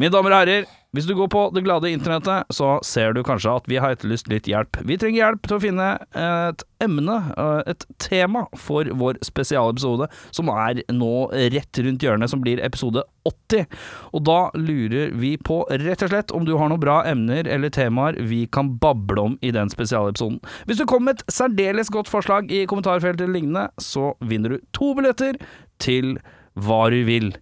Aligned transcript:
Mine 0.00 0.14
damer 0.14 0.32
og 0.32 0.38
herrer, 0.40 0.68
hvis 0.96 1.04
du 1.04 1.12
går 1.12 1.28
på 1.28 1.40
det 1.52 1.60
glade 1.66 1.90
internettet, 1.92 2.48
så 2.56 2.78
ser 2.86 3.12
du 3.12 3.20
kanskje 3.26 3.52
at 3.52 3.66
vi 3.68 3.76
har 3.82 3.92
etterlyst 3.92 4.30
litt 4.32 4.46
hjelp. 4.48 4.78
Vi 4.88 4.96
trenger 4.96 5.18
hjelp 5.20 5.42
til 5.44 5.56
å 5.58 5.60
finne 5.60 5.88
et 6.16 6.64
emne, 6.80 7.16
eh, 7.36 7.60
et 7.68 7.84
tema, 8.00 8.46
for 8.56 8.88
vår 8.88 9.18
spesialepisode, 9.26 10.08
som 10.32 10.48
er 10.48 10.80
nå 10.88 11.10
rett 11.52 11.82
rundt 11.84 12.06
hjørnet, 12.06 12.32
som 12.32 12.40
blir 12.40 12.62
episode 12.64 13.04
80. 13.28 13.68
Og 14.16 14.24
da 14.24 14.38
lurer 14.56 15.12
vi 15.20 15.34
på, 15.36 15.60
rett 15.68 16.06
og 16.06 16.14
slett, 16.14 16.32
om 16.32 16.48
du 16.48 16.56
har 16.56 16.72
noen 16.72 16.80
bra 16.80 17.02
emner 17.04 17.44
eller 17.44 17.68
temaer 17.68 18.16
vi 18.16 18.46
kan 18.46 18.72
bable 18.80 19.20
om 19.20 19.38
i 19.42 19.52
den 19.52 19.68
spesialepisoden. 19.68 20.40
Hvis 20.64 20.80
du 20.80 20.86
kommer 20.86 21.12
med 21.12 21.20
et 21.20 21.36
særdeles 21.36 21.92
godt 21.92 22.08
forslag 22.08 22.48
i 22.50 22.64
kommentarfeltet 22.64 23.28
eller 23.28 23.36
lignende, 23.36 23.68
så 23.76 24.14
vinner 24.24 24.56
du 24.56 24.58
to 24.72 24.94
billetter 24.96 25.36
til 25.78 26.16
Hva 26.56 26.88
du 26.90 27.04
vil 27.04 27.34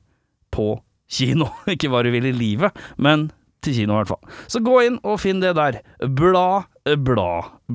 på 0.50 0.74
kino. 1.10 1.50
Ikke 1.72 1.90
hva 1.92 2.04
du 2.04 2.12
vil 2.14 2.28
i 2.28 2.36
livet, 2.36 2.76
men 2.96 3.30
til 3.64 3.74
kino 3.80 3.96
i 3.96 4.00
hvert 4.02 4.12
fall. 4.14 4.38
Så 4.50 4.62
gå 4.64 4.78
inn 4.86 5.00
og 5.02 5.20
finn 5.22 5.42
det 5.42 5.56
der. 5.58 5.80
Bla, 6.18 6.64
bla, 6.84 7.30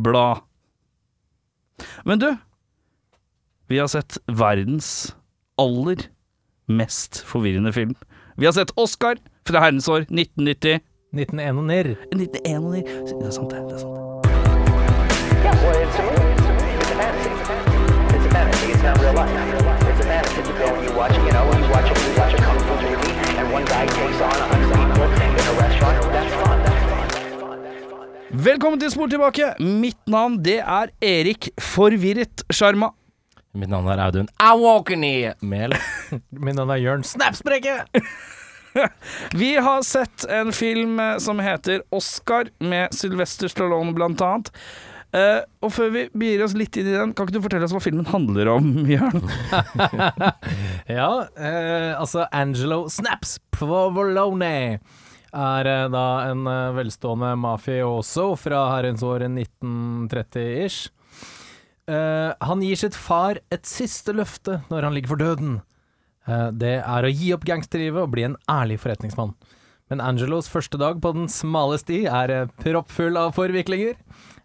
bla. 0.05 0.27
Men 2.07 2.21
du, 2.21 2.29
vi 3.67 3.81
har 3.81 3.89
sett 3.91 4.19
verdens 4.31 5.13
aller 5.59 6.07
mest 6.71 7.23
forvirrende 7.27 7.73
film. 7.73 7.95
Vi 8.37 8.45
har 8.45 8.53
sett 8.55 8.71
Oscar 8.79 9.19
fra 9.47 9.59
herrens 9.65 9.87
år 9.91 10.07
1990. 10.07 10.79
1901 11.13 11.57
og 11.57 11.65
nirr. 11.69 11.91
1991. 12.13 13.13
Det 13.13 13.27
er 13.27 13.31
sant, 13.35 13.51
det. 13.51 13.59
det 13.69 13.75
er 13.75 13.83
sant. 13.83 13.99
Yeah, 15.43 15.55
well, 15.61 15.77
it's 15.83 15.99
a 15.99 16.03
movie. 16.07 16.31
It's 16.33 16.47
a 16.47 16.55
movie. 16.55 16.73
It's 16.79 16.89
a 16.89 16.97
fantasy. 16.97 17.29
It's 18.15 18.25
a 18.25 18.31
fantasy. 18.31 18.71
It's 18.71 18.83
not 18.83 18.97
real 19.03 19.13
life. 19.13 19.29
It's 19.91 19.99
a 19.99 20.07
fantasy. 20.07 20.41
You 20.49 20.55
go 20.57 20.67
and 20.73 20.83
you 20.87 20.93
watch, 20.97 21.15
you 21.17 21.31
know, 21.35 21.45
you 21.53 21.69
watch 21.69 21.89
a, 21.91 22.02
Velkommen 28.43 28.79
til 28.81 28.89
Spor 28.91 29.07
tilbake. 29.07 29.53
Mitt 29.61 29.99
navn 30.09 30.39
det 30.43 30.57
er 30.59 30.89
Erik 31.05 31.47
Forvirret 31.61 32.43
Sjarma. 32.51 32.89
Mitt 33.53 33.69
navn 33.69 33.87
er 33.93 34.01
Audun 34.03 34.27
Awokeni 34.41 35.29
Mehl. 35.45 35.75
Mitt 36.43 36.57
navn 36.57 36.73
er 36.73 36.81
Jørn 36.81 37.05
Snapsprekke. 37.07 37.75
Vi 39.41 39.51
har 39.55 39.85
sett 39.85 40.25
en 40.25 40.49
film 40.51 40.99
eh, 40.99 41.17
som 41.21 41.39
heter 41.39 41.83
Oscar, 41.93 42.49
med 42.59 42.91
Sylvester 42.97 43.47
Stallone 43.47 43.93
blant 43.93 44.21
annet. 44.25 44.49
Eh, 45.13 45.43
og 45.61 45.69
før 45.75 45.91
vi 45.93 46.03
begir 46.09 46.41
oss 46.41 46.55
litt 46.57 46.73
inn 46.79 46.89
i 46.89 46.95
den, 46.95 47.11
kan 47.13 47.27
ikke 47.27 47.37
du 47.37 47.43
fortelle 47.45 47.67
oss 47.67 47.75
hva 47.75 47.81
filmen 47.83 48.09
handler 48.09 48.49
om, 48.55 48.71
Jørn? 48.89 49.21
Ja, 50.97 51.09
uh, 51.37 51.91
altså 51.99 52.25
Angelo 52.33 52.87
Snaps 52.91 53.37
Provolone 53.53 54.79
er 55.33 55.69
uh, 55.69 55.85
da 55.93 56.07
en 56.31 56.49
velstående 56.75 57.35
mafioso 57.39 58.33
fra 58.41 58.65
herrens 58.73 59.05
år 59.05 59.27
1930-ish. 59.29 60.89
Eh, 61.83 62.29
han 62.39 62.61
gir 62.63 62.79
sitt 62.79 62.95
far 62.95 63.41
et 63.51 63.67
siste 63.67 64.13
løfte 64.15 64.61
når 64.69 64.85
han 64.87 64.93
ligger 64.95 65.11
for 65.11 65.19
døden. 65.19 65.57
Det 66.55 66.77
er 66.79 67.03
å 67.03 67.11
gi 67.11 67.33
opp 67.35 67.43
gangsterlivet 67.43 68.05
og 68.05 68.13
bli 68.13 68.23
en 68.23 68.37
ærlig 68.47 68.77
forretningsmann. 68.79 69.33
Men 69.91 69.99
Angelos 69.99 70.47
første 70.47 70.79
dag 70.79 71.01
på 71.03 71.11
den 71.17 71.27
smale 71.27 71.75
sti 71.81 72.05
er 72.07 72.31
proppfull 72.63 73.19
av 73.19 73.33
forviklinger. 73.35 73.97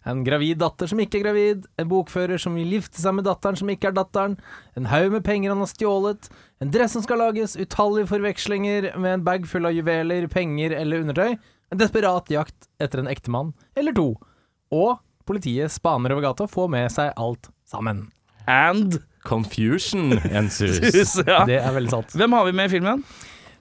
En 0.09 0.23
gravid 0.25 0.59
datter 0.61 0.89
som 0.89 0.99
ikke 1.01 1.19
er 1.19 1.25
gravid, 1.27 1.65
en 1.79 1.89
bokfører 1.89 2.41
som 2.41 2.55
vil 2.57 2.77
gifte 2.77 3.01
seg 3.01 3.15
med 3.17 3.27
datteren 3.27 3.59
som 3.59 3.69
ikke 3.71 3.91
er 3.91 3.97
datteren, 3.97 4.37
en 4.79 4.89
haug 4.89 5.11
med 5.13 5.25
penger 5.25 5.53
han 5.53 5.61
har 5.63 5.69
stjålet, 5.71 6.29
en 6.63 6.73
dress 6.73 6.95
som 6.97 7.05
skal 7.05 7.21
lages, 7.21 7.57
utallige 7.59 8.09
forvekslinger 8.09 8.91
med 8.97 9.19
en 9.19 9.27
bag 9.27 9.45
full 9.49 9.69
av 9.69 9.75
juveler, 9.77 10.27
penger 10.31 10.75
eller 10.79 11.05
undertøy, 11.05 11.37
en 11.69 11.81
desperat 11.81 12.31
jakt 12.33 12.69
etter 12.81 13.03
en 13.03 13.11
ektemann, 13.11 13.53
eller 13.77 13.95
to, 13.95 14.09
og 14.73 14.97
politiet 15.29 15.71
spaner 15.73 16.15
over 16.15 16.25
gata 16.25 16.47
og 16.47 16.53
får 16.53 16.71
med 16.73 16.89
seg 16.93 17.13
alt 17.19 17.51
sammen. 17.69 18.07
And 18.49 19.01
Confusion 19.23 20.15
ensues. 20.31 21.19
ja. 21.27 21.43
Det 21.45 21.59
er 21.59 21.75
veldig 21.75 21.91
sant. 21.91 22.15
Hvem 22.17 22.33
har 22.33 22.47
vi 22.47 22.55
med 22.55 22.71
i 22.71 22.73
filmen? 22.79 23.03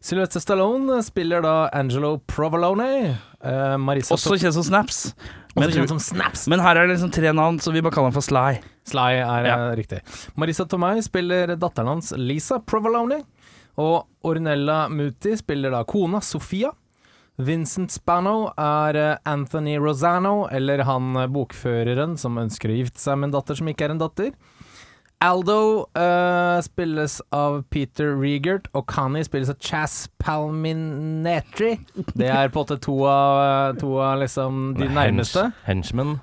Sylvester 0.01 0.41
Stallone 0.41 1.03
spiller 1.03 1.43
da 1.43 1.69
Angelo 1.75 2.19
Provolone. 2.31 3.19
Eh, 3.45 3.77
Marissa 3.79 4.15
Også 4.17 4.39
kjent 4.41 4.55
som 4.55 4.65
Snaps. 4.67 5.15
Men, 5.57 5.71
kjent 5.75 5.89
som 5.91 5.99
Snaps. 5.99 6.47
men 6.49 6.61
her 6.61 6.77
er 6.77 6.87
det 6.87 6.97
liksom 6.97 7.11
tre 7.13 7.33
navn, 7.35 7.59
så 7.59 7.73
vi 7.75 7.81
bare 7.83 7.93
kaller 7.95 8.13
han 8.13 8.17
for 8.19 8.23
Sly. 8.27 8.61
Sly 8.87 9.19
er 9.21 9.47
Ja. 9.47 9.57
eh, 9.71 9.77
riktig. 9.77 10.01
Marisa 10.37 10.65
Tomei 10.67 11.01
spiller 11.03 11.57
datteren 11.57 11.89
hans 11.89 12.13
Lisa 12.17 12.59
Provolone. 12.61 13.25
Og 13.79 14.07
Ornella 14.27 14.89
Muti 14.91 15.37
spiller 15.39 15.71
da 15.71 15.85
kona 15.85 16.21
Sofia. 16.21 16.71
Vincent 17.39 17.91
Spano 17.95 18.53
er 18.59 18.97
eh, 18.97 19.17
Anthony 19.25 19.77
Rosano, 19.79 20.49
eller 20.51 20.83
han 20.83 21.13
bokføreren 21.31 22.17
som 22.19 22.35
ønsker 22.39 22.69
å 22.73 22.79
gifte 22.81 22.99
seg 22.99 23.19
med 23.19 23.29
en 23.29 23.37
datter 23.41 23.55
som 23.61 23.69
ikke 23.71 23.87
er 23.87 23.91
en 23.95 24.01
datter. 24.03 24.33
Aldo 25.21 25.89
uh, 25.99 26.61
spilles 26.63 27.19
av 27.35 27.63
Peter 27.75 28.13
Regert, 28.15 28.69
og 28.73 28.87
Connie 28.87 29.27
spilles 29.27 29.51
av 29.51 29.59
Chas 29.59 30.07
Palminetri. 30.23 31.73
Det 32.15 32.29
er 32.31 32.53
på 32.55 32.63
en 32.63 32.69
måte 32.69 32.79
to 32.85 32.95
av, 33.11 33.81
to 33.81 33.97
av 33.99 34.21
liksom 34.23 34.77
de 34.79 34.87
nærmeste. 34.87 35.51
Henchmen. 35.65 36.21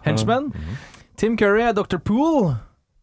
-hmm. 0.53 0.78
Tim 1.17 1.38
Curry 1.38 1.61
er 1.61 1.73
Dr. 1.73 1.97
Poole. 1.97 2.57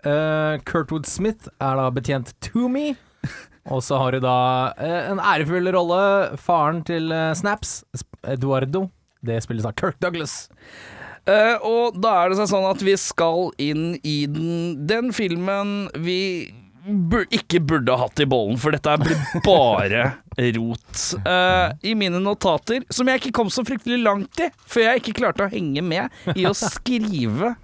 Uh, 0.07 0.59
Kurtwood 0.65 1.07
Smith 1.07 1.49
er 1.61 1.77
da 1.77 1.91
betjent 1.91 2.35
Toomey. 2.41 2.95
Og 3.71 3.83
så 3.83 3.99
har 3.99 4.11
du 4.11 4.21
da 4.21 4.73
uh, 4.81 5.13
en 5.13 5.21
ærefull 5.21 5.71
rolle. 5.77 6.37
Faren 6.37 6.83
til 6.85 7.13
eh, 7.13 7.35
Snaps, 7.35 7.85
Eduardo. 8.25 8.89
Det 9.23 9.43
spilles 9.43 9.65
av 9.65 9.77
Kirk 9.79 10.01
Douglas. 10.03 10.49
Eh, 11.29 11.55
og 11.63 11.99
da 12.03 12.17
er 12.23 12.33
det 12.33 12.41
seg 12.41 12.51
sånn 12.51 12.67
at 12.67 12.83
vi 12.83 12.97
skal 12.99 13.53
inn 13.63 13.93
i 14.03 14.25
den, 14.31 14.83
den 14.91 15.13
filmen 15.15 15.87
vi 16.03 16.19
bur 16.83 17.29
ikke 17.31 17.61
burde 17.63 17.95
hatt 17.95 18.21
i 18.23 18.27
bollen, 18.27 18.59
for 18.59 18.75
dette 18.75 18.97
blir 18.99 19.19
bare 19.47 20.07
rot. 20.57 21.03
Uh, 21.23 21.71
I 21.87 21.95
mine 21.99 22.19
notater, 22.23 22.83
som 22.91 23.07
jeg 23.07 23.23
ikke 23.23 23.37
kom 23.39 23.53
så 23.55 23.63
fryktelig 23.67 24.01
langt 24.03 24.43
i, 24.43 24.49
før 24.67 24.89
jeg 24.89 25.03
ikke 25.03 25.19
klarte 25.21 25.47
å 25.47 25.53
henge 25.53 25.85
med 25.87 26.35
i 26.35 26.49
å 26.49 26.55
skrive 26.59 27.55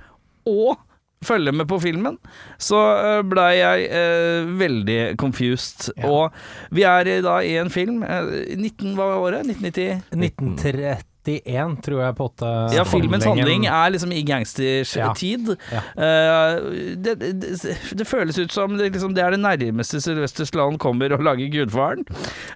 og 0.48 0.78
følge 1.24 1.52
med 1.52 1.66
på 1.66 1.80
filmen, 1.82 2.14
så 2.62 2.78
uh, 2.78 3.20
blei 3.26 3.58
jeg 3.58 3.88
eh, 3.90 4.50
veldig 4.60 4.98
confused. 5.18 5.88
Ja. 5.96 6.12
Og 6.12 6.74
vi 6.74 6.86
er 6.86 7.10
da 7.24 7.40
i 7.42 7.56
en 7.58 7.72
film 7.74 8.04
eh, 8.06 8.54
19, 8.54 8.94
Hva 8.94 9.10
var 9.10 9.24
året? 9.26 9.50
1990? 9.50 11.02
1931, 11.28 11.76
tror 11.84 12.00
jeg, 12.02 12.16
på 12.18 12.26
åtte 12.30 12.50
Ja, 12.74 12.84
filmens 12.88 13.26
handling 13.28 13.66
er 13.68 13.92
liksom 13.94 14.12
i 14.16 14.22
gangsters 14.26 14.94
Ja. 14.96 15.12
tid. 15.14 15.52
Ja. 15.72 15.82
Uh, 15.94 16.94
det, 16.96 17.14
det, 17.20 17.76
det 18.00 18.06
føles 18.08 18.38
ut 18.38 18.52
som 18.54 18.76
det, 18.78 18.90
liksom, 18.94 19.14
det 19.16 19.22
er 19.24 19.36
det 19.36 19.40
nærmeste 19.42 20.00
Sylvester 20.02 20.48
Stallone 20.48 20.78
kommer 20.80 21.12
å 21.14 21.20
lage 21.22 21.48
Gudfaren. 21.52 22.04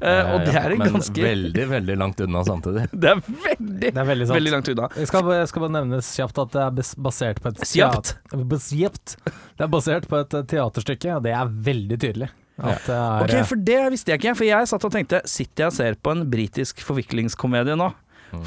Eh, 0.00 0.32
og 0.34 0.44
det 0.46 0.56
er 0.56 0.72
en 0.74 0.78
Men 0.82 0.96
ganske 0.96 1.22
veldig, 1.22 1.66
veldig 1.70 1.96
langt 2.00 2.20
unna 2.24 2.44
samtidig. 2.46 2.88
Det 3.02 3.10
er 3.10 3.20
veldig, 3.22 3.92
Det 3.92 3.96
er 3.98 4.06
veldig 4.08 4.26
sant. 4.28 4.36
veldig 4.36 4.52
langt 4.54 4.68
unna. 4.72 4.88
Jeg 4.96 5.08
skal, 5.10 5.32
jeg 5.36 5.48
skal 5.50 5.64
bare 5.66 5.74
nevne 5.78 6.00
kjapt 6.06 6.38
at 6.42 6.52
det 6.54 6.62
er 6.62 6.92
basert 7.06 7.40
på 7.42 7.50
et 7.52 7.64
Kjapt? 7.72 8.14
Det 8.32 9.64
er 9.66 9.70
basert 9.72 10.06
på 10.10 10.20
et 10.22 10.34
eh, 10.38 10.46
teaterstykke, 10.52 11.16
og 11.18 11.26
det 11.26 11.34
er 11.36 11.50
veldig 11.68 11.98
tydelig. 12.02 12.30
At 12.62 12.84
det 12.86 12.94
er 12.94 13.24
Ok, 13.24 13.34
For 13.48 13.56
det 13.64 13.78
visste 13.94 14.12
jeg 14.12 14.20
ikke, 14.20 14.34
for 14.38 14.44
jeg 14.46 14.68
satt 14.68 14.84
og 14.84 14.92
tenkte 14.92 15.22
Sitter 15.26 15.64
jeg 15.64 15.70
og 15.72 15.76
ser 15.78 15.94
på 16.04 16.12
en 16.12 16.26
britisk 16.30 16.82
forviklingskomedie 16.84 17.74
nå? 17.80 17.88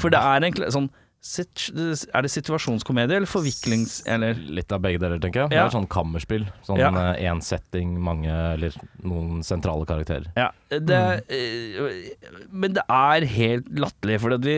For 0.00 0.12
det 0.12 0.20
er 0.20 0.46
en 0.46 0.72
sånn 0.74 0.88
Er 1.26 2.22
det 2.22 2.30
situasjonskomedie 2.30 3.16
eller 3.18 3.26
forviklings... 3.26 3.96
Eller 4.06 4.36
Litt 4.38 4.70
av 4.70 4.82
begge 4.84 5.00
deler, 5.02 5.18
tenker 5.18 5.40
jeg. 5.42 5.50
Det 5.50 5.56
Ja. 5.56 5.64
er 5.66 5.72
sånn 5.74 5.88
kammerspill. 5.90 6.44
Sånn 6.62 6.78
Ja. 6.78 6.90
én 7.18 7.40
setting, 7.42 7.96
mange 7.98 8.30
eller 8.30 8.76
noen 9.02 9.42
sentrale 9.42 9.84
karakterer. 9.88 10.28
Ja, 10.36 10.50
det, 10.70 11.00
mm. 11.26 12.52
men 12.52 12.76
det 12.76 12.84
er 12.88 13.26
helt 13.26 13.66
latterlig, 13.74 14.20
for 14.22 14.36
vi, 14.38 14.54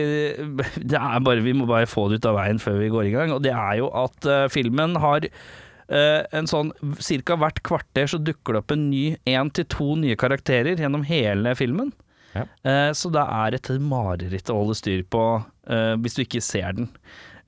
det 0.77 0.99
er 0.99 1.19
bare, 1.25 1.41
vi 1.41 1.53
må 1.53 1.65
bare 1.65 1.89
få 1.89 2.09
det 2.09 2.19
ut 2.21 2.29
av 2.29 2.37
veien 2.37 2.59
før 2.61 2.77
vi 2.77 2.91
går 2.93 3.05
i 3.07 3.15
gang. 3.15 3.31
Og 3.33 3.41
det 3.41 3.55
er 3.55 3.79
jo 3.81 3.89
at 3.89 4.29
uh, 4.29 4.47
filmen 4.53 4.95
har 5.01 5.25
uh, 5.25 6.21
en 6.31 6.45
sånn 6.45 6.71
Cirka 6.99 7.35
hvert 7.39 7.63
kvarter 7.65 8.05
så 8.05 8.21
dukker 8.21 8.53
det 8.53 8.61
opp 8.61 8.71
en 8.75 8.89
ny 8.91 9.17
én 9.25 9.49
til 9.49 9.65
to 9.65 9.95
nye 9.95 10.19
karakterer 10.19 10.77
gjennom 10.77 11.01
hele 11.07 11.55
filmen. 11.57 11.93
Ja. 12.39 12.45
Eh, 12.71 12.91
så 12.97 13.11
det 13.13 13.23
er 13.23 13.57
et 13.57 13.71
mareritt 13.83 14.51
å 14.51 14.61
holde 14.61 14.77
styr 14.79 15.03
på 15.07 15.23
eh, 15.69 15.95
hvis 15.99 16.17
du 16.17 16.23
ikke 16.25 16.43
ser 16.43 16.77
den. 16.79 16.89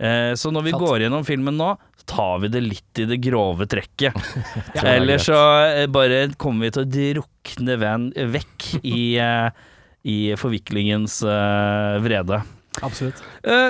Eh, 0.01 0.33
så 0.35 0.51
når 0.51 0.65
vi 0.65 0.73
Fatt. 0.73 0.81
går 0.81 1.03
gjennom 1.05 1.25
filmen 1.25 1.57
nå, 1.59 1.73
tar 2.09 2.39
vi 2.41 2.49
det 2.51 2.63
litt 2.65 3.01
i 3.03 3.05
det 3.09 3.19
grove 3.21 3.67
trekket. 3.69 4.15
ja, 4.75 4.81
er 4.81 5.03
greit. 5.05 5.21
så 5.27 5.41
eh, 5.67 5.85
bare 5.91 6.23
kommer 6.41 6.67
vi 6.67 6.73
til 6.73 6.85
å 6.87 6.89
drukne 6.95 7.77
venn 7.81 8.09
vekk 8.33 8.71
i, 8.81 9.03
eh, 9.21 9.69
i 10.09 10.17
forviklingens 10.39 11.21
vrede. 12.01 12.41
Absolutt. 12.81 13.17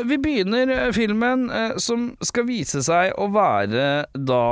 Vi 0.06 0.18
begynner 0.22 0.92
filmen 0.94 1.48
som 1.82 2.12
skal 2.24 2.46
vise 2.46 2.84
seg 2.86 3.16
å 3.18 3.26
være 3.34 4.06
da 4.14 4.44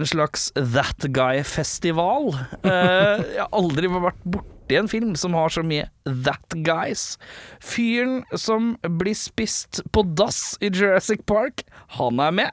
en 0.00 0.08
slags 0.08 0.48
That 0.56 1.04
Guy-festival. 1.12 2.32
Jeg 2.64 3.36
har 3.44 3.52
aldri 3.52 3.92
vært 3.92 4.24
borti 4.24 4.57
borti 4.68 4.78
en 4.78 4.88
film 4.88 5.16
som 5.16 5.34
har 5.34 5.48
så 5.48 5.62
mye 5.62 5.88
that 6.04 6.54
guys. 6.64 7.18
Fyren 7.60 8.24
som 8.36 8.76
blir 8.82 9.14
spist 9.14 9.82
på 9.92 10.02
dass 10.14 10.58
i 10.60 10.70
Jurassic 10.70 11.24
Park, 11.26 11.64
han 11.98 12.20
er 12.20 12.30
med. 12.32 12.50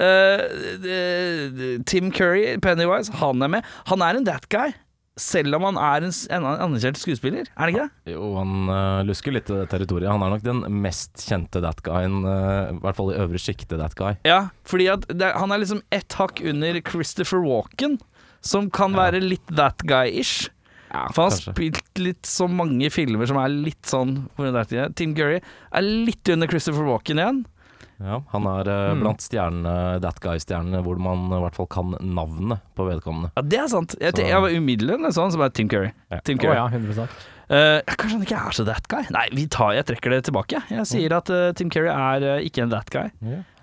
Uh, 0.00 0.44
uh, 0.84 1.82
Tim 1.86 2.12
Curry, 2.12 2.58
Pennywise, 2.60 3.12
han 3.12 3.42
er 3.42 3.48
med. 3.48 3.64
Han 3.86 4.02
er 4.02 4.16
en 4.16 4.24
that 4.24 4.48
guy. 4.48 4.72
Selv 5.16 5.54
om 5.54 5.62
han 5.62 5.76
er 5.78 6.02
en, 6.02 6.12
en 6.34 6.44
anerkjent 6.44 6.98
skuespiller, 6.98 7.46
er 7.46 7.68
det 7.68 7.74
ikke 7.74 7.84
det? 7.84 8.14
Jo, 8.16 8.32
han 8.34 8.66
uh, 8.66 9.04
lusker 9.06 9.30
litt 9.36 9.46
territoriet. 9.70 10.10
Han 10.10 10.24
er 10.26 10.32
nok 10.34 10.42
den 10.42 10.64
mest 10.82 11.22
kjente 11.22 11.62
that 11.62 11.84
guyen, 11.86 12.24
i 12.26 12.80
hvert 12.82 12.98
fall 12.98 13.12
i 13.12 13.20
øvre 13.22 13.38
sjiktet 13.38 13.78
that 13.78 13.94
guy. 13.94 14.16
Ja, 14.26 14.48
fordi 14.66 14.90
det, 15.14 15.30
han 15.38 15.54
er 15.54 15.62
liksom 15.62 15.84
ett 15.94 16.18
hakk 16.18 16.42
under 16.42 16.80
Christopher 16.82 17.46
Walken, 17.46 18.00
som 18.44 18.66
kan 18.74 18.98
være 18.98 19.22
litt 19.22 19.54
that 19.54 19.86
guy-ish. 19.86 20.50
Ja, 20.94 21.08
For 21.12 21.26
han 21.26 21.32
har 21.34 21.40
spilt 21.54 21.98
litt 21.98 22.22
så 22.30 22.46
mange 22.50 22.86
filmer 22.94 23.26
som 23.26 23.40
er 23.42 23.50
litt 23.50 23.82
sånn 23.90 24.28
hvor 24.36 24.46
det 24.46 24.62
der? 24.70 24.92
Tim 24.94 25.14
Curry 25.18 25.40
er 25.42 25.82
litt 25.82 26.30
under 26.30 26.46
Christopher 26.50 26.86
Walken 26.86 27.18
igjen. 27.18 27.42
Ja, 28.02 28.20
han 28.32 28.46
er 28.50 28.68
eh, 28.68 28.92
Mm. 28.94 29.00
blant 29.04 29.22
stjernene, 29.22 30.00
that 30.02 30.18
guy-stjernene, 30.20 30.80
hvor 30.82 30.98
man 30.98 31.28
i 31.30 31.40
hvert 31.44 31.54
fall 31.54 31.66
kan 31.70 31.94
navnet 32.02 32.60
på 32.76 32.86
vedkommende. 32.88 33.30
Ja, 33.36 33.42
det 33.42 33.58
er 33.60 33.68
sant. 33.70 33.94
Jeg, 34.00 34.14
Så- 34.16 34.26
jeg 34.26 34.40
var 34.42 34.50
umiddelbart 34.50 35.14
sånn 35.14 35.30
som 35.32 35.40
er 35.42 35.50
Tim 35.50 35.68
Curry. 35.68 35.92
Ja. 36.10 36.18
Tim 36.24 36.38
Curry. 36.38 36.56
Oh, 36.56 36.64
ja, 36.64 36.68
100 36.68 37.08
Eh, 37.50 37.82
kanskje 37.86 38.10
han 38.16 38.22
ikke 38.24 38.46
er 38.46 38.52
så 38.56 38.64
that 38.64 38.88
guy? 38.88 39.02
Nei, 39.10 39.28
vi 39.30 39.46
tar, 39.46 39.74
jeg 39.74 39.84
trekker 39.84 40.10
det 40.10 40.24
tilbake. 40.24 40.62
Jeg 40.70 40.86
sier 40.88 41.12
at 41.12 41.28
uh, 41.28 41.52
Tim 41.52 41.68
Curry 41.68 41.88
er 41.92 42.24
uh, 42.38 42.40
ikke 42.40 42.62
en 42.62 42.70
that 42.70 42.88
guy. 42.90 43.10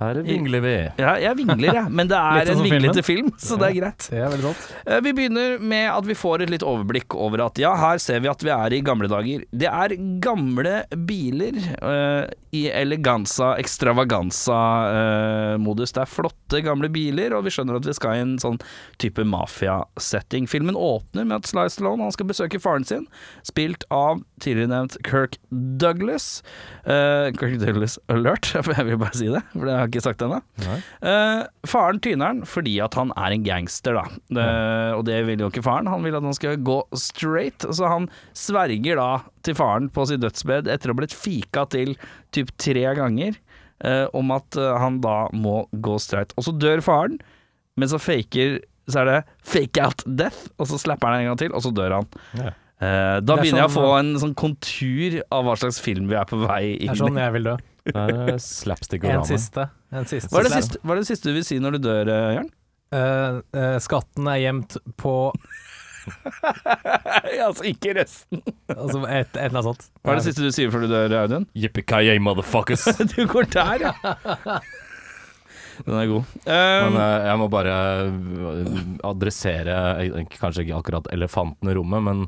Her 0.01 0.17
vingler 0.25 0.61
vi. 0.63 0.71
Ja, 0.97 1.11
jeg 1.21 1.37
vingler, 1.37 1.75
jeg, 1.77 1.85
men 1.93 2.07
det 2.09 2.17
er 2.21 2.49
sånn 2.49 2.55
en 2.55 2.57
som 2.57 2.65
vinglete 2.65 3.03
film, 3.05 3.29
så 3.37 3.53
det 3.61 3.67
er 3.69 3.75
greit. 3.77 4.07
Det 4.09 4.17
er 4.17 4.31
veldig 4.33 4.47
sant. 4.49 4.63
Eh, 4.85 4.99
Vi 5.05 5.13
begynner 5.17 5.59
med 5.61 5.89
at 5.91 6.05
vi 6.09 6.15
får 6.17 6.41
et 6.47 6.53
litt 6.55 6.65
overblikk 6.65 7.13
over 7.13 7.37
at 7.45 7.61
ja, 7.61 7.75
her 7.77 7.97
ser 8.01 8.19
vi 8.23 8.27
at 8.31 8.41
vi 8.45 8.49
er 8.55 8.73
i 8.73 8.81
gamle 8.85 9.07
dager. 9.11 9.39
Det 9.53 9.69
er 9.69 9.93
gamle 10.23 10.85
biler 11.07 11.55
uh, 11.85 12.25
i 12.51 12.69
eleganza, 12.73 13.55
extravaganza-modus. 13.61 15.91
det 15.95 16.01
er 16.03 16.09
flotte 16.09 16.61
gamle 16.65 16.89
biler, 16.91 17.33
og 17.37 17.45
vi 17.45 17.51
skjønner 17.53 17.75
at 17.79 17.85
vi 17.87 17.93
skal 17.95 18.15
i 18.17 18.21
en 18.25 18.33
sånn 18.41 18.59
type 19.01 19.23
mafia-setting. 19.27 20.47
Filmen 20.51 20.75
åpner 20.77 21.25
med 21.27 21.35
at 21.41 21.47
Sly 21.51 21.65
Stallone 21.71 22.03
han 22.07 22.15
skal 22.15 22.29
besøke 22.31 22.59
faren 22.61 22.85
sin, 22.87 23.05
spilt 23.47 23.83
av 23.93 24.21
tidligere 24.43 24.71
nevnt 24.73 24.95
Kirk 25.07 25.33
Douglas. 25.51 26.27
Uh, 26.85 27.25
Kirk 27.37 27.59
Douglas 27.61 27.93
alert, 28.11 28.45
jeg 28.57 28.85
vil 28.89 29.01
bare 29.01 29.17
si 29.17 29.27
det, 29.31 29.43
for 29.53 29.65
det 29.69 29.75
har 29.77 29.90
ikke 29.91 30.03
sagt 30.03 30.23
ennå. 30.25 30.39
Nei. 30.63 30.79
Eh, 31.11 31.43
faren 31.69 32.01
tyner 32.03 32.31
han 32.31 32.41
fordi 32.47 32.77
at 32.83 32.97
han 32.97 33.13
er 33.19 33.35
en 33.35 33.45
gangster, 33.45 33.99
da. 33.99 34.05
Det, 34.31 34.47
og 34.97 35.05
det 35.07 35.19
vil 35.27 35.43
jo 35.45 35.51
ikke 35.51 35.65
faren. 35.65 35.91
Han 35.91 36.03
vil 36.07 36.17
at 36.17 36.25
han 36.25 36.37
skal 36.37 36.57
gå 36.65 36.79
straight. 36.97 37.67
Så 37.69 37.87
han 37.91 38.09
sverger 38.37 38.99
da 38.99 39.11
til 39.45 39.57
faren 39.59 39.91
på 39.93 40.07
sitt 40.09 40.23
dødsbed 40.23 40.71
etter 40.71 40.91
å 40.91 40.95
ha 40.95 41.01
blitt 41.03 41.15
fika 41.15 41.67
til 41.71 41.95
typ 42.33 42.53
tre 42.61 42.89
ganger 42.97 43.37
Uh, 43.81 44.05
om 44.13 44.29
at 44.29 44.53
uh, 44.61 44.75
han 44.77 44.99
da 45.01 45.23
må 45.33 45.63
gå 45.73 45.95
straight. 45.97 46.35
Og 46.37 46.45
så 46.45 46.51
dør 46.53 46.83
faren, 46.85 47.15
men 47.81 47.89
så 47.89 47.97
faker 47.97 48.59
Så 48.85 48.99
er 49.01 49.07
det 49.07 49.15
fake 49.41 49.81
out 49.81 50.03
death, 50.05 50.51
og 50.61 50.67
så 50.69 50.77
slapper 50.77 51.09
han 51.09 51.23
en 51.23 51.31
gang 51.31 51.39
til, 51.41 51.55
og 51.55 51.63
så 51.65 51.71
dør 51.73 51.95
han. 51.95 52.07
Yeah. 52.37 52.53
Eh, 52.81 53.17
da 53.21 53.35
begynner 53.37 53.45
sånn, 53.45 53.59
jeg 53.61 53.69
å 53.69 53.73
få 53.75 53.83
sånn- 53.85 53.99
en 53.99 54.21
sånn 54.23 54.33
kontur 54.35 55.17
av 55.31 55.45
hva 55.45 55.53
slags 55.61 55.77
film 55.79 56.07
vi 56.09 56.15
er 56.17 56.25
på 56.25 56.39
vei 56.41 56.61
Det 56.61 56.81
inn 56.81 56.89
er 56.89 56.97
sånn 56.97 57.19
jeg 57.21 57.33
vil 57.35 57.43
dø. 57.43 57.55
Det 57.85 57.95
er 57.95 58.39
En 59.11 59.23
siste. 59.29 59.69
Hva 59.91 59.99
er, 59.99 60.47
det 60.47 60.55
siste, 60.55 60.79
hva 60.81 60.95
er 60.95 61.01
det 61.01 61.07
siste 61.09 61.27
du 61.27 61.35
vil 61.35 61.43
si 61.43 61.57
når 61.59 61.75
du 61.75 61.83
dør, 61.83 62.11
eh, 62.11 62.33
Jørn? 62.37 62.49
Uh, 62.91 63.39
uh, 63.55 63.77
skatten 63.79 64.27
er 64.27 64.39
gjemt 64.41 64.75
på 64.99 65.15
altså 67.45 67.65
ikke 67.69 67.93
resten. 67.99 68.41
Altså 68.73 69.03
et, 69.05 69.29
et 69.35 69.37
eller 69.37 69.59
annet 69.59 69.67
sånt. 69.67 69.83
Hva 70.01 70.13
er 70.13 70.19
det 70.19 70.25
siste 70.25 70.45
du 70.47 70.55
sier 70.55 70.71
før 70.73 70.85
du 70.85 70.91
dør, 70.91 71.15
Audun? 71.21 71.45
Yippee-ki-yay, 71.57 72.21
motherfuckers! 72.23 72.87
Du 73.13 73.21
går 73.29 73.51
der, 73.53 73.85
ja. 73.89 73.93
Den 75.85 75.97
er 75.97 76.09
god. 76.09 76.33
Men 76.47 76.95
Um, 76.95 76.97
eh, 77.01 77.27
jeg 77.27 77.37
må 77.41 77.47
bare 77.53 77.75
adressere 79.07 79.77
kanskje 80.33 80.65
ikke 80.65 80.79
akkurat 80.81 81.11
elefanten 81.13 81.71
i 81.71 81.77
rommet, 81.77 82.05
men 82.07 82.25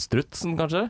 strutsen, 0.00 0.56
kanskje. 0.58 0.86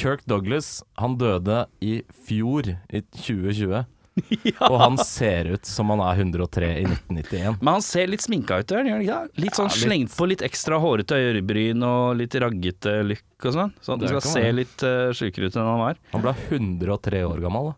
Kirk 0.00 0.24
Douglas, 0.28 0.80
han 0.98 1.18
døde 1.20 1.64
i 1.84 2.00
fjor, 2.26 2.72
i 2.88 3.02
2020. 3.20 3.84
Og 4.70 4.76
han 4.80 4.96
ser 5.00 5.52
ut 5.54 5.66
som 5.68 5.90
han 5.92 6.00
er 6.04 6.22
103 6.24 6.70
i 6.80 6.86
1991. 6.88 7.60
men 7.60 7.72
han 7.76 7.84
ser 7.84 8.10
litt 8.10 8.24
sminka 8.24 8.58
ut, 8.60 8.72
gjør 8.74 8.88
han 8.90 9.04
ikke 9.04 9.18
det? 9.26 9.42
Litt 9.44 9.58
sånn 9.58 9.68
Ja, 9.70 9.74
litt. 9.76 9.84
slengt 9.86 10.16
på 10.18 10.28
litt 10.30 10.42
ekstra 10.46 10.80
hårete 10.82 11.18
øyebryn 11.20 11.84
og 11.86 12.16
litt 12.18 12.34
raggete 12.42 12.96
lykk 13.06 13.46
og 13.46 13.54
sånn. 13.56 13.72
Det 13.78 13.90
han 13.90 14.08
skal 14.08 14.26
se 14.26 14.42
være. 14.42 14.56
litt 14.58 14.84
uh, 14.86 15.12
sjukere 15.16 15.48
ut 15.48 15.56
enn 15.56 15.70
han 15.70 15.84
var. 15.84 16.00
Han 16.12 16.24
ble 16.26 16.34
103 16.50 17.22
år 17.28 17.40
gammel. 17.46 17.70
Da. 17.70 17.76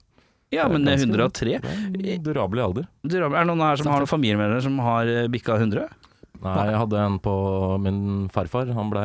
Ja, 0.53 0.67
men 0.69 0.85
Det 0.85 0.93
er 0.99 1.07
ganske 1.07 1.61
103 1.63 2.19
Durabel 2.25 2.61
i 2.61 2.65
alder. 2.67 2.89
Du, 3.03 3.17
Er 3.17 3.29
det 3.31 3.47
noen 3.49 3.63
her 3.65 3.81
som 3.81 3.93
har 3.93 4.03
noen 4.05 4.11
familiemedlemmer 4.11 4.65
som 4.65 4.79
har 4.85 5.09
eh, 5.09 5.29
bikka 5.33 5.57
100? 5.57 5.87
Nei, 6.43 6.59
jeg 6.69 6.79
hadde 6.83 6.99
en 7.07 7.19
på 7.23 7.33
min 7.81 8.03
farfar. 8.35 8.69
Han 8.77 8.91
ble 8.93 9.05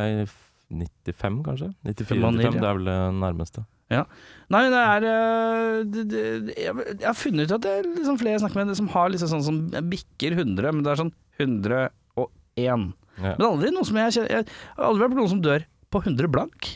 95, 0.74 1.44
kanskje? 1.46 1.70
94-95, 1.86 2.20
Maner, 2.24 2.48
ja. 2.50 2.52
det 2.52 2.68
er 2.68 2.80
vel 2.82 2.90
det 2.90 2.98
nærmeste. 3.22 3.64
Nei, 3.92 4.64
det 4.72 4.82
er 4.82 5.06
eh, 5.08 5.78
det, 5.92 6.04
det, 6.12 6.24
jeg, 6.56 6.74
har 7.04 7.18
funnet 7.18 7.48
ut 7.48 7.56
at 7.58 7.64
det 7.66 7.74
er 7.80 7.88
liksom 7.88 8.20
flere 8.20 8.36
jeg 8.36 8.44
snakker 8.44 8.62
med 8.62 8.80
som 8.80 8.90
har 8.94 9.12
liksom 9.14 9.32
sånn 9.32 9.46
som 9.46 9.88
bikker 9.92 10.38
100, 10.38 10.76
men 10.76 10.84
det 10.86 10.94
er 10.94 11.02
sånn 11.04 11.14
101. 11.40 11.90
Ja. 13.18 13.34
Men 13.34 13.48
aldri 13.48 13.72
noen 13.74 13.88
som 13.88 13.98
jeg 13.98 14.14
kjenner 14.14 14.30
Jeg 14.30 14.46
har 14.78 14.86
aldri 14.86 15.04
vært 15.04 15.16
på 15.16 15.20
noen 15.20 15.32
som 15.32 15.42
dør 15.44 15.66
på 15.94 16.02
100 16.04 16.30
blank. 16.32 16.70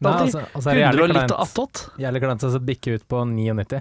Det 0.00 0.08
er 0.08 0.16
alltid 0.16 0.36
altså, 0.40 0.44
altså 0.56 0.72
er 0.72 0.82
100 0.88 1.04
og 1.04 1.10
litt 1.12 1.34
attåt. 1.36 1.82
Jævlig 2.00 2.22
kleint 2.24 2.46
å 2.48 2.60
bikke 2.70 2.96
ut 2.96 3.08
på 3.10 3.24
99. 3.28 3.80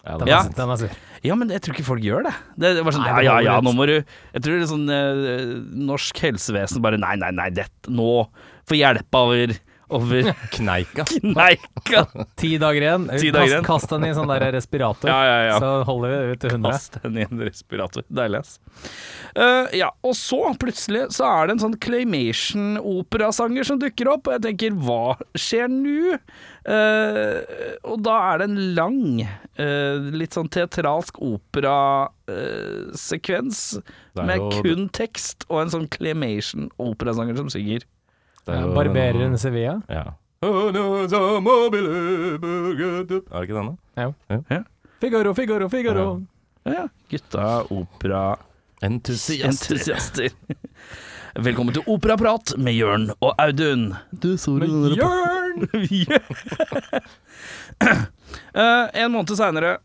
Ja, 0.00 0.16
Den, 0.16 0.28
Ja. 0.28 0.42
den 0.56 0.70
er. 0.70 0.96
Ja, 1.22 1.34
men 1.36 1.50
jeg 1.52 1.60
tror 1.60 1.76
ikke 1.76 1.84
folk 1.84 2.02
gjør 2.02 2.24
det. 2.24 2.34
Det, 2.56 2.74
det 2.78 2.84
var 2.84 2.96
sånn, 2.96 3.04
Nei, 3.04 3.24
ja, 3.26 3.34
ja, 3.40 3.56
ja, 3.56 3.60
nå 3.60 3.74
må 3.76 3.84
du 3.86 3.98
Jeg 3.98 4.40
tror 4.40 4.54
det 4.56 4.64
er 4.64 4.70
sånn 4.70 4.88
eh, 4.88 5.50
norsk 5.76 6.22
helsevesen 6.24 6.80
bare 6.80 6.96
Nei, 7.00 7.16
nei, 7.20 7.28
nei, 7.36 7.50
dette 7.52 7.92
Nå 7.92 8.24
få 8.64 8.78
hjelp 8.78 9.18
over 9.20 9.52
Over 9.90 10.30
Kneika. 10.54 11.02
kneika. 11.04 12.00
Ti 12.38 12.50
dager 12.62 12.82
igjen. 12.86 13.08
Ti 13.10 13.30
dager 13.34 13.48
igjen. 13.50 13.64
Kast, 13.66 13.88
kast 13.88 13.92
den 13.94 14.04
i 14.06 14.08
en 14.12 14.18
sånn 14.20 14.30
der 14.30 14.44
respirator, 14.54 15.06
Ja, 15.10 15.20
ja, 15.26 15.38
ja. 15.48 15.56
så 15.62 15.70
holder 15.88 16.08
vi 16.12 16.16
ut 16.36 16.40
til 16.44 16.50
100. 16.54 16.70
Kast 16.70 16.92
den 17.02 17.14
i 17.18 17.22
en 17.26 17.38
respirator. 17.46 18.02
Deilig, 18.20 18.38
ass. 18.44 18.52
Uh, 19.34 19.66
ja, 19.76 19.88
og 20.06 20.14
så 20.18 20.40
plutselig 20.62 21.02
så 21.14 21.22
er 21.28 21.42
det 21.50 21.54
en 21.56 21.64
sånn 21.66 21.78
claymation-operasanger 21.82 23.64
som 23.66 23.76
dukker 23.82 24.06
opp, 24.14 24.24
og 24.30 24.34
jeg 24.38 24.44
tenker 24.48 24.70
hva 24.86 25.04
skjer 25.38 25.66
nå? 25.72 26.14
Uh, 26.68 27.40
og 27.88 28.02
da 28.04 28.16
er 28.30 28.34
det 28.42 28.46
en 28.50 28.58
lang, 28.76 29.00
uh, 29.58 29.96
litt 30.14 30.34
sånn 30.36 30.50
teatralsk 30.52 31.14
operasekvens 31.24 33.60
er 34.18 34.24
med 34.28 34.40
kun 34.60 34.82
tekst 34.94 35.38
og 35.48 35.58
en 35.64 35.72
sånn 35.74 35.88
claymation-operasanger 35.94 37.36
som 37.40 37.48
synger. 37.52 37.80
Det 38.50 38.56
er 38.58 38.64
jo 38.66 38.74
Barbereren 38.74 39.38
Sevilla. 39.38 39.76
Ja. 39.88 40.04
Er 40.42 40.72
det 43.30 43.42
ikke 43.44 43.54
denne? 43.54 43.76
Figaro, 45.00 45.34
Figaro, 45.34 45.68
Figaro. 45.68 46.06
Ja, 46.64 46.72
ja. 46.72 46.86
Gutta 47.10 47.62
opera 47.70 48.36
Entusiaster. 48.82 49.74
entusiaster. 49.74 50.28
Velkommen 51.38 51.74
til 51.76 51.82
Operaprat 51.86 52.54
med 52.58 52.74
Jørn 52.74 53.10
og 53.20 53.34
Audun. 53.38 53.94
Du, 54.10 54.36
sorry, 54.36 54.66
Jørn! 54.98 55.68
uh, 57.84 58.88
en 59.04 59.12
måned 59.12 59.36
seinere 59.38 59.78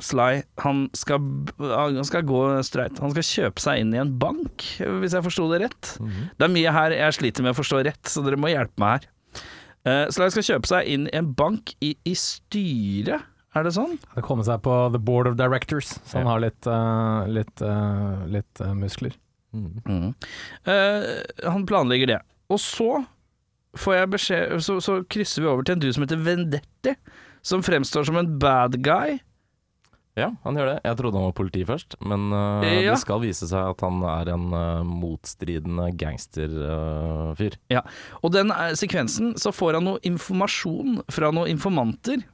Sly, 0.00 0.42
han 0.62 0.84
skal, 0.94 1.18
han 1.58 2.04
skal 2.06 2.22
gå 2.28 2.40
streit. 2.62 3.00
Han 3.02 3.10
skal 3.10 3.24
kjøpe 3.26 3.58
seg 3.64 3.80
inn 3.82 3.94
i 3.96 3.98
en 3.98 4.12
bank, 4.20 4.62
hvis 4.78 5.16
jeg 5.16 5.24
forsto 5.26 5.48
det 5.50 5.62
rett. 5.64 5.94
Mhm. 5.98 6.28
Det 6.38 6.46
er 6.46 6.52
mye 6.54 6.74
her 6.76 6.94
jeg 6.94 7.16
sliter 7.18 7.42
med 7.42 7.56
å 7.56 7.58
forstå 7.58 7.80
rett, 7.88 8.04
så 8.06 8.22
dere 8.22 8.38
må 8.38 8.52
hjelpe 8.52 8.78
meg 8.78 9.00
her. 9.00 9.08
Uh, 9.88 10.06
Sly 10.12 10.28
skal 10.34 10.46
kjøpe 10.46 10.68
seg 10.70 10.86
inn 10.92 11.06
i 11.08 11.16
en 11.18 11.32
bank 11.38 11.74
i, 11.82 11.96
i 12.06 12.14
styret, 12.18 13.22
er 13.56 13.64
det 13.64 13.72
sånn? 13.74 13.96
Han 14.14 14.22
kommer 14.26 14.44
seg 14.46 14.60
på 14.62 14.74
The 14.92 15.00
Board 15.02 15.26
of 15.30 15.36
Directors, 15.40 15.94
så 16.06 16.18
han 16.20 16.26
Ja. 16.26 16.30
har 16.30 16.40
litt, 16.44 16.66
uh, 16.66 17.26
litt, 17.26 17.62
uh, 17.62 18.26
litt 18.28 18.60
muskler. 18.78 19.14
Mhm. 19.54 20.14
Eh, 20.68 21.22
han 21.48 21.64
planlegger 21.66 22.06
det. 22.06 22.18
Og 22.50 22.58
så 22.60 23.04
får 23.76 23.94
jeg 23.96 24.10
beskjed 24.12 24.60
så, 24.62 24.76
så 24.84 24.98
krysser 25.08 25.42
vi 25.42 25.48
over 25.48 25.62
til 25.64 25.72
en 25.74 25.80
du 25.80 25.88
som 25.92 26.04
heter 26.04 26.20
Vendetti, 26.22 26.94
som 27.42 27.62
fremstår 27.64 28.04
som 28.06 28.16
en 28.20 28.38
bad 28.38 28.76
guy. 28.84 29.18
Ja, 30.18 30.28
han 30.44 30.58
gjør 30.58 30.72
det. 30.72 30.76
Jeg 30.84 30.98
trodde 30.98 31.20
han 31.20 31.28
var 31.28 31.36
politi 31.38 31.62
først, 31.68 31.94
men 32.02 32.28
uh, 32.34 32.64
Ja. 32.66 32.92
det 32.92 33.00
skal 33.04 33.20
vise 33.22 33.46
seg 33.50 33.70
at 33.72 33.84
han 33.86 34.00
er 34.02 34.32
en 34.34 34.46
uh, 34.50 34.82
motstridende 34.86 35.88
gangsterfyr. 36.00 37.58
Ja, 37.72 37.82
Og 38.22 38.32
den 38.34 38.50
eh, 38.54 38.74
sekvensen 38.78 39.34
så 39.38 39.52
får 39.54 39.78
han 39.78 39.86
noe 39.88 40.02
informasjon 40.06 41.02
fra 41.12 41.30
noen 41.34 41.52
informanter. 41.54 42.24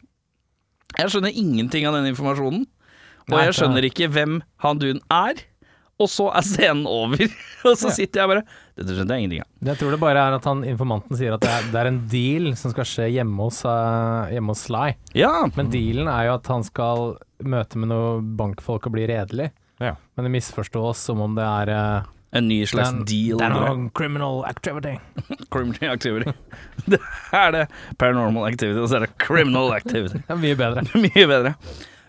Jeg 0.99 1.11
skjønner 1.11 1.35
ingenting 1.35 1.88
av 1.88 1.97
den 1.99 2.11
informasjonen. 2.12 2.64
Og 3.33 3.41
jeg 3.41 3.55
skjønner 3.57 3.87
ikke 3.88 4.11
hvem 4.12 4.41
han 4.61 4.81
duen 4.83 5.00
er. 5.12 5.41
og 6.03 6.09
så 6.11 6.26
er 6.35 6.43
scenen 6.45 6.87
over. 6.91 7.23
og 7.69 7.76
så 7.79 7.91
sitter 7.95 8.21
jeg 8.25 8.31
bare 8.33 8.43
Dette 8.75 8.91
skjønte 8.97 9.14
jeg 9.14 9.23
ingenting 9.25 9.43
av. 9.45 9.49
Jeg 9.71 9.79
tror 9.81 9.95
det 9.95 10.00
bare 10.03 10.23
er 10.26 10.35
at 10.37 10.47
han, 10.50 10.64
informanten 10.67 11.17
sier 11.17 11.37
at 11.37 11.45
det 11.45 11.50
er, 11.55 11.69
det 11.71 11.79
er 11.81 11.88
en 11.93 12.00
deal 12.11 12.49
som 12.59 12.73
skal 12.75 12.88
skje 12.91 13.07
hjemme 13.14 13.47
hos, 13.47 13.61
eh, 13.71 14.33
hjemme 14.35 14.50
hos 14.50 14.64
Sly. 14.67 14.88
Ja, 15.14 15.31
Men 15.55 15.71
dealen 15.73 16.11
er 16.11 16.26
jo 16.29 16.35
at 16.41 16.50
han 16.50 16.67
skal 16.67 17.14
møte 17.50 17.78
med 17.80 17.90
noen 17.92 18.34
bankfolk 18.38 18.86
og 18.88 18.94
bli 18.96 19.06
redelig. 19.10 19.50
Ja. 19.82 19.94
Men 20.14 20.28
det 20.28 20.34
misforstås 20.36 20.98
som 21.08 21.20
om 21.24 21.34
det 21.36 21.44
er 21.44 21.72
uh, 21.74 22.10
en 22.34 22.48
ny 22.48 22.60
slags 22.66 22.92
er- 22.92 23.04
deal. 23.08 23.38
Det 23.38 23.46
er 23.46 23.54
noe 23.54 23.90
criminal 23.94 24.44
activity. 24.48 24.94
Criminal 25.54 25.94
activity. 25.94 26.32
Det 26.90 26.98
er 27.32 27.50
det 27.54 27.64
paranormal 27.98 28.48
activity, 28.50 28.78
og 28.82 28.88
så 28.90 28.98
er 28.98 29.06
det 29.06 29.12
criminal 29.22 29.72
activity. 29.76 30.20
Det 30.26 30.34
er 30.34 30.40
mye 30.42 30.58
bedre. 30.58 30.86
Mye 30.98 31.26
bedre. 31.30 31.54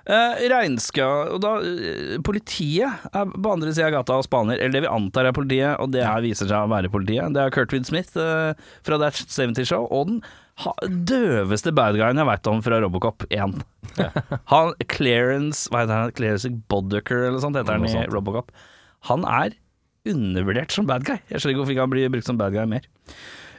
Uh, 0.05 0.38
Regnska 0.51 1.05
og 1.33 1.39
da, 1.41 1.55
uh, 1.65 2.17
Politiet 2.25 3.05
er 3.09 3.29
på 3.33 3.53
andre 3.55 3.71
sida 3.74 3.88
av 3.89 3.95
gata 3.95 4.19
og 4.21 4.27
spaner, 4.27 4.59
eller 4.59 4.77
det 4.77 4.83
vi 4.85 4.91
antar 4.91 5.25
er 5.25 5.33
politiet, 5.33 5.79
og 5.81 5.89
det 5.95 6.03
her 6.05 6.21
viser 6.21 6.50
seg 6.50 6.67
å 6.67 6.69
være 6.69 6.91
politiet. 6.93 7.33
Det 7.33 7.41
er 7.41 7.53
Kurtwood 7.55 7.89
Smith 7.89 8.13
uh, 8.19 8.53
fra 8.85 9.00
That 9.01 9.17
70 9.17 9.65
Show, 9.65 9.88
og 9.89 10.12
den 10.12 10.19
ha, 10.62 10.71
døveste 10.85 11.74
bad 11.75 11.97
guyen 12.00 12.21
jeg 12.21 12.29
veit 12.29 12.47
om 12.51 12.62
fra 12.63 12.79
Robocop 12.83 13.25
1. 13.27 13.57
Han 14.53 14.71
Clarence 14.91 15.71
Hva 15.71 15.83
heter 15.83 15.97
han? 15.97 16.13
Clarence 16.15 16.51
Bodducker 16.71 17.25
eller 17.27 17.41
sånt 17.43 17.57
heter 17.59 17.75
han 17.75 17.88
i. 17.89 18.05
Robocop. 18.12 18.53
Han 19.09 19.25
er 19.27 19.57
undervurdert 20.07 20.71
som 20.71 20.88
bad 20.88 21.03
guy. 21.07 21.17
Jeg 21.27 21.41
skjønner 21.41 21.55
ikke 21.55 21.63
hvorfor 21.63 21.75
ikke 21.75 21.88
han 21.88 21.93
blir 21.95 22.13
brukt 22.13 22.29
som 22.29 22.39
bad 22.39 22.55
guy 22.55 22.69
mer. 22.69 22.88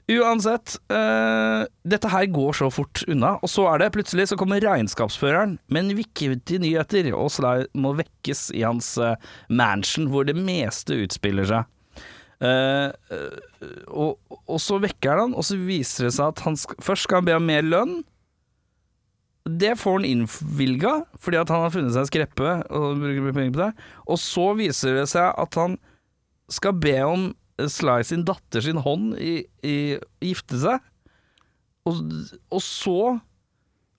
Uansett, 0.07 0.77
uh, 0.93 1.67
dette 1.83 2.11
her 2.13 2.29
går 2.31 2.55
så 2.55 2.69
fort 2.71 3.03
unna, 3.11 3.33
og 3.43 3.51
så 3.51 3.65
er 3.73 3.83
det 3.83 3.93
plutselig 3.97 4.29
så 4.31 4.39
kommer 4.39 4.63
regnskapsføreren 4.63 5.57
med 5.67 5.83
en 5.83 5.97
viktige 5.99 6.61
nyheter, 6.63 7.09
og 7.19 7.33
Sly 7.35 7.67
må 7.75 7.97
vekkes 7.99 8.53
i 8.55 8.63
hans 8.63 8.93
uh, 9.03 9.17
mansion 9.51 10.07
hvor 10.13 10.29
det 10.29 10.37
meste 10.39 11.01
utspiller 11.03 11.49
seg. 11.51 11.67
Eh, 12.45 12.93
og, 13.89 14.19
og 14.45 14.59
så 14.61 14.77
vekker 14.83 15.23
han, 15.23 15.35
og 15.37 15.47
så 15.47 15.57
viser 15.57 16.09
det 16.09 16.17
seg 16.19 16.35
at 16.35 16.43
han 16.45 16.59
sk 16.61 16.77
først 16.85 17.07
skal 17.07 17.23
han 17.23 17.29
be 17.31 17.37
om 17.39 17.49
mer 17.49 17.65
lønn. 17.65 17.97
Det 19.47 19.77
får 19.79 20.01
han 20.01 20.09
innvilga, 20.09 20.95
fordi 21.23 21.41
at 21.41 21.53
han 21.55 21.65
har 21.65 21.73
funnet 21.73 21.95
seg 21.95 22.05
en 22.05 22.11
skreppe 22.11 22.55
og 22.67 23.01
bruker 23.01 23.33
penger 23.33 23.55
på 23.55 23.63
det. 23.63 23.71
Og 24.11 24.21
så 24.21 24.47
viser 24.59 25.01
det 25.01 25.07
seg 25.13 25.31
at 25.31 25.61
han 25.61 25.79
skal 26.53 26.77
be 26.79 26.97
om 27.07 27.29
Sly 27.57 28.03
sin 28.05 28.27
datter 28.29 28.65
sin 28.65 28.83
hånd 28.85 29.17
i, 29.19 29.39
i 29.65 29.77
gifte 30.21 30.61
seg. 30.61 30.85
Og, 31.87 32.03
og 32.53 32.63
så 32.63 33.01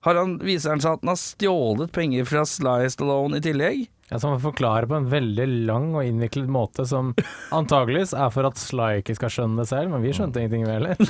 har 0.06 0.20
han, 0.20 0.38
viser 0.44 0.76
han 0.76 0.84
seg 0.84 0.98
at 0.98 1.06
han 1.06 1.14
har 1.14 1.22
stjålet 1.22 1.94
penger 1.96 2.28
fra 2.30 2.44
Sly 2.48 2.90
Stallone 2.94 3.40
i 3.40 3.44
tillegg. 3.44 3.88
Ja, 4.08 4.20
som 4.24 4.32
han 4.32 4.40
forklarer 4.40 4.88
på 4.88 4.96
en 4.96 5.10
veldig 5.12 5.46
lang 5.68 5.90
og 5.92 6.06
innviklet 6.08 6.48
måte 6.48 6.86
som 6.88 7.10
antageligvis 7.56 8.14
er 8.16 8.30
for 8.32 8.48
at 8.48 8.60
Sly 8.62 9.02
ikke 9.02 9.18
skal 9.18 9.34
skjønne 9.34 9.60
det 9.60 9.68
selv, 9.68 9.92
men 9.92 10.06
vi 10.06 10.14
skjønte 10.16 10.40
ingenting 10.40 10.64
vi 10.64 10.78
heller. 10.78 10.96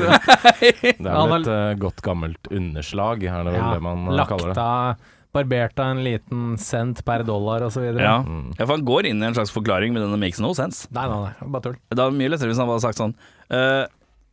Det 0.97 1.11
er 1.11 1.29
vel 1.29 1.45
et 1.45 1.51
uh, 1.51 1.75
godt 1.77 2.01
gammelt 2.05 2.49
underslag, 2.49 3.21
er 3.21 3.45
det 3.45 3.53
vel 3.53 3.61
ja, 3.61 3.69
det 3.75 3.83
man 3.85 4.07
eh, 4.07 4.23
kaller 4.31 4.49
lagt 4.49 4.57
det. 4.57 4.65
av, 4.65 5.13
barbert 5.37 5.79
av 5.83 5.93
en 5.95 6.03
liten 6.05 6.55
cent 6.61 7.03
per 7.07 7.23
dollar 7.27 7.65
videre. 7.69 8.01
Ja. 8.03 8.17
Mm. 8.25 8.53
ja, 8.57 8.63
for 8.65 8.75
han 8.75 8.85
går 8.87 9.07
inn 9.11 9.21
i 9.23 9.29
en 9.29 9.37
slags 9.37 9.53
forklaring, 9.55 9.93
men 9.95 10.03
denne 10.05 10.17
makes 10.21 10.41
no 10.43 10.53
sense. 10.57 10.87
Nei, 10.95 11.05
nei, 11.09 11.19
nei, 11.29 11.51
bare 11.53 11.69
tull. 11.69 11.77
Det 11.93 12.01
var 12.01 12.17
mye 12.17 12.33
lettere 12.33 12.51
hvis 12.51 12.59
han 12.61 12.69
hadde 12.71 12.83
sagt 12.83 12.99
sånn 13.01 13.13
uh, 13.53 13.85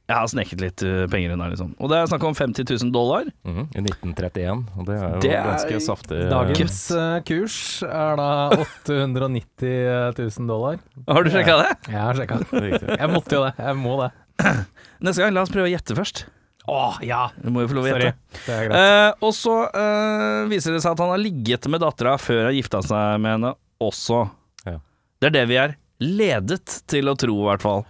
Jeg 0.05 0.17
har 0.19 0.29
snekket 0.29 0.61
litt 0.61 0.83
eh, 0.85 1.05
penger 1.09 1.33
unna, 1.33 1.47
liksom. 1.49 1.71
Og 1.81 1.89
det 1.89 1.97
er 1.97 2.09
snakk 2.11 2.25
om 2.29 2.35
50 2.37 2.67
000 2.69 2.91
dollar. 2.93 3.25
Mhm, 3.49 3.71
I 3.73 3.85
1931, 3.87 4.65
og 4.77 4.89
det 4.91 4.99
er 4.99 5.07
jo 5.15 5.23
Det 5.25 5.31
er 5.33 5.47
ganske 5.49 5.81
saftig. 5.87 6.19
eh, 6.27 6.29
Dagens 6.33 6.81
uh, 6.93 7.17
kurs 7.25 7.57
er 7.89 8.21
da 8.21 8.29
890 8.67 10.21
000 10.21 10.51
dollar. 10.51 10.77
Har 11.09 11.25
du 11.25 11.33
sjekka 11.33 11.57
det? 11.63 11.71
Jeg 11.89 12.01
har 12.03 12.21
sjekka. 12.21 12.41
det. 12.53 12.99
Jeg 13.01 13.11
måtte 13.15 13.39
jo 13.39 13.45
det. 13.47 13.55
Jeg 13.65 13.81
må 13.81 13.97
det. 14.03 14.11
Neste 15.05 15.25
gang, 15.25 15.33
la 15.37 15.45
oss 15.47 15.53
prøve 15.55 15.71
å 15.71 15.73
gjette 15.73 15.97
først. 15.97 16.27
Å, 16.71 16.83
ja. 17.05 17.27
Du 17.37 17.51
må 17.53 17.65
jo 17.65 17.71
få 17.71 17.77
lov 17.77 17.87
å 17.87 17.91
gjette. 17.93 18.15
Det. 18.47 18.59
Eh, 18.73 19.11
og 19.21 19.35
så 19.37 19.57
eh, 19.69 20.45
viser 20.49 20.73
det 20.77 20.81
seg 20.85 20.95
at 20.95 21.03
han 21.05 21.13
har 21.13 21.21
ligget 21.21 21.69
med 21.73 21.83
dattera 21.85 22.15
før 22.21 22.49
han 22.49 22.57
gifta 22.57 22.81
seg 22.85 23.21
med 23.21 23.37
henne 23.37 23.51
også. 23.85 24.23
Ja. 24.65 24.79
Det 25.21 25.29
er 25.29 25.37
det 25.37 25.45
vi 25.51 25.59
er 25.61 25.77
ledet 26.05 26.79
til 26.91 27.13
å 27.13 27.17
tro, 27.21 27.37
i 27.43 27.49
hvert 27.51 27.65
fall. 27.65 27.85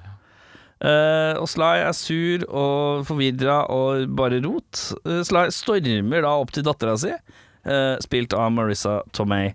Eh, 0.85 1.39
og 1.39 1.47
Sly 1.49 1.85
er 1.87 1.95
sur 1.97 2.43
og 2.51 3.07
forvirra 3.09 3.63
og 3.73 4.11
bare 4.19 4.43
rot. 4.45 4.83
Eh, 5.07 5.23
Sly 5.25 5.47
stormer 5.55 6.27
da 6.27 6.35
opp 6.43 6.53
til 6.53 6.67
dattera 6.67 6.97
si, 7.01 7.13
eh, 7.15 7.95
spilt 8.05 8.35
av 8.37 8.51
Marissa 8.53 8.99
Tomei, 9.15 9.55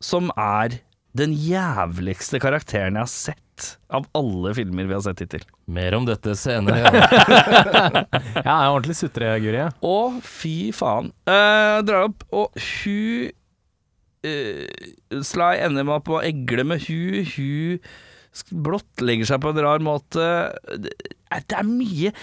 som 0.00 0.30
er 0.38 0.78
den 1.18 1.34
jævligste 1.34 2.38
karakteren 2.40 2.94
jeg 2.94 3.02
har 3.02 3.10
sett 3.10 3.49
av 3.92 4.06
alle 4.16 4.52
filmer 4.56 4.88
vi 4.88 4.96
har 4.96 5.02
sett 5.04 5.22
hittil. 5.24 5.44
Mer 5.70 5.96
om 5.98 6.06
dette 6.08 6.34
senere. 6.38 6.90
Jeg 8.40 8.46
er 8.46 8.70
ordentlig 8.70 8.96
sutreguri. 8.98 9.40
Guri. 9.40 9.66
Å, 9.86 9.96
fy 10.26 10.54
faen. 10.76 11.10
Uh, 11.28 11.80
drar 11.86 12.08
opp, 12.10 12.24
og 12.34 12.56
hun 12.60 13.30
uh, 14.26 15.22
Sly 15.26 15.52
ender 15.64 15.86
med 15.88 16.06
på 16.06 16.18
å 16.18 16.24
egle 16.26 16.66
med 16.68 16.86
hun. 16.88 17.28
Hun 17.34 18.62
blottlegger 18.68 19.32
seg 19.32 19.42
på 19.42 19.52
en 19.52 19.62
rar 19.64 19.82
måte. 19.84 20.26
Det 20.78 20.94
er, 21.30 21.44
det 21.46 21.60
er 21.60 21.68
mye 21.68 22.14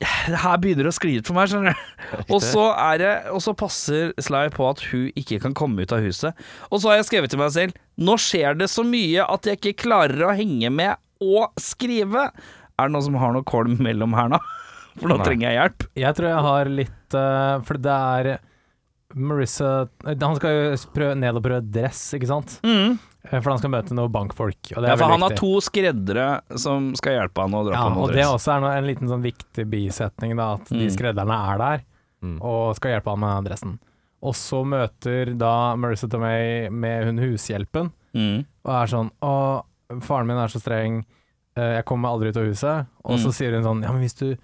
her 0.00 0.60
begynner 0.60 0.86
det 0.86 0.92
å 0.94 0.96
skli 0.96 1.18
ut 1.18 1.28
for 1.28 1.36
meg, 1.36 1.50
skjønner 1.50 1.74
du. 1.76 2.22
Og 2.32 2.40
så, 2.44 2.62
er 2.72 3.00
det, 3.02 3.10
og 3.34 3.42
så 3.44 3.52
passer 3.58 4.14
Sly 4.20 4.46
på 4.54 4.64
at 4.70 4.80
hun 4.90 5.10
ikke 5.18 5.40
kan 5.42 5.56
komme 5.56 5.84
ut 5.84 5.92
av 5.92 6.04
huset. 6.04 6.38
Og 6.70 6.80
så 6.80 6.90
har 6.90 7.00
jeg 7.00 7.10
skrevet 7.10 7.32
til 7.32 7.40
meg 7.42 7.52
selv 7.54 7.76
Nå 8.00 8.16
skjer 8.20 8.56
det 8.56 8.70
så 8.72 8.84
mye 8.86 9.26
at 9.28 9.44
jeg 9.44 9.60
ikke 9.60 9.82
klarer 9.84 10.30
å 10.30 10.36
henge 10.36 10.70
med 10.72 10.96
og 11.20 11.52
skrive. 11.60 12.30
Er 12.80 12.88
det 12.88 12.94
noen 12.94 13.06
som 13.10 13.18
har 13.20 13.34
noe 13.36 13.44
kolm 13.44 13.76
mellom 13.84 14.16
her 14.16 14.32
nå? 14.32 14.40
For 15.00 15.10
nå 15.10 15.18
Nei. 15.20 15.26
trenger 15.26 15.50
jeg 15.50 15.58
hjelp. 15.58 15.84
Jeg 16.00 16.16
tror 16.16 16.30
jeg 16.30 16.46
har 16.48 16.70
litt 16.80 17.16
uh, 17.16 17.60
For 17.68 17.78
det 17.80 17.98
er 18.16 18.30
Marissa 19.20 19.68
eh, 20.06 20.16
Han 20.16 20.38
skal 20.38 20.56
jo 20.56 20.64
prøve, 20.94 21.14
ned 21.18 21.38
og 21.38 21.44
prøve 21.44 21.60
dress, 21.76 22.02
ikke 22.16 22.30
sant? 22.30 22.56
Mm. 22.66 22.96
Eh, 23.24 23.40
For 23.40 23.50
han 23.50 23.58
skal 23.58 23.70
møte 23.70 23.92
noen 23.92 24.10
bankfolk. 24.12 24.72
Og 24.76 24.80
det 24.82 24.86
er 24.88 24.92
Ja, 24.94 24.96
for 24.96 25.10
han 25.12 25.20
har 25.20 25.30
viktig. 25.30 25.40
to 25.40 25.60
skreddere 25.60 26.58
som 26.58 26.94
skal 26.96 27.12
hjelpe 27.18 27.42
han 27.42 27.52
å 27.52 27.64
dra 27.66 27.72
Ja, 27.74 27.82
på 27.90 27.96
og 28.00 28.08
noe 28.08 28.12
det 28.14 28.22
er 28.24 28.32
også 28.32 28.56
er 28.56 28.60
noe, 28.60 28.76
en 28.78 28.86
liten 28.86 29.08
sånn 29.08 29.22
viktig 29.22 29.66
bisetning, 29.68 30.36
da, 30.36 30.54
at 30.54 30.64
de 30.68 30.86
Mm. 30.86 30.90
skredderne 30.96 31.36
er 31.52 31.58
der 31.58 31.84
Mm. 32.22 32.38
og 32.42 32.76
skal 32.76 32.92
hjelpe 33.00 33.10
han 33.10 33.20
med 33.20 33.44
dressen. 33.50 33.78
Og 34.22 34.34
så 34.34 34.64
møter 34.64 35.36
da 35.38 35.74
Marissa 35.76 36.08
Tomei 36.08 36.70
med 36.70 37.04
hun 37.04 37.18
hushjelpen, 37.18 37.92
Mm. 38.14 38.44
og 38.64 38.72
er 38.72 38.86
sånn 38.86 39.10
Å, 39.22 39.64
faren 40.00 40.26
min 40.26 40.36
er 40.36 40.48
så 40.48 40.60
streng, 40.60 41.04
eh, 41.56 41.76
jeg 41.76 41.84
kommer 41.84 42.08
aldri 42.08 42.28
ut 42.28 42.36
av 42.36 42.44
huset. 42.44 42.86
Og 43.04 43.18
så 43.18 43.26
Mm. 43.28 43.32
sier 43.32 43.52
hun 43.52 43.64
sånn 43.64 43.82
Ja, 43.82 43.92
men 43.92 44.02
hvis 44.02 44.14
du 44.16 44.36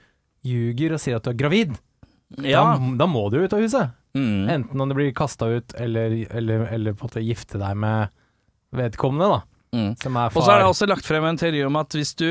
ljuger 0.45 0.92
og 0.92 1.00
sier 1.00 1.16
at 1.16 1.23
du 1.25 1.30
er 1.30 1.35
gravid, 1.35 1.78
Ja. 2.38 2.76
da, 2.76 2.97
da 2.97 3.06
må 3.06 3.30
du 3.30 3.38
ut 3.42 3.52
av 3.52 3.61
huset. 3.61 3.92
Mm. 4.14 4.49
Enten 4.49 4.80
om 4.80 4.88
du 4.88 4.95
blir 4.95 5.12
kasta 5.14 5.47
ut, 5.47 5.75
eller, 5.78 6.26
eller, 6.30 6.66
eller 6.73 6.92
på 6.95 7.04
en 7.04 7.09
måte 7.11 7.26
gifte 7.26 7.59
deg 7.59 7.76
med 7.76 8.09
vedkommende, 8.78 9.28
da. 9.37 9.42
Mm. 9.76 9.92
Som 10.00 10.16
er 10.16 10.33
Og 10.33 10.42
så 10.47 10.54
er 10.54 10.62
det 10.62 10.68
også 10.71 10.88
lagt 10.88 11.06
frem 11.09 11.25
en 11.28 11.40
teori 11.40 11.64
om 11.66 11.76
at 11.80 11.97
hvis 11.97 12.14
du 12.16 12.28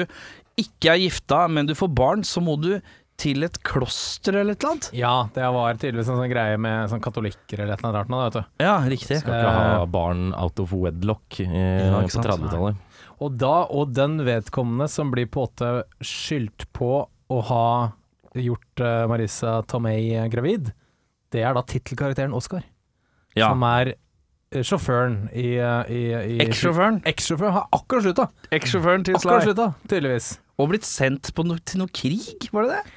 ikke 0.58 0.94
er 0.94 1.02
gifta, 1.04 1.46
men 1.52 1.68
du 1.68 1.76
får 1.76 1.92
barn, 1.94 2.24
så 2.26 2.42
må 2.44 2.56
du 2.62 2.78
til 3.20 3.46
et 3.48 3.58
kloster 3.64 4.36
eller 4.42 4.56
et 4.56 4.64
eller 4.64 4.74
annet. 4.74 4.88
Ja, 4.96 5.14
det 5.36 5.50
var 5.56 5.78
tydeligvis 5.80 6.10
en 6.12 6.20
sånn 6.20 6.32
greie 6.32 6.58
med 6.60 6.90
sånn 6.92 7.04
katolikker 7.04 7.62
eller 7.62 7.76
et 7.76 7.80
eller 7.84 7.90
annet 7.92 8.00
rart 8.02 8.12
nå, 8.12 8.22
vet 8.26 8.38
du. 8.38 8.64
Ja, 8.66 8.74
riktig. 8.92 9.20
Skal 9.22 9.38
ikke 9.40 9.54
ha 9.56 9.86
barn 9.92 10.26
out 10.36 10.60
of 10.64 10.74
wedlock 10.76 11.40
i, 11.44 11.48
Ja, 11.48 12.02
på 12.04 12.24
30-tallet. 12.26 12.82
Og 13.24 13.38
da, 13.40 13.54
og 13.72 13.94
den 13.96 14.18
vedkommende 14.28 14.90
som 14.92 15.14
blir 15.14 15.30
på 15.32 15.46
måte 15.46 15.70
skyldt 16.04 16.68
på 16.76 16.90
å 17.08 17.38
ha 17.50 17.68
gjort 18.36 18.82
Marisa 18.84 19.08
Marissa 19.08 19.54
Tomei 19.72 20.10
eh, 20.12 20.28
gravid, 20.28 20.74
det 21.32 21.46
er 21.48 21.56
da 21.56 21.64
tittelkarakteren 21.64 22.36
Oscar, 22.36 22.66
Ja. 23.36 23.48
som 23.50 23.64
er 23.64 23.94
eh, 23.94 24.00
sjåføren 24.54 25.16
i, 25.34 25.56
eh, 25.58 25.90
i, 25.92 26.02
i 26.36 26.38
Eks-sjåføren. 26.46 27.02
Eks-sjåføren 27.10 27.56
har 27.58 27.66
akkurat 27.76 28.06
slutta! 28.06 28.28
Eks-sjåføren 28.56 29.06
til 29.08 29.18
Sly. 29.18 29.30
Akkurat 29.32 29.48
slutta, 29.50 29.68
tydeligvis. 29.90 30.30
Og 30.62 30.70
blitt 30.72 30.86
sendt 30.88 31.32
på 31.36 31.44
no 31.48 31.58
til 31.68 31.82
noe 31.82 31.92
krig, 31.92 32.48
var 32.54 32.68
det 32.68 32.78
det? 32.78 32.94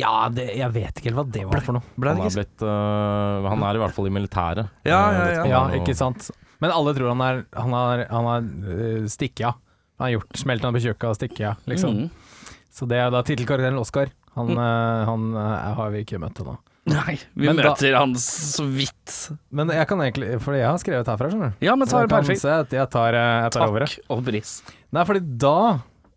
Ja, 0.00 0.14
det, 0.32 0.46
jeg 0.58 0.72
vet 0.74 0.96
ikke 0.98 1.10
helt 1.12 1.18
hva 1.20 1.26
det 1.34 1.44
var 1.46 1.60
for 1.62 1.76
noe. 1.76 1.84
Han 2.02 2.22
er, 2.24 2.32
blitt, 2.34 2.62
uh, 2.64 3.44
han 3.46 3.62
er 3.62 3.76
i 3.78 3.82
hvert 3.84 3.94
fall 3.94 4.08
i 4.08 4.14
militæret. 4.14 4.72
Ja, 4.88 5.02
ja, 5.14 5.26
ja. 5.36 5.44
Ja, 5.52 5.60
han 5.68 5.76
ikke 5.78 5.94
sant. 5.98 6.30
Men 6.62 6.72
alle 6.74 6.94
tror 6.96 7.12
han 7.12 7.20
er 7.22 7.42
Han 7.58 7.74
har, 7.76 8.02
han 8.10 8.26
har 8.30 8.42
uh, 8.42 9.04
stikket 9.10 9.46
av. 9.50 9.60
Han 10.00 10.08
har 10.08 10.14
gjort 10.16 10.40
smelten 10.40 10.66
han 10.70 10.74
på 10.74 10.82
kjøkkenet 10.82 11.10
og 11.12 11.18
stikket 11.20 11.44
av, 11.52 11.60
liksom. 11.70 12.00
Mm. 12.06 12.54
Så 12.74 12.88
det 12.90 12.98
er 12.98 13.12
da 13.14 13.20
tittelkarakteren 13.22 13.78
Oscar. 13.78 14.10
Han, 14.34 14.48
Mm. 14.50 14.58
eh, 14.58 15.04
han 15.06 15.26
eh, 15.38 15.74
har 15.78 15.90
vi 15.94 16.00
ikke 16.02 16.18
møtt 16.18 16.40
ennå. 16.42 16.56
Nei, 16.86 17.14
vi 17.34 17.46
Men 17.48 17.56
da- 17.56 17.70
møter 17.70 17.94
han 17.96 18.12
så 18.20 18.66
vidt. 18.68 19.30
Men 19.50 19.70
jeg 19.72 19.86
kan 19.88 19.98
egentlig 20.04 20.36
For 20.44 20.52
jeg 20.52 20.66
har 20.68 20.76
skrevet 20.82 21.06
herfra, 21.08 21.30
skjønner 21.32 21.54
du. 21.54 21.64
Ja, 21.64 21.74
men 21.80 21.88
Så 21.88 21.92
ta 21.96 22.00
jeg 22.02 22.08
det 22.08 22.14
kan 22.14 22.24
perfekt. 22.26 22.40
se 22.42 22.50
at 22.50 22.70
jeg 22.76 22.90
tar, 22.92 23.14
eh, 23.16 23.42
jeg 23.46 23.52
tar 23.56 23.68
over. 23.68 23.86
Takk 23.86 24.10
og 24.12 24.24
pris. 24.26 24.50
Nei, 24.92 25.04
fordi 25.08 25.22
da 25.38 25.54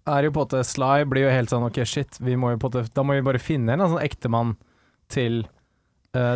er 0.08 0.24
jo 0.28 0.32
på 0.32 0.42
en 0.44 0.48
måte 0.48 0.66
Sly 0.68 1.06
blir 1.08 1.24
jo 1.28 1.32
helt 1.32 1.50
sånn 1.50 1.66
OK, 1.68 1.80
shit, 1.88 2.18
vi 2.20 2.36
må 2.36 2.52
jo 2.52 2.58
på 2.60 2.68
en 2.74 2.84
måte 2.84 2.94
Da 2.94 3.04
må 3.04 3.16
vi 3.16 3.22
bare 3.22 3.40
finne 3.40 3.70
en 3.78 3.80
sånn 3.80 4.04
ektemann 4.04 4.56
til 5.10 5.46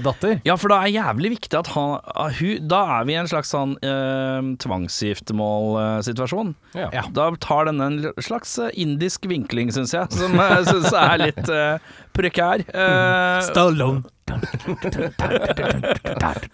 datter. 0.06 0.40
Ja, 0.48 0.56
for 0.60 0.72
da 0.74 0.82
er 0.84 0.94
jævlig 0.94 1.34
viktig 1.36 1.58
at 1.60 1.70
han 1.76 1.98
ah, 2.16 2.32
hun, 2.38 2.68
Da 2.72 2.82
er 3.00 3.08
vi 3.08 3.16
i 3.16 3.20
en 3.22 3.30
slags 3.30 3.52
sånn 3.54 3.76
eh, 3.86 4.42
tvangsgiftemålsituasjon. 4.64 6.54
Ja. 6.78 6.88
Ja. 6.94 7.04
Da 7.16 7.30
tar 7.42 7.70
denne 7.70 7.90
en 7.90 8.00
slags 8.22 8.58
eh, 8.62 8.72
indisk 8.84 9.28
vinkling, 9.30 9.72
syns 9.74 9.94
jeg, 9.96 10.08
som 10.16 10.36
jeg 10.44 10.66
syns 10.70 10.92
er 10.94 11.18
litt 11.26 11.50
eh, 11.52 11.94
prekær. 12.16 12.64
Eh, 12.68 13.38
Stallone. 13.50 14.04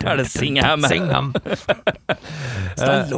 er 0.07 0.17
det 0.17 0.27
Singham? 0.31 0.81
Singham. 0.89 1.33
Eh, 2.77 3.09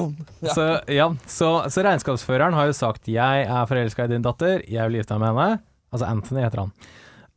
så, 0.56 0.66
ja, 0.88 1.10
så, 1.28 1.48
så 1.68 1.82
regnskapsføreren 1.84 2.56
har 2.56 2.70
jo 2.70 2.76
sagt 2.78 3.10
'jeg 3.12 3.44
er 3.44 3.66
forelska 3.68 4.06
i 4.08 4.12
din 4.14 4.24
datter, 4.24 4.64
jeg 4.64 4.88
vil 4.88 5.02
gifte 5.02 5.18
meg 5.20 5.36
med 5.36 5.44
henne'. 5.44 5.60
Altså 5.92 6.06
Anthony 6.08 6.46
heter 6.46 6.64
han. 6.64 6.72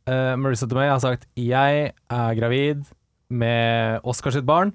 Uh, 0.09 0.35
Marissa 0.35 0.67
Tomei 0.67 0.89
har 0.89 0.99
sagt 0.99 1.25
'jeg 1.37 1.93
er 2.11 2.35
gravid 2.35 2.83
med 3.29 4.01
Oscar 4.03 4.31
sitt 4.31 4.45
barn'. 4.45 4.73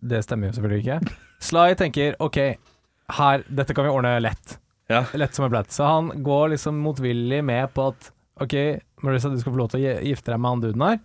Det 0.00 0.22
stemmer 0.24 0.46
jo 0.50 0.52
selvfølgelig 0.60 0.84
ikke. 0.84 1.14
Sly 1.40 1.74
tenker 1.74 2.14
'ok, 2.20 2.56
her, 3.18 3.42
dette 3.50 3.74
kan 3.74 3.84
vi 3.84 3.90
ordne 3.90 4.20
lett'. 4.22 4.58
Ja. 4.88 5.04
Lett 5.14 5.34
som 5.34 5.44
en 5.44 5.50
blatt. 5.50 5.70
Så 5.70 5.84
han 5.86 6.22
går 6.22 6.50
liksom 6.54 6.78
motvillig 6.82 7.42
med 7.44 7.72
på 7.74 7.88
at 7.90 8.10
'ok, 8.40 8.80
Marissa, 9.02 9.28
du 9.30 9.38
skal 9.40 9.52
få 9.52 9.58
lov 9.58 9.70
til 9.70 9.80
å 9.80 10.00
gifte 10.02 10.30
deg 10.32 10.38
med 10.40 10.50
han 10.50 10.60
duden 10.60 10.82
her'. 10.86 11.00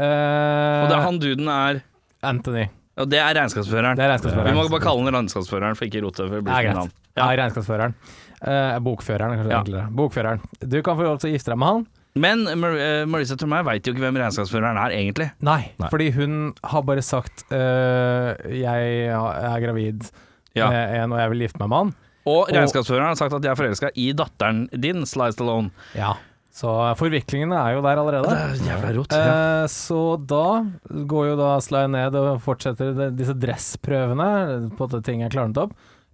Uh, 0.00 0.84
Og 0.84 0.88
det 0.88 0.96
er 0.96 1.04
han 1.04 1.18
duden 1.20 1.48
er 1.48 1.82
Anthony. 2.22 2.68
Og 3.00 3.08
det 3.08 3.18
er 3.18 3.34
regnskapsføreren. 3.34 3.96
Det 3.96 4.04
er 4.04 4.10
regnskapsføreren. 4.14 4.54
Vi 4.54 4.58
må 4.60 4.68
bare 4.70 4.80
kalle 4.84 5.04
han 5.04 5.14
regnskapsføreren 5.14 5.76
for 5.76 5.84
ikke 5.88 6.02
rote. 6.04 6.26
For 6.28 6.36
det 6.38 6.44
blir 6.44 6.52
Ja, 6.62 6.72
greit. 6.72 6.92
Ja, 7.16 7.26
regnskapsføreren. 7.36 7.94
Uh, 8.40 8.78
bokføreren, 8.80 9.36
kanskje 9.36 9.50
Ja. 9.50 9.60
enklere. 9.62 9.90
Bokføreren. 9.92 10.40
Du 10.60 10.82
kan 10.82 10.96
få 10.96 11.02
lov 11.04 11.18
til 11.20 11.30
å 11.30 11.32
gifte 11.34 11.50
deg 11.52 11.58
med 11.58 11.68
han. 11.68 11.86
Men 12.18 12.42
Mar 12.58 12.72
Marisa 12.74 13.06
Marissa 13.06 13.36
Tomei 13.38 13.62
veit 13.62 13.86
jo 13.86 13.92
ikke 13.94 14.02
hvem 14.02 14.16
regnskapsføreren 14.18 14.78
er, 14.82 14.94
egentlig. 14.96 15.28
Nei, 15.46 15.72
Nei. 15.78 15.88
fordi 15.92 16.08
hun 16.16 16.54
har 16.64 16.82
bare 16.82 17.02
sagt 17.06 17.44
eh, 17.52 18.34
'jeg 18.50 19.06
er 19.14 19.60
gravid 19.62 20.10
Ja. 20.56 20.68
med 20.70 20.94
en, 20.98 21.12
og 21.12 21.18
jeg 21.20 21.30
vil 21.30 21.38
gifte 21.46 21.60
meg 21.60 21.68
med 21.68 21.78
han'. 21.78 21.94
Og 22.26 22.48
regnskapsføreren 22.48 23.06
har 23.14 23.14
sagt 23.14 23.32
at 23.32 23.42
jeg 23.42 23.50
er 23.52 23.54
forelska 23.62 23.90
i 23.94 24.12
datteren 24.12 24.68
din, 24.72 25.06
Slice 25.06 25.40
Alone 25.40 25.70
Ja. 25.94 26.14
Så 26.52 26.66
forviklingene 26.98 27.54
er 27.54 27.76
jo 27.76 27.80
der 27.82 27.96
allerede. 27.96 28.58
jævla 28.58 28.90
rot. 28.96 29.12
Eh, 29.12 29.66
så 29.70 30.16
da 30.26 30.66
går 31.06 31.28
jo 31.30 31.36
da 31.36 31.60
Sly 31.60 31.86
ned 31.86 32.14
og 32.18 32.40
fortsetter 32.42 32.90
det, 32.96 33.16
disse 33.16 33.34
dressprøvene 33.38 34.70
på 34.76 34.88
at 34.92 35.04
ting 35.04 35.22
er 35.22 35.28
klarnet 35.30 35.56
opp. 35.56 35.72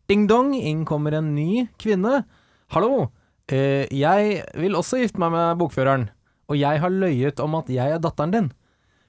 Ding 0.08 0.26
dong, 0.28 0.54
inn 0.54 0.84
kommer 0.84 1.14
en 1.14 1.34
ny 1.34 1.66
kvinne. 1.80 2.24
Hallo, 2.70 3.10
eh, 3.52 3.86
jeg 3.94 4.42
vil 4.58 4.74
også 4.78 5.00
gifte 5.02 5.20
meg 5.22 5.32
med 5.34 5.58
bokføreren, 5.62 6.08
og 6.50 6.58
jeg 6.60 6.80
har 6.82 6.90
løyet 6.94 7.40
om 7.42 7.54
at 7.58 7.68
jeg 7.72 7.96
er 7.96 7.98
datteren 8.02 8.34
din. 8.34 8.52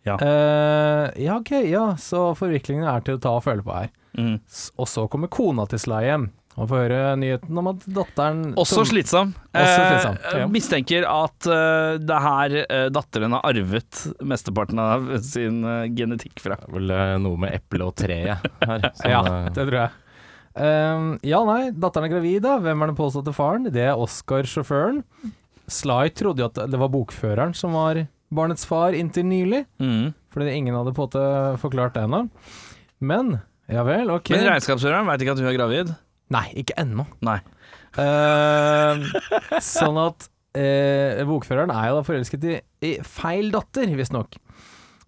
Ja. 0.07 0.15
Eh, 0.23 1.11
ja, 1.25 1.35
ok, 1.41 1.51
ja, 1.67 1.85
så 1.99 2.29
forviklingene 2.39 2.87
er 2.95 3.01
til 3.03 3.17
å 3.17 3.21
ta 3.21 3.33
og 3.37 3.43
føle 3.43 3.63
på 3.65 3.73
her. 3.75 3.89
Mm. 4.17 4.37
S- 4.49 4.71
Og 4.79 4.87
så 4.89 5.03
kommer 5.11 5.27
kona 5.29 5.65
til 5.69 5.77
Sly 5.83 6.03
hjem 6.07 6.29
og 6.57 6.69
får 6.71 6.79
høre 6.87 7.01
nyheten 7.21 7.57
om 7.61 7.67
at 7.69 7.83
datteren 7.93 8.39
Også 8.57 8.81
slitsom. 8.89 9.35
Også 9.53 9.75
Eh, 9.75 9.89
slitsom, 9.91 10.15
ja. 10.39 10.47
mistenker 10.49 11.05
at 11.05 11.45
eh, 11.53 11.97
det 12.01 12.15
er 12.15 12.23
her 12.25 12.55
eh, 12.63 12.87
datteren 12.89 13.35
har 13.35 13.43
arvet 13.45 13.99
mesteparten 14.25 14.79
av 14.81 15.05
sin 15.21 15.59
eh, 15.67 15.83
genetikk 15.93 16.39
fra. 16.41 16.57
Det 16.63 16.71
er 16.71 16.73
vel 16.79 16.95
eh, 16.95 17.13
noe 17.21 17.37
med 17.43 17.53
eplet 17.59 17.85
og 17.85 17.93
treet 17.99 18.41
her. 18.65 18.89
som, 18.97 19.11
Ja, 19.11 19.21
eh, 19.21 19.49
det 19.53 19.67
tror 19.69 19.77
jeg. 19.83 19.91
Ehm, 20.57 21.09
ja, 21.27 21.39
nei, 21.45 21.69
datteren 21.71 22.07
er 22.07 22.13
gravid, 22.15 22.41
da. 22.45 22.55
Hvem 22.63 22.81
er 22.83 22.91
den 22.91 22.97
påståtte 22.97 23.33
faren? 23.35 23.67
Det 23.73 23.83
er 23.85 23.99
Oscar, 23.99 24.47
sjåføren. 24.49 25.03
Sly 25.69 26.07
trodde 26.15 26.41
jo 26.43 26.47
at 26.49 26.61
det 26.71 26.79
var 26.79 26.89
bokføreren 26.93 27.53
som 27.57 27.75
var 27.77 28.05
barnets 28.33 28.65
far 28.67 28.95
inntil 28.97 29.25
nylig, 29.27 29.65
Mm. 29.79 30.13
fordi 30.33 30.53
ingen 30.55 30.75
hadde 30.75 30.93
på 30.95 31.05
en 31.15 31.57
forklart 31.61 31.93
det 31.95 32.03
ennå. 32.07 32.29
Men 32.99 33.41
ja 33.69 33.83
vel, 33.83 34.09
ok. 34.11 34.31
Men 34.31 34.47
regnskapsføreren 34.47 35.07
veit 35.07 35.21
ikke 35.21 35.35
at 35.35 35.39
hun 35.43 35.47
er 35.51 35.57
gravid. 35.57 35.93
Nei, 36.31 36.45
ikke 36.63 36.75
ennå. 36.79 37.05
Nei. 37.23 37.39
Uh, 37.97 38.99
sånn 39.63 39.97
at 40.01 40.27
uh, 40.57 41.23
bokføreren 41.27 41.71
er 41.73 41.89
jo 41.91 41.99
da 41.99 42.03
forelsket 42.07 42.43
i, 42.47 42.57
i 42.83 42.91
feil 43.03 43.51
datter, 43.53 43.87
visstnok. 43.97 44.35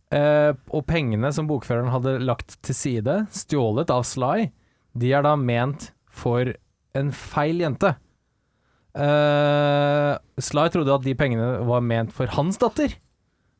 Uh, 0.09 0.55
og 0.73 0.85
pengene 0.89 1.29
som 1.35 1.47
bokføreren 1.49 1.91
hadde 1.93 2.17
lagt 2.23 2.57
til 2.65 2.75
side, 2.75 3.19
stjålet 3.35 3.91
av 3.93 4.05
Sly, 4.09 4.47
de 4.99 5.13
er 5.15 5.25
da 5.25 5.35
ment 5.39 5.89
for 6.09 6.51
en 6.97 7.11
feil 7.15 7.61
jente. 7.63 7.93
Uh, 8.99 10.17
Sly 10.41 10.65
trodde 10.73 10.95
at 10.95 11.05
de 11.05 11.13
pengene 11.15 11.59
var 11.67 11.83
ment 11.85 12.11
for 12.15 12.31
hans 12.35 12.57
datter, 12.59 12.95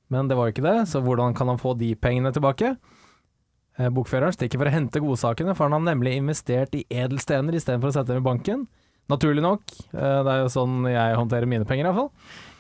men 0.10 0.28
det 0.28 0.36
var 0.36 0.50
jo 0.50 0.56
ikke 0.56 0.66
det, 0.66 0.80
så 0.90 1.04
hvordan 1.06 1.36
kan 1.38 1.52
han 1.52 1.62
få 1.62 1.76
de 1.80 1.94
pengene 1.96 2.34
tilbake? 2.36 2.74
Uh, 3.80 3.88
bokføreren 3.94 4.36
stikker 4.36 4.60
for 4.60 4.72
å 4.72 4.74
hente 4.74 5.04
godsakene, 5.04 5.56
for 5.56 5.70
han 5.70 5.78
har 5.78 5.94
nemlig 5.94 6.18
investert 6.18 6.76
i 6.76 6.84
edelstener 6.90 7.56
istedenfor 7.56 7.94
å 7.94 7.98
sette 8.00 8.12
dem 8.12 8.26
i 8.26 8.30
banken. 8.32 8.68
Naturlig 9.10 9.42
nok. 9.42 9.64
Eh, 9.90 10.20
det 10.22 10.30
er 10.32 10.44
jo 10.44 10.50
sånn 10.54 10.84
jeg 10.86 11.16
håndterer 11.18 11.50
mine 11.50 11.66
penger, 11.66 11.88
iallfall. 11.90 12.12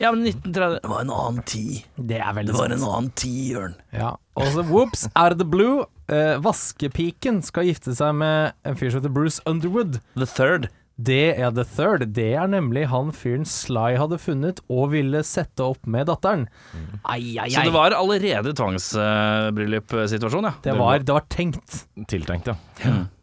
Ja, 0.01 0.09
men 0.09 0.23
1930 0.25 0.79
Det 0.81 0.89
var 0.89 1.03
en 1.03 1.11
annen 1.13 1.43
tid. 1.45 1.75
Det 1.95 2.17
er 2.17 2.33
veldig 2.33 2.55
Det 2.55 2.57
var 2.57 2.73
en 2.73 2.85
annen 2.87 3.09
tid, 3.13 3.43
Jørn. 3.53 3.75
Ja. 3.93 4.15
Og 4.33 4.49
så 4.55 4.63
whoops, 4.65 5.05
out 5.13 5.35
of 5.35 5.37
the 5.37 5.45
blue. 5.45 5.85
Eh, 6.09 6.35
vaskepiken 6.41 7.43
skal 7.45 7.69
gifte 7.69 7.93
seg 7.97 8.15
med 8.17 8.55
en 8.65 8.77
fyr 8.77 8.89
som 8.89 9.01
heter 9.01 9.13
Bruce 9.13 9.43
Underwood. 9.49 9.99
The 10.17 10.27
Third. 10.29 10.69
Det 10.99 11.37
er 11.39 11.53
The 11.55 11.63
Third. 11.63 12.07
Det 12.15 12.31
er 12.35 12.49
nemlig 12.51 12.87
han 12.91 13.13
fyren 13.15 13.45
Sly 13.47 13.93
hadde 13.99 14.17
funnet 14.19 14.59
og 14.67 14.89
ville 14.95 15.21
sette 15.23 15.63
opp 15.63 15.85
med 15.87 16.09
datteren. 16.09 16.47
Ai, 17.03 17.37
ai, 17.37 17.45
ai. 17.45 17.53
Så 17.53 17.63
det 17.69 17.75
var 17.75 17.95
allerede 17.95 18.55
tvangsbryllupssituasjon, 18.57 20.49
ja. 20.49 20.53
det 20.65 20.75
var, 20.81 20.99
det 21.05 21.15
var 21.15 21.29
tenkt. 21.31 21.85
Tiltenkt, 22.09 22.51
ja. 22.51 22.57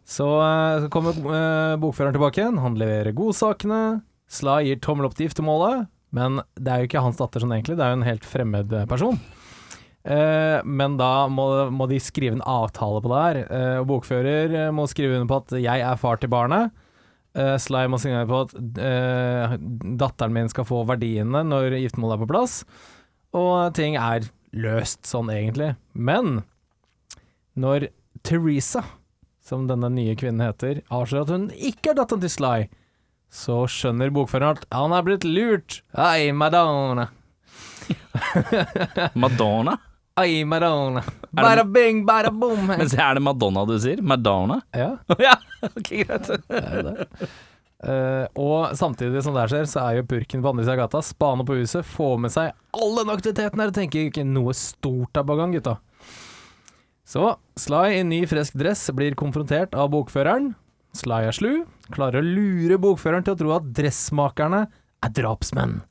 Så, 0.07 0.29
uh, 0.39 0.85
så 0.85 0.89
kommer 0.95 1.19
eh, 1.19 1.77
bokføreren 1.83 2.15
tilbake 2.15 2.39
igjen. 2.39 2.61
Han 2.63 2.79
leverer 2.79 3.11
godsakene. 3.17 4.01
Sly 4.31 4.61
gir 4.69 4.79
tommel 4.83 5.09
opp 5.09 5.17
til 5.19 5.27
giftermålet, 5.27 5.89
men 6.15 6.41
det 6.55 6.71
er 6.71 6.83
jo 6.83 6.89
ikke 6.89 7.03
hans 7.03 7.19
datter 7.19 7.43
sånn 7.43 7.55
egentlig, 7.55 7.77
det 7.79 7.85
er 7.85 7.93
jo 7.93 7.99
en 8.01 8.07
helt 8.07 8.27
fremmed 8.27 8.73
eh, 8.75 8.87
person. 8.91 9.19
Eh, 10.07 10.61
men 10.65 10.97
da 11.01 11.27
må, 11.27 11.47
må 11.75 11.89
de 11.91 11.99
skrive 12.03 12.39
en 12.39 12.45
avtale 12.47 13.03
på 13.03 13.11
det 13.11 13.23
her. 13.23 13.39
Uh, 13.51 13.81
bokfører 13.89 14.53
eh, 14.55 14.75
må 14.75 14.87
skrive 14.91 15.17
under 15.19 15.31
på 15.31 15.41
at 15.43 15.57
'jeg 15.59 15.83
er 15.83 15.99
far 15.99 16.21
til 16.23 16.31
barnet'. 16.31 16.71
Uh, 17.37 17.57
Sly 17.61 17.85
må 17.91 17.99
signere 17.99 18.29
på 18.31 18.45
at 18.47 18.55
uh, 18.57 19.57
datteren 19.99 20.33
min 20.33 20.49
skal 20.49 20.65
få 20.65 20.85
verdiene 20.89 21.43
når 21.45 21.75
giftermålet 21.83 22.17
er 22.17 22.23
på 22.23 22.31
plass. 22.31 22.61
Og 23.35 23.75
ting 23.75 23.99
er 23.99 24.31
løst 24.55 25.05
sånn 25.11 25.29
egentlig. 25.29 25.75
Men 25.93 26.45
når 27.59 27.91
Teresa, 28.23 28.85
som 29.43 29.67
denne 29.67 29.91
nye 29.91 30.15
kvinnen 30.17 30.47
heter, 30.47 30.81
avslører 30.89 31.27
at 31.27 31.35
hun 31.35 31.51
ikke 31.51 31.93
er 31.93 31.99
datteren 31.99 32.23
til 32.23 32.33
Sly, 32.33 32.69
så 33.27 33.67
skjønner 33.67 34.15
bokføreren 34.15 34.57
at 34.57 34.65
han 34.71 34.95
er 34.95 35.05
blitt 35.05 35.27
lurt. 35.27 35.83
Hei, 35.99 36.31
Madonna. 36.33 37.11
Madonna? 39.19 39.77
Ai, 40.17 40.45
Madonna. 40.45 41.03
Bada 41.31 41.65
bing, 41.65 42.07
bada 42.07 42.31
boom. 42.31 42.67
Men 42.79 42.89
så 42.89 42.97
er 43.05 43.19
det 43.19 43.21
Madonna 43.21 43.67
du 43.69 43.75
sier? 43.77 44.01
Madonna? 44.01 44.63
Ja, 44.73 44.95
ja, 45.21 45.35
ok, 45.69 45.91
greit. 46.09 46.31
det 46.49 46.61
er 46.63 46.79
jo 46.79 46.85
det. 46.87 47.07
Uh, 47.85 48.25
og 48.41 48.71
samtidig 48.81 49.21
som 49.21 49.35
det 49.37 49.43
her 49.43 49.53
skjer, 49.53 49.67
så 49.69 49.83
er 49.83 49.99
jo 49.99 50.07
purken 50.09 50.41
på 50.41 50.49
andre 50.49 50.65
siden 50.65 50.79
av 50.79 50.87
gata, 50.87 51.03
Spane 51.05 51.45
på 51.45 51.59
huset, 51.59 51.85
få 51.85 52.15
med 52.17 52.33
seg 52.33 52.55
all 52.73 52.97
den 52.97 53.13
aktiviteten 53.13 53.61
her 53.61 53.69
og 53.69 53.77
tenker 53.77 54.09
ikke 54.09 54.25
noe 54.25 54.55
stort 54.57 55.21
er 55.21 55.27
på 55.29 55.37
gang, 55.37 55.53
gutta. 55.53 55.77
Så 57.07 57.35
Sly 57.61 57.99
i 57.99 58.07
ny, 58.09 58.23
frisk 58.31 58.57
dress 58.57 58.87
blir 58.97 59.19
konfrontert 59.21 59.77
av 59.77 59.93
bokføreren. 59.93 60.55
Sly 60.97 61.29
er 61.29 61.37
slu, 61.37 61.51
klarer 61.93 62.25
å 62.25 62.31
lure 62.41 62.81
bokføreren 62.81 63.29
til 63.29 63.37
å 63.37 63.41
tro 63.43 63.53
at 63.59 63.69
dressmakerne 63.77 64.65
er 65.05 65.15
drapsmenn. 65.21 65.83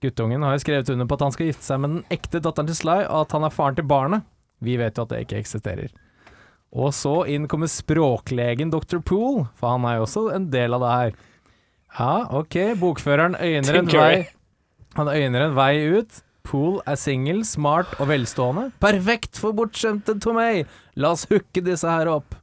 Guttungen 0.00 0.42
har 0.42 0.54
jo 0.56 0.62
skrevet 0.62 0.90
under 0.94 1.08
på 1.08 1.18
at 1.18 1.24
han 1.26 1.34
skal 1.34 1.50
gifte 1.50 1.66
seg 1.66 1.80
med 1.82 1.92
den 1.92 2.04
ekte 2.14 2.40
datteren 2.40 2.70
til 2.70 2.78
Sly, 2.78 3.02
og 3.04 3.26
at 3.26 3.34
han 3.36 3.44
er 3.44 3.52
faren 3.52 3.76
til 3.76 3.88
barnet. 3.88 4.24
Vi 4.64 4.76
vet 4.80 4.96
jo 4.96 5.04
at 5.04 5.12
det 5.12 5.24
ikke 5.26 5.40
eksisterer. 5.40 5.92
Og 6.70 6.94
så 6.94 7.24
inn 7.28 7.48
kommer 7.50 7.68
språklegen 7.68 8.72
Dr. 8.72 9.00
Poole, 9.04 9.48
for 9.58 9.74
han 9.74 9.84
er 9.88 9.98
jo 9.98 10.06
også 10.06 10.24
en 10.36 10.48
del 10.52 10.76
av 10.76 10.84
det 10.84 10.90
her. 10.94 11.14
Ja, 11.98 12.14
ok, 12.38 12.56
bokføreren 12.78 13.34
øyner 13.34 13.80
en 13.80 13.88
vei 13.90 14.28
Han 14.94 15.08
øyner 15.10 15.48
en 15.48 15.56
vei 15.58 15.72
ut. 15.98 16.20
Poole 16.46 16.80
er 16.88 16.96
singel, 16.98 17.42
smart 17.44 17.92
og 18.00 18.08
velstående. 18.10 18.70
Perfekt 18.82 19.38
for 19.38 19.54
bortskjemte 19.54 20.16
Tomei! 20.22 20.64
La 20.96 21.12
oss 21.14 21.26
hooke 21.30 21.62
disse 21.62 21.90
her 21.90 22.08
opp. 22.10 22.38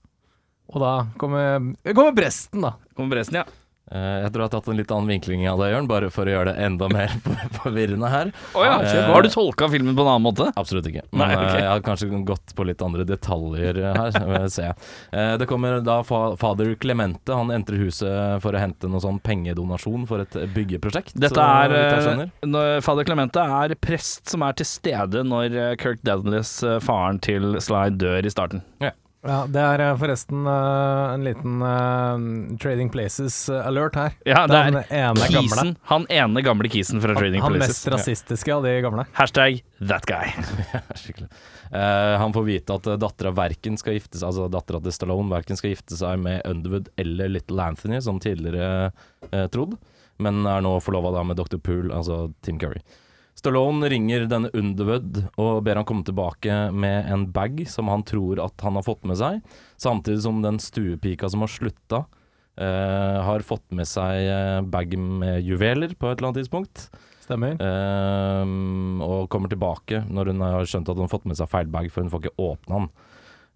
Og 0.67 0.83
da 0.83 0.93
kommer, 1.17 1.73
kommer 1.95 2.13
presten, 2.15 2.61
da. 2.63 2.75
Kommer 2.95 3.17
presten, 3.17 3.41
ja. 3.41 3.47
Eh, 3.91 4.17
jeg 4.23 4.31
tror 4.33 4.43
jeg 4.43 4.49
har 4.49 4.53
tatt 4.57 4.69
en 4.71 4.79
litt 4.79 4.91
annen 4.91 5.11
vinkling 5.13 5.45
av 5.47 5.61
det, 5.61 5.69
Jørn, 5.71 5.87
bare 5.87 6.09
for 6.11 6.27
å 6.27 6.33
gjøre 6.33 6.51
det 6.51 6.65
enda 6.67 6.89
mer 6.91 7.13
forvirrende 7.61 8.11
her. 8.11 8.31
Oh 8.57 8.65
ja. 8.65 8.77
uh, 8.83 9.11
Har 9.13 9.23
du 9.23 9.29
tolka 9.31 9.69
filmen 9.71 9.95
på 9.95 10.03
en 10.03 10.11
annen 10.11 10.25
måte? 10.27 10.49
Absolutt 10.59 10.89
ikke. 10.91 11.05
Men 11.11 11.23
Nei, 11.23 11.37
okay. 11.37 11.47
eh, 11.47 11.63
jeg 11.63 11.71
har 11.71 11.85
kanskje 11.85 12.21
gått 12.27 12.55
på 12.57 12.67
litt 12.67 12.83
andre 12.83 13.07
detaljer 13.07 13.81
her, 13.85 14.19
ser 14.51 14.69
jeg. 14.71 14.77
Eh, 15.11 15.33
det 15.39 15.47
kommer 15.49 15.79
da 15.85 16.01
fa 16.07 16.21
fader 16.39 16.73
Clemente. 16.81 17.31
Han 17.31 17.53
entrer 17.53 17.79
huset 17.81 18.43
for 18.43 18.55
å 18.55 18.61
hente 18.61 18.91
noe 18.91 19.03
sånn 19.03 19.21
pengedonasjon 19.23 20.07
for 20.09 20.25
et 20.25 20.35
byggeprosjekt. 20.55 21.15
Dette 21.17 21.41
er 21.41 22.27
når 22.45 22.83
Fader 22.85 23.07
Clemente 23.07 23.41
er 23.41 23.75
prest 23.81 24.27
som 24.29 24.43
er 24.45 24.57
til 24.57 24.67
stede 24.67 25.23
når 25.27 25.55
Kirk 25.81 26.03
eh, 26.07 26.79
faren 26.83 27.19
til 27.23 27.57
Sly, 27.63 27.89
dør 27.97 28.25
i 28.25 28.31
starten. 28.31 28.63
Ja, 28.83 28.91
det 29.27 29.61
er 29.61 29.81
eh, 29.83 29.93
forresten 29.99 30.47
uh, 30.47 31.13
en 31.13 31.25
liten 31.25 31.61
uh, 31.63 32.57
Trading 32.61 32.89
Places-alert 32.93 33.97
her. 33.99 34.15
Ja, 34.27 34.45
det 34.47 34.55
Den 34.55 34.79
er 34.79 34.93
ene 35.01 35.27
gamle. 35.27 35.49
Kisen, 35.49 35.73
han 35.89 36.07
ene 36.13 36.43
gamle 36.45 36.71
kisen 36.71 37.03
fra 37.03 37.15
Trading 37.17 37.43
Han 37.43 37.57
Places. 37.57 37.81
mest 37.83 37.91
rasistiske 37.93 38.55
av 38.55 38.63
de 38.63 38.75
gamle. 38.85 39.07
Hashtag 39.17 39.61
that 39.79 40.07
guy. 40.07 40.31
Skikkelig. 41.01 41.29
Eh, 41.71 42.13
han 42.21 42.33
får 42.33 42.47
vite 42.47 42.77
at 42.79 42.87
uh, 42.87 42.95
dattera 42.99 43.33
verken 43.35 43.75
skal 43.79 43.97
gifte 43.97 44.15
seg 44.15 44.29
Altså 44.29 44.45
dattera 44.51 44.79
til 44.83 44.93
Stallone 44.95 45.27
verken 45.33 45.59
skal 45.59 45.73
gifte 45.73 45.97
seg 45.99 46.21
med 46.23 46.45
Underwood 46.47 46.87
eller 46.95 47.33
Little 47.33 47.65
Anthony, 47.73 47.99
som 48.03 48.21
tidligere 48.23 48.93
uh, 49.33 49.45
trodd, 49.51 49.75
men 50.23 50.47
er 50.47 50.63
nå 50.63 50.77
forlova 50.81 51.25
med 51.27 51.37
Dr. 51.37 51.59
Poole, 51.61 51.91
altså 51.93 52.29
Tim 52.45 52.61
Curry. 52.61 52.79
Stallone 53.37 53.85
ringer 53.91 54.25
denne 54.25 54.49
Underwood 54.57 55.19
og 55.37 55.59
ber 55.65 55.77
han 55.77 55.85
komme 55.87 56.05
tilbake 56.07 56.55
med 56.73 57.09
en 57.13 57.27
bag 57.33 57.61
som 57.69 57.91
han 57.91 58.05
tror 58.07 58.41
at 58.41 58.65
han 58.65 58.79
har 58.79 58.85
fått 58.87 59.05
med 59.05 59.19
seg, 59.19 59.43
samtidig 59.77 60.23
som 60.25 60.41
den 60.41 60.57
stuepika 60.61 61.29
som 61.29 61.45
har 61.45 61.51
slutta, 61.53 61.99
eh, 62.57 63.19
har 63.27 63.45
fått 63.45 63.67
med 63.77 63.85
seg 63.89 64.25
eh, 64.25 64.61
bag 64.65 64.97
med 64.97 65.45
juveler 65.45 65.93
på 65.93 66.09
et 66.09 66.17
eller 66.17 66.31
annet 66.31 66.41
tidspunkt. 66.41 66.87
Stemmer. 67.27 67.59
Ehm, 67.59 69.01
og 69.03 69.27
kommer 69.29 69.51
tilbake 69.51 70.01
når 70.07 70.31
hun 70.31 70.45
har 70.45 70.69
skjønt 70.69 70.89
at 70.89 70.95
hun 70.95 71.05
har 71.05 71.11
fått 71.11 71.27
med 71.27 71.37
seg 71.37 71.51
feil 71.51 71.69
bag, 71.69 71.91
for 71.91 72.01
hun 72.01 72.11
får 72.13 72.23
ikke 72.23 72.39
åpne 72.41 72.79
den. 72.79 72.89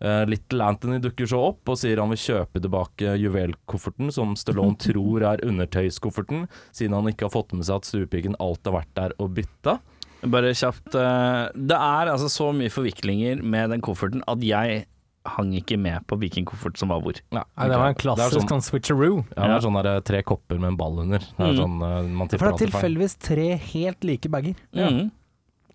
Eh, 0.02 0.26
Little 0.26 0.64
Anthony 0.66 0.98
dukker 1.00 1.28
så 1.30 1.38
opp 1.52 1.70
og 1.70 1.78
sier 1.78 2.00
han 2.02 2.10
vil 2.10 2.18
kjøpe 2.18 2.62
tilbake 2.64 3.12
juvelkofferten, 3.22 4.12
som 4.12 4.34
Stallone 4.36 4.76
tror 4.82 5.22
er 5.34 5.44
undertøyskofferten, 5.46 6.48
siden 6.74 6.94
han 6.98 7.10
ikke 7.12 7.28
har 7.28 7.36
fått 7.36 7.54
med 7.54 7.68
seg 7.68 7.76
at 7.82 7.86
stuepiken 7.90 8.36
alt 8.42 8.66
har 8.66 8.80
vært 8.80 8.94
der 8.98 9.14
og 9.22 9.36
bytta. 9.38 9.78
Bare 10.22 10.52
kjapt. 10.54 10.94
Uh, 10.94 11.50
Det 11.54 11.78
er 11.78 12.10
altså 12.14 12.30
så 12.30 12.52
mye 12.54 12.70
forviklinger 12.74 13.42
med 13.42 13.70
den 13.74 13.82
kofferten 13.82 14.22
at 14.30 14.42
jeg 14.46 14.84
hang 15.36 15.52
ikke 15.54 15.78
med 15.78 16.02
på 16.10 16.18
hvilken 16.18 16.46
koffert 16.50 16.78
som 16.82 16.90
var 16.90 17.02
hvor. 17.06 17.14
Nei, 17.34 17.44
det 17.70 17.78
var 17.78 17.92
en 17.92 17.98
klassisk 17.98 18.40
sånn- 18.42 18.50
sånn 18.58 18.64
switcheroo. 18.66 19.20
Ja, 19.38 19.48
det 19.52 19.56
er 19.60 19.66
sånn 19.68 19.78
der, 19.84 19.90
eh, 19.98 20.02
tre 20.02 20.22
kopper 20.26 20.58
med 20.60 20.70
en 20.74 20.78
ball 20.78 20.98
under. 21.00 21.20
Det 21.20 21.38
er 21.46 21.54
Mm. 21.54 21.60
sånn 21.62 21.78
man 22.18 22.28
For 22.28 22.38
det 22.38 22.62
er 22.62 22.66
tilfeldigvis 22.66 23.18
tre 23.20 23.56
helt 23.56 24.04
like 24.04 24.30
bager, 24.34 24.56
Mhm. 24.74 25.12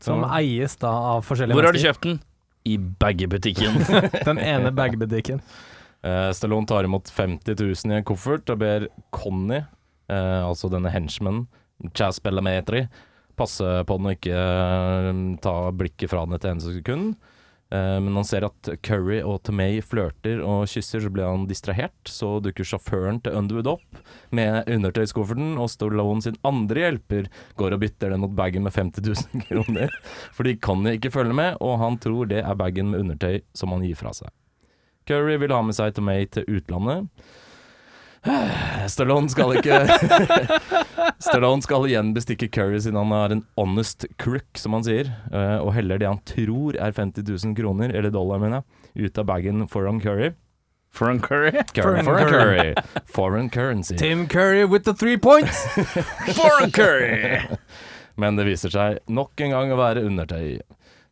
som 0.00 0.24
eies 0.24 0.74
da 0.78 0.88
av 0.90 1.24
forskjellige 1.24 1.54
Hvor 1.54 1.62
har 1.62 1.72
du 1.72 1.78
kjøpt 1.78 2.00
den? 2.02 2.20
I 2.66 2.76
bagbutikken. 2.78 3.78
Den 4.28 4.40
ene 4.42 4.72
bagbutikken. 4.74 5.42
Uh, 6.02 6.30
Stallone 6.34 6.68
tar 6.68 6.86
imot 6.86 7.10
50 7.10 7.54
000 7.58 7.92
i 7.94 7.98
en 8.00 8.06
koffert 8.06 8.50
og 8.52 8.60
ber 8.62 8.88
Conny, 9.14 9.62
uh, 10.10 10.42
altså 10.46 10.70
denne 10.70 10.92
henchmanen, 10.92 11.46
Chaz 11.96 12.20
Bellametri, 12.22 12.86
passe 13.36 13.64
på 13.86 13.96
den 13.98 14.10
og 14.10 14.18
ikke 14.18 14.42
uh, 14.42 15.22
ta 15.42 15.56
blikket 15.76 16.12
fra 16.12 16.26
den 16.26 16.38
et 16.38 16.46
eneste 16.50 16.76
sekund. 16.78 17.16
Eh, 17.70 18.00
men 18.00 18.14
han 18.14 18.24
ser 18.24 18.46
at 18.46 18.68
Curry 18.86 19.18
og 19.26 19.40
Tomei 19.46 19.80
flørter 19.82 20.38
og 20.44 20.68
kysser, 20.70 21.02
så 21.02 21.10
blir 21.12 21.26
han 21.26 21.48
distrahert. 21.50 21.96
Så 22.06 22.36
dukker 22.44 22.66
sjåføren 22.66 23.18
til 23.24 23.34
Underwood 23.38 23.72
opp 23.76 24.00
med 24.36 24.70
undertøyskofferten, 24.70 25.56
og 25.58 25.70
Stallone 25.72 26.22
sin 26.24 26.38
andre 26.46 26.86
hjelper 26.86 27.30
går 27.58 27.76
og 27.76 27.82
bytter 27.82 28.14
den 28.14 28.22
mot 28.22 28.36
bagen 28.38 28.66
med 28.66 28.76
50 28.76 29.02
000 29.34 29.46
kroner. 29.48 29.96
For 30.36 30.46
de 30.46 30.56
kan 30.60 30.86
ikke 30.94 31.14
følge 31.14 31.36
med, 31.36 31.58
og 31.60 31.80
han 31.82 31.98
tror 32.02 32.30
det 32.30 32.44
er 32.44 32.58
bagen 32.58 32.92
med 32.92 33.06
undertøy 33.06 33.40
som 33.56 33.74
han 33.74 33.86
gir 33.86 33.98
fra 33.98 34.14
seg. 34.16 34.30
Curry 35.06 35.36
vil 35.38 35.54
ha 35.54 35.62
med 35.62 35.76
seg 35.76 35.94
Tomei 35.94 36.24
til 36.30 36.46
utlandet. 36.50 37.10
Stallone 38.92 39.30
skal 39.30 39.56
ikke 39.58 39.80
Stallone 41.26 41.64
skal 41.64 41.86
igjen 41.88 42.12
bestikke 42.16 42.48
Curry 42.52 42.80
siden 42.82 42.98
han 42.98 43.14
er 43.14 43.34
en 43.36 43.44
honest 43.58 44.06
crook, 44.22 44.48
som 44.58 44.76
han 44.76 44.86
sier, 44.86 45.12
eh, 45.32 45.58
og 45.60 45.72
heller 45.76 46.00
det 46.02 46.10
han 46.10 46.22
tror 46.28 46.78
er 46.78 46.96
50 46.96 47.26
000 47.28 47.54
kroner, 47.58 47.94
eller 47.94 48.12
dollar, 48.14 48.42
mener 48.42 48.60
jeg, 48.62 49.06
ut 49.06 49.22
av 49.22 49.30
bagen 49.30 49.68
foran 49.70 50.02
Curry. 50.02 50.34
Foreign 50.96 51.20
curry? 51.20 51.50
Curry 51.50 51.82
Foreign 51.82 52.04
foreign 52.06 52.28
curry. 52.28 52.56
curry. 52.56 53.02
Foreign 53.04 53.50
currency. 53.50 53.96
Tim 53.98 54.26
Curry 54.26 54.64
with 54.64 54.84
the 54.84 54.94
three 54.94 55.18
points! 55.18 55.66
Foreign 56.38 56.70
curry! 56.70 57.42
Men 58.14 58.36
det 58.36 58.46
viser 58.48 58.72
seg 58.72 59.02
nok 59.12 59.36
en 59.44 59.52
gang 59.52 59.74
å 59.74 59.76
være 59.76 60.06
undertøy. 60.08 60.62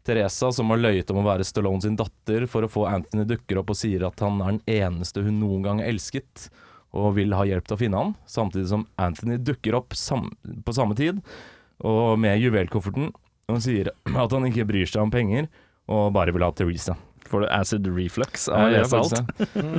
Teresa, 0.05 0.48
som 0.53 0.72
har 0.72 0.81
løyet 0.81 1.11
om 1.12 1.20
å 1.20 1.27
være 1.27 1.44
Stallone 1.44 1.85
sin 1.85 1.98
datter 2.00 2.46
for 2.48 2.64
å 2.64 2.70
få 2.70 2.87
Anthony, 2.88 3.27
dukker 3.29 3.61
opp 3.61 3.74
og 3.74 3.77
sier 3.77 4.07
at 4.09 4.24
han 4.24 4.40
er 4.40 4.55
den 4.55 4.62
eneste 4.72 5.24
hun 5.24 5.37
noen 5.42 5.64
gang 5.64 5.85
har 5.85 5.92
elsket, 5.92 6.48
og 6.95 7.15
vil 7.19 7.35
ha 7.35 7.43
hjelp 7.49 7.67
til 7.67 7.75
å 7.77 7.81
finne 7.81 7.99
han, 8.01 8.13
samtidig 8.31 8.69
som 8.71 8.85
Anthony 9.03 9.37
dukker 9.43 9.75
opp 9.81 9.91
sam 9.99 10.23
på 10.65 10.73
samme 10.77 10.95
tid, 10.99 11.17
og 11.85 12.19
med 12.23 12.39
juvelkofferten, 12.39 13.07
og 13.51 13.57
sier 13.65 13.87
at 14.23 14.31
han 14.33 14.47
ikke 14.51 14.69
bryr 14.71 14.87
seg 14.89 15.03
om 15.03 15.11
penger, 15.15 15.45
og 15.91 16.13
bare 16.17 16.33
vil 16.33 16.45
ha 16.47 16.53
Teresa. 16.57 16.95
Får 17.25 17.41
du 17.41 17.47
acid 17.57 17.87
reflux 17.97 18.49
av 18.53 18.67
å 18.67 18.69
lese 18.71 18.97
alt? 19.01 19.15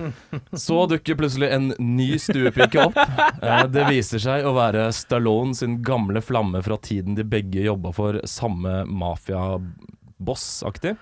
Så 0.65 0.77
dukker 0.89 1.15
plutselig 1.19 1.49
en 1.53 1.67
ny 1.79 2.17
stuepike 2.19 2.79
opp. 2.89 2.97
Eh, 2.97 3.65
Det 3.71 3.83
viser 3.87 4.19
seg 4.19 4.45
å 4.49 4.53
være 4.57 4.87
Stallone 4.97 5.53
sin 5.55 5.77
gamle 5.85 6.21
flamme 6.25 6.61
fra 6.65 6.77
tiden 6.81 7.15
de 7.15 7.23
begge 7.23 7.61
jobba 7.67 7.91
for 7.95 8.17
samme 8.27 8.81
mafiaboss-aktig. 8.89 10.95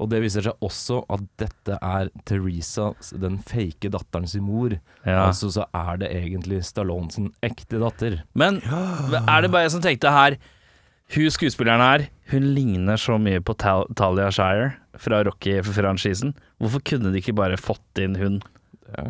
Og 0.00 0.08
det 0.08 0.22
viser 0.24 0.40
seg 0.46 0.62
også 0.64 1.02
at 1.12 1.20
dette 1.38 1.76
er 1.84 2.08
Teresa, 2.24 2.92
den 3.20 3.36
fake 3.44 3.90
datteren 3.92 4.24
sin 4.30 4.46
mor. 4.46 4.72
Ja. 5.04 5.26
Altså 5.26 5.50
så 5.52 5.66
er 5.76 5.98
det 6.00 6.08
egentlig 6.16 6.62
Stallone 6.64 7.12
sin 7.12 7.28
ekte 7.44 7.78
datter. 7.82 8.22
Men 8.34 8.62
er 8.64 9.44
det 9.44 9.50
bare 9.52 9.66
jeg 9.66 9.74
som 9.76 9.84
tenkte 9.84 10.10
her 10.14 10.38
Hun 11.12 11.28
skuespilleren 11.34 11.82
her, 11.84 12.06
hun 12.32 12.46
ligner 12.56 12.96
så 12.96 13.18
mye 13.20 13.42
på 13.44 13.52
Tal 13.60 13.84
Talia 13.98 14.30
Shire 14.32 14.70
fra 14.96 15.18
Rocky-franchisen. 15.28 16.32
Hvorfor 16.62 16.80
kunne 16.88 17.12
de 17.12 17.20
ikke 17.20 17.34
bare 17.36 17.58
fått 17.60 18.00
inn 18.00 18.16
hun 18.16 18.40
Ja, 18.92 19.04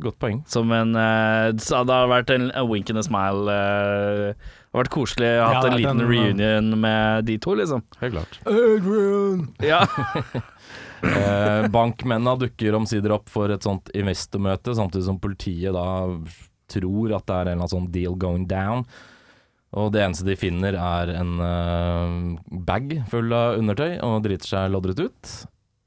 godt 0.00 0.18
poeng. 0.20 0.40
som 0.48 0.72
en 0.72 0.96
uh, 0.96 1.52
Det 1.52 1.68
hadde 1.76 2.00
vært 2.08 2.32
en, 2.34 2.50
a 2.56 2.64
wink 2.64 2.88
and 2.90 2.98
a 3.00 3.04
smile. 3.04 3.52
eh, 3.52 4.34
det 4.72 4.78
har 4.78 4.84
vært 4.86 4.94
koselig 4.94 5.28
å 5.36 5.44
ha 5.44 5.52
Ja, 5.52 5.62
en 5.68 5.76
liten 5.76 5.98
den- 6.00 6.08
reunion 6.08 6.80
med 6.80 7.26
de 7.28 7.36
to, 7.44 7.54
liksom. 7.54 7.82
Helt 8.00 8.14
klart. 8.16 8.38
Adrian! 8.46 9.48
Ja. 9.60 9.84
Eh, 11.02 11.64
bankmennene 11.74 12.36
dukker 12.38 12.76
omsider 12.78 13.10
opp 13.16 13.24
for 13.28 13.50
et 13.50 13.64
sånt 13.66 13.88
investormøte, 13.98 14.70
samtidig 14.78 15.02
som 15.08 15.16
politiet 15.18 15.74
da 15.74 16.06
tror 16.70 17.14
at 17.16 17.26
det 17.26 17.34
er 17.34 17.40
en 17.50 17.56
eller 17.56 17.64
annen 17.64 17.72
sånn 17.72 17.88
deal 17.90 18.14
going 18.14 18.44
down. 18.46 18.84
Og 19.74 19.90
det 19.90 20.04
eneste 20.04 20.22
de 20.28 20.36
finner 20.38 20.76
er 20.78 21.10
en 21.16 21.32
eh, 21.42 22.14
bag 22.68 22.94
full 23.10 23.34
av 23.34 23.58
undertøy, 23.58 23.96
og 24.06 24.22
driter 24.28 24.52
seg 24.52 24.70
loddrett 24.70 25.02
ut. 25.08 25.32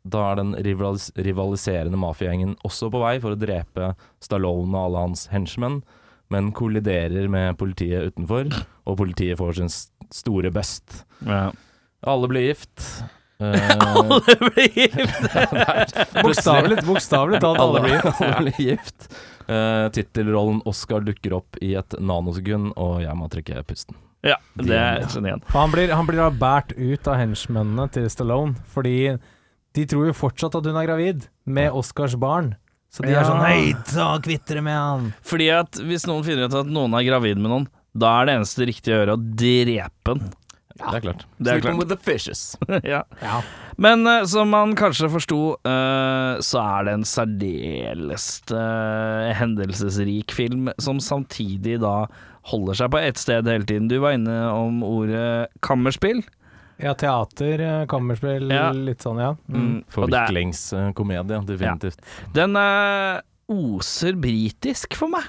Da 0.04 0.34
er 0.34 0.42
den 0.42 0.52
rivalis 0.68 1.08
rivaliserende 1.16 1.96
mafiagjengen 1.98 2.58
også 2.68 2.92
på 2.92 3.00
vei 3.06 3.16
for 3.24 3.38
å 3.38 3.40
drepe 3.40 3.94
Stallone 4.22 4.76
og 4.76 4.82
alle 4.90 5.06
hans 5.08 5.30
henchmen, 5.32 5.80
men 6.34 6.52
kolliderer 6.56 7.28
med 7.32 7.58
politiet 7.60 8.12
utenfor, 8.12 8.50
og 8.86 8.98
politiet 8.98 9.38
får 9.40 9.60
sin 9.60 9.72
store 10.14 10.52
bust. 10.56 11.04
ja. 11.26 11.52
Alle 12.06 12.28
blir 12.30 12.44
gift. 12.52 12.84
Eh, 13.42 13.72
Alle 13.98 14.20
blir 14.38 14.68
gift! 14.78 15.24
Bokstavelig 16.86 17.40
talt 17.42 17.60
alle 17.60 17.82
blir 17.82 17.96
gift. 17.96 18.20
Alle 18.22 18.42
blir 18.44 18.60
gift. 18.62 19.08
Uh, 19.50 19.88
Tittelrollen 19.94 20.62
Oscar 20.70 21.02
dukker 21.06 21.34
opp 21.40 21.58
i 21.66 21.74
et 21.78 21.96
nanosekund, 21.98 22.76
og 22.78 23.00
jeg 23.02 23.18
må 23.18 23.30
trekke 23.34 23.64
pusten. 23.66 23.98
Ja, 24.26 24.38
det 24.58 24.78
skjønner 25.10 25.32
jeg 25.32 25.36
igjen. 25.36 25.44
Han 25.54 25.74
blir, 25.74 25.92
han 25.94 26.08
blir 26.10 26.22
da 26.24 26.30
båret 26.34 26.74
ut 26.78 27.10
av 27.10 27.20
henchmennene 27.22 27.86
til 27.94 28.08
Stallone, 28.10 28.56
fordi 28.74 29.16
de 29.76 29.86
tror 29.90 30.08
jo 30.10 30.16
fortsatt 30.18 30.56
at 30.58 30.66
hun 30.66 30.78
er 30.80 30.88
gravid 30.88 31.28
med 31.46 31.74
Oscars 31.78 32.16
barn. 32.18 32.54
Så 32.96 33.04
de 33.04 33.12
er 33.12 33.28
sånn 33.28 33.44
Hei, 33.44 33.74
ta 33.90 34.14
kvitt 34.24 34.46
dere 34.48 34.64
med 34.64 34.80
han! 34.80 35.12
Fordi 35.28 35.50
at 35.52 35.82
hvis 35.84 36.06
noen 36.08 36.24
finner 36.24 36.48
ut 36.48 36.62
at 36.62 36.70
noen 36.72 36.96
er 36.96 37.04
gravid 37.10 37.42
med 37.42 37.52
noen, 37.52 37.68
da 37.92 38.22
er 38.22 38.30
det 38.30 38.36
eneste 38.40 38.68
riktige 38.70 38.96
å 38.96 39.02
gjøre 39.02 39.16
å 39.18 39.24
drepe 39.44 40.14
den. 40.14 40.30
Det 40.76 40.88
er 40.92 41.04
klart. 41.04 41.26
Det 41.40 41.52
er 41.52 41.62
klart. 41.64 41.78
with 41.80 41.92
the 41.92 41.98
fishes. 42.00 42.58
ja. 42.84 43.02
Ja. 43.22 43.42
Men 43.80 44.08
uh, 44.08 44.26
som 44.28 44.50
man 44.52 44.76
kanskje 44.80 45.08
forsto, 45.12 45.40
uh, 45.68 46.40
så 46.44 46.64
er 46.64 46.88
det 46.88 46.96
en 46.98 47.06
særdeles 47.08 48.28
uh, 48.52 49.32
hendelsesrik 49.40 50.36
film, 50.36 50.72
som 50.80 51.00
samtidig 51.04 51.80
da 51.84 52.10
holder 52.52 52.80
seg 52.80 52.92
på 52.92 53.04
ett 53.04 53.20
sted 53.20 53.48
hele 53.48 53.68
tiden. 53.68 53.88
Du 53.92 54.02
var 54.04 54.16
inne 54.16 54.36
om 54.52 54.84
ordet 54.88 55.48
kammerspill. 55.66 56.24
Ja, 56.82 56.94
teater, 57.00 57.62
eh, 57.64 57.86
kammerspill, 57.88 58.50
Ja. 58.52 58.72
litt 58.76 59.04
sånn, 59.06 59.20
ja. 59.22 59.32
Mm. 59.48 59.62
Mm. 59.62 59.78
Forviklingskomedie, 59.96 61.42
definitivt. 61.48 62.02
den 62.36 62.56
uh, 62.60 63.22
oser 63.48 64.18
britisk 64.20 64.98
for 65.00 65.08
meg. 65.14 65.24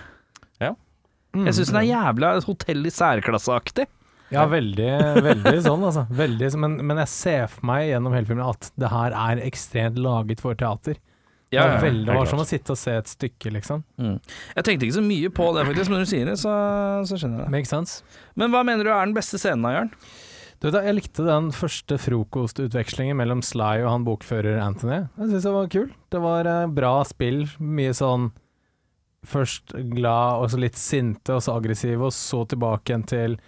Ja. 0.61 0.73
Jeg 1.37 1.55
syns 1.55 1.71
den 1.71 1.83
er 1.85 1.91
jævla 1.93 2.33
hotell 2.47 2.89
i 2.89 2.91
særklasseaktig. 2.91 3.87
Ja, 4.35 4.43
veldig, 4.51 4.89
veldig 5.23 5.59
sånn, 5.63 5.85
altså. 5.87 6.07
Veldig, 6.11 6.49
men, 6.59 6.81
men 6.83 6.99
jeg 7.05 7.13
ser 7.13 7.45
for 7.53 7.69
meg 7.71 7.93
gjennom 7.93 8.17
hele 8.17 8.27
filmen 8.27 8.49
at 8.49 8.73
det 8.75 8.91
her 8.91 9.15
er 9.15 9.43
ekstremt 9.47 10.01
laget 10.03 10.43
for 10.43 10.59
teater. 10.59 10.99
Det 11.47 11.55
Ja, 11.55 11.63
det, 11.63 11.75
ja, 11.77 11.83
veldig, 11.85 12.07
det 12.09 12.15
var 12.19 12.27
som 12.27 12.41
å 12.43 12.45
sitte 12.49 12.75
og 12.75 12.79
se 12.81 12.97
et 12.99 13.07
stykke, 13.07 13.53
liksom. 13.55 13.85
Mm. 14.03 14.17
Jeg 14.57 14.67
tenkte 14.67 14.89
ikke 14.89 14.97
så 14.99 15.05
mye 15.07 15.31
på 15.31 15.47
det, 15.55 15.63
faktisk, 15.69 15.93
men 15.93 16.01
når 16.01 16.09
du 16.09 16.11
sier 16.11 16.27
det, 16.27 16.35
så, 16.43 16.55
så 17.07 17.21
skjønner 17.21 17.39
jeg 17.39 17.47
det. 17.47 17.53
Makes 17.55 17.71
sense. 17.71 18.19
Men 18.35 18.51
hva 18.51 18.65
mener 18.67 18.83
du 18.83 18.91
er 18.91 19.07
den 19.07 19.15
beste 19.15 19.39
scenen 19.39 19.69
av 19.71 19.77
Jørn? 19.77 19.93
Du, 20.63 20.71
da, 20.73 20.81
jeg 20.87 20.97
likte 20.97 21.25
den 21.27 21.51
første 21.53 21.99
frokostutvekslingen 22.01 23.19
mellom 23.19 23.43
Sly 23.45 23.83
og 23.85 23.91
han 23.93 24.07
bokfører 24.07 24.57
Anthony. 24.65 25.03
Jeg 25.21 25.29
syns 25.35 25.45
det 25.45 25.53
var 25.53 25.67
kul. 25.75 25.91
Det 26.15 26.21
var 26.25 26.49
eh, 26.49 26.67
bra 26.73 26.95
spill. 27.05 27.43
Mye 27.61 27.93
sånn 27.97 28.31
først 29.27 29.75
glad 29.93 30.41
og 30.45 30.51
så 30.53 30.61
litt 30.63 30.79
sinte, 30.79 31.35
og 31.35 31.43
så 31.45 31.57
aggressive, 31.59 31.99
og 32.09 32.15
så 32.15 32.45
tilbake 32.49 32.93
igjen 32.93 33.07
til 33.11 33.39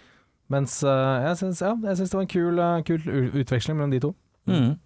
Mens 0.49 0.79
eh, 0.81 1.15
jeg 1.27 1.37
syns 1.43 1.59
ja, 1.61 1.75
jeg 1.85 1.97
syns 1.99 2.09
det 2.09 2.17
var 2.17 2.23
en 2.25 2.31
kul, 2.33 2.61
eh, 2.65 2.79
kul 2.87 3.03
u- 3.05 3.35
utveksling 3.43 3.77
mellom 3.77 3.91
de 3.93 3.99
to. 4.07 4.13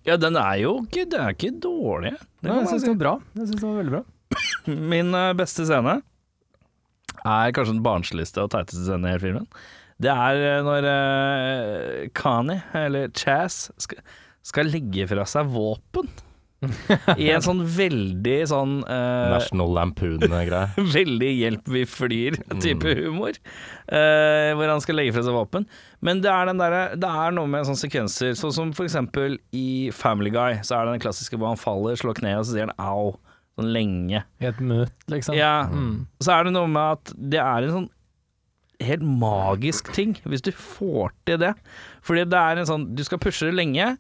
Ja, 0.04 0.18
den 0.20 0.36
er 0.36 0.58
jo 0.60 0.74
ikke, 0.84 1.06
den 1.08 1.22
er 1.24 1.32
ikke 1.38 1.54
dårlig. 1.64 2.12
Det 2.20 2.50
Nei, 2.50 2.50
kan 2.50 2.58
jeg 2.58 2.66
man 2.66 2.72
syns 2.74 2.82
si. 2.84 2.88
det 2.90 2.92
var 2.92 3.00
bra. 3.04 3.14
Jeg 3.40 3.46
synes 3.48 3.62
det 3.62 3.70
var 3.70 3.78
veldig 3.80 3.94
bra. 3.94 4.02
Min 4.92 5.14
eh, 5.16 5.30
beste 5.40 5.64
scene 5.70 5.94
er 7.24 7.54
kanskje 7.56 7.78
den 7.78 7.86
barnsligste 7.86 8.44
og 8.44 8.52
teiteste 8.52 8.84
scenen 8.84 9.08
i 9.08 9.14
hele 9.14 9.24
filmen. 9.24 9.48
Det 10.04 10.12
er 10.12 10.42
eh, 10.50 10.60
når 10.66 10.90
uh, 10.90 12.04
Kani, 12.18 12.60
eller 12.76 13.10
Chaz, 13.16 13.70
skal, 13.82 14.04
skal 14.44 14.70
legge 14.74 15.08
fra 15.10 15.26
seg 15.30 15.50
våpen. 15.54 16.10
I 17.20 17.26
en 17.34 17.44
sånn 17.44 17.60
veldig 17.76 18.36
sånn 18.48 18.78
uh, 18.88 19.34
National 19.34 19.74
Lampoon-greie. 19.76 20.62
Veldig 20.96 21.32
'hjelp, 21.36 21.66
vi 21.76 21.82
flyr'-type 21.92 22.94
humor. 23.02 23.36
Uh, 23.92 24.54
hvor 24.56 24.72
han 24.72 24.80
skal 24.84 24.96
legge 24.96 25.12
fra 25.18 25.26
seg 25.28 25.36
våpen. 25.36 25.68
Men 26.00 26.22
det 26.24 26.32
er, 26.32 26.48
den 26.48 26.62
derre- 26.64 26.96
det 26.96 27.10
er 27.26 27.36
noe 27.36 27.52
med 27.52 27.68
sånne 27.68 27.82
sekvenser, 27.84 28.32
sånn 28.40 28.56
som 28.56 28.72
for 28.78 28.88
eksempel 28.88 29.36
i 29.52 29.90
Family 29.92 30.32
Guy, 30.32 30.62
så 30.64 30.78
er 30.80 30.88
det 30.88 30.96
den 30.98 31.04
klassiske 31.04 31.36
hvor 31.40 31.52
han 31.52 31.60
faller, 31.60 32.00
slår 32.00 32.16
kneet, 32.22 32.40
og 32.40 32.48
så 32.48 32.56
sier 32.56 32.70
han 32.72 32.78
'au', 32.80 33.18
sånn 33.60 33.74
lenge. 33.76 34.24
I 34.40 34.48
et 34.54 34.64
møte, 34.64 34.96
liksom. 35.12 35.36
Ja, 35.36 35.68
Mm. 35.68 36.08
så 36.24 36.32
er 36.40 36.48
det 36.48 36.54
noe 36.56 36.72
med 36.72 36.96
at 36.96 37.14
det 37.20 37.44
er 37.44 37.68
en 37.68 37.76
sånn 37.76 37.90
helt 38.86 39.04
magisk 39.04 39.92
ting, 39.96 40.16
hvis 40.30 40.44
du 40.46 40.52
får 40.52 41.12
til 41.28 41.38
det. 41.42 41.54
Fordi 42.06 42.26
det 42.30 42.40
er 42.40 42.62
en 42.62 42.70
sånn 42.70 42.90
Du 42.96 43.04
skal 43.08 43.22
pushe 43.24 43.48
det 43.50 43.56
lenge, 43.58 43.94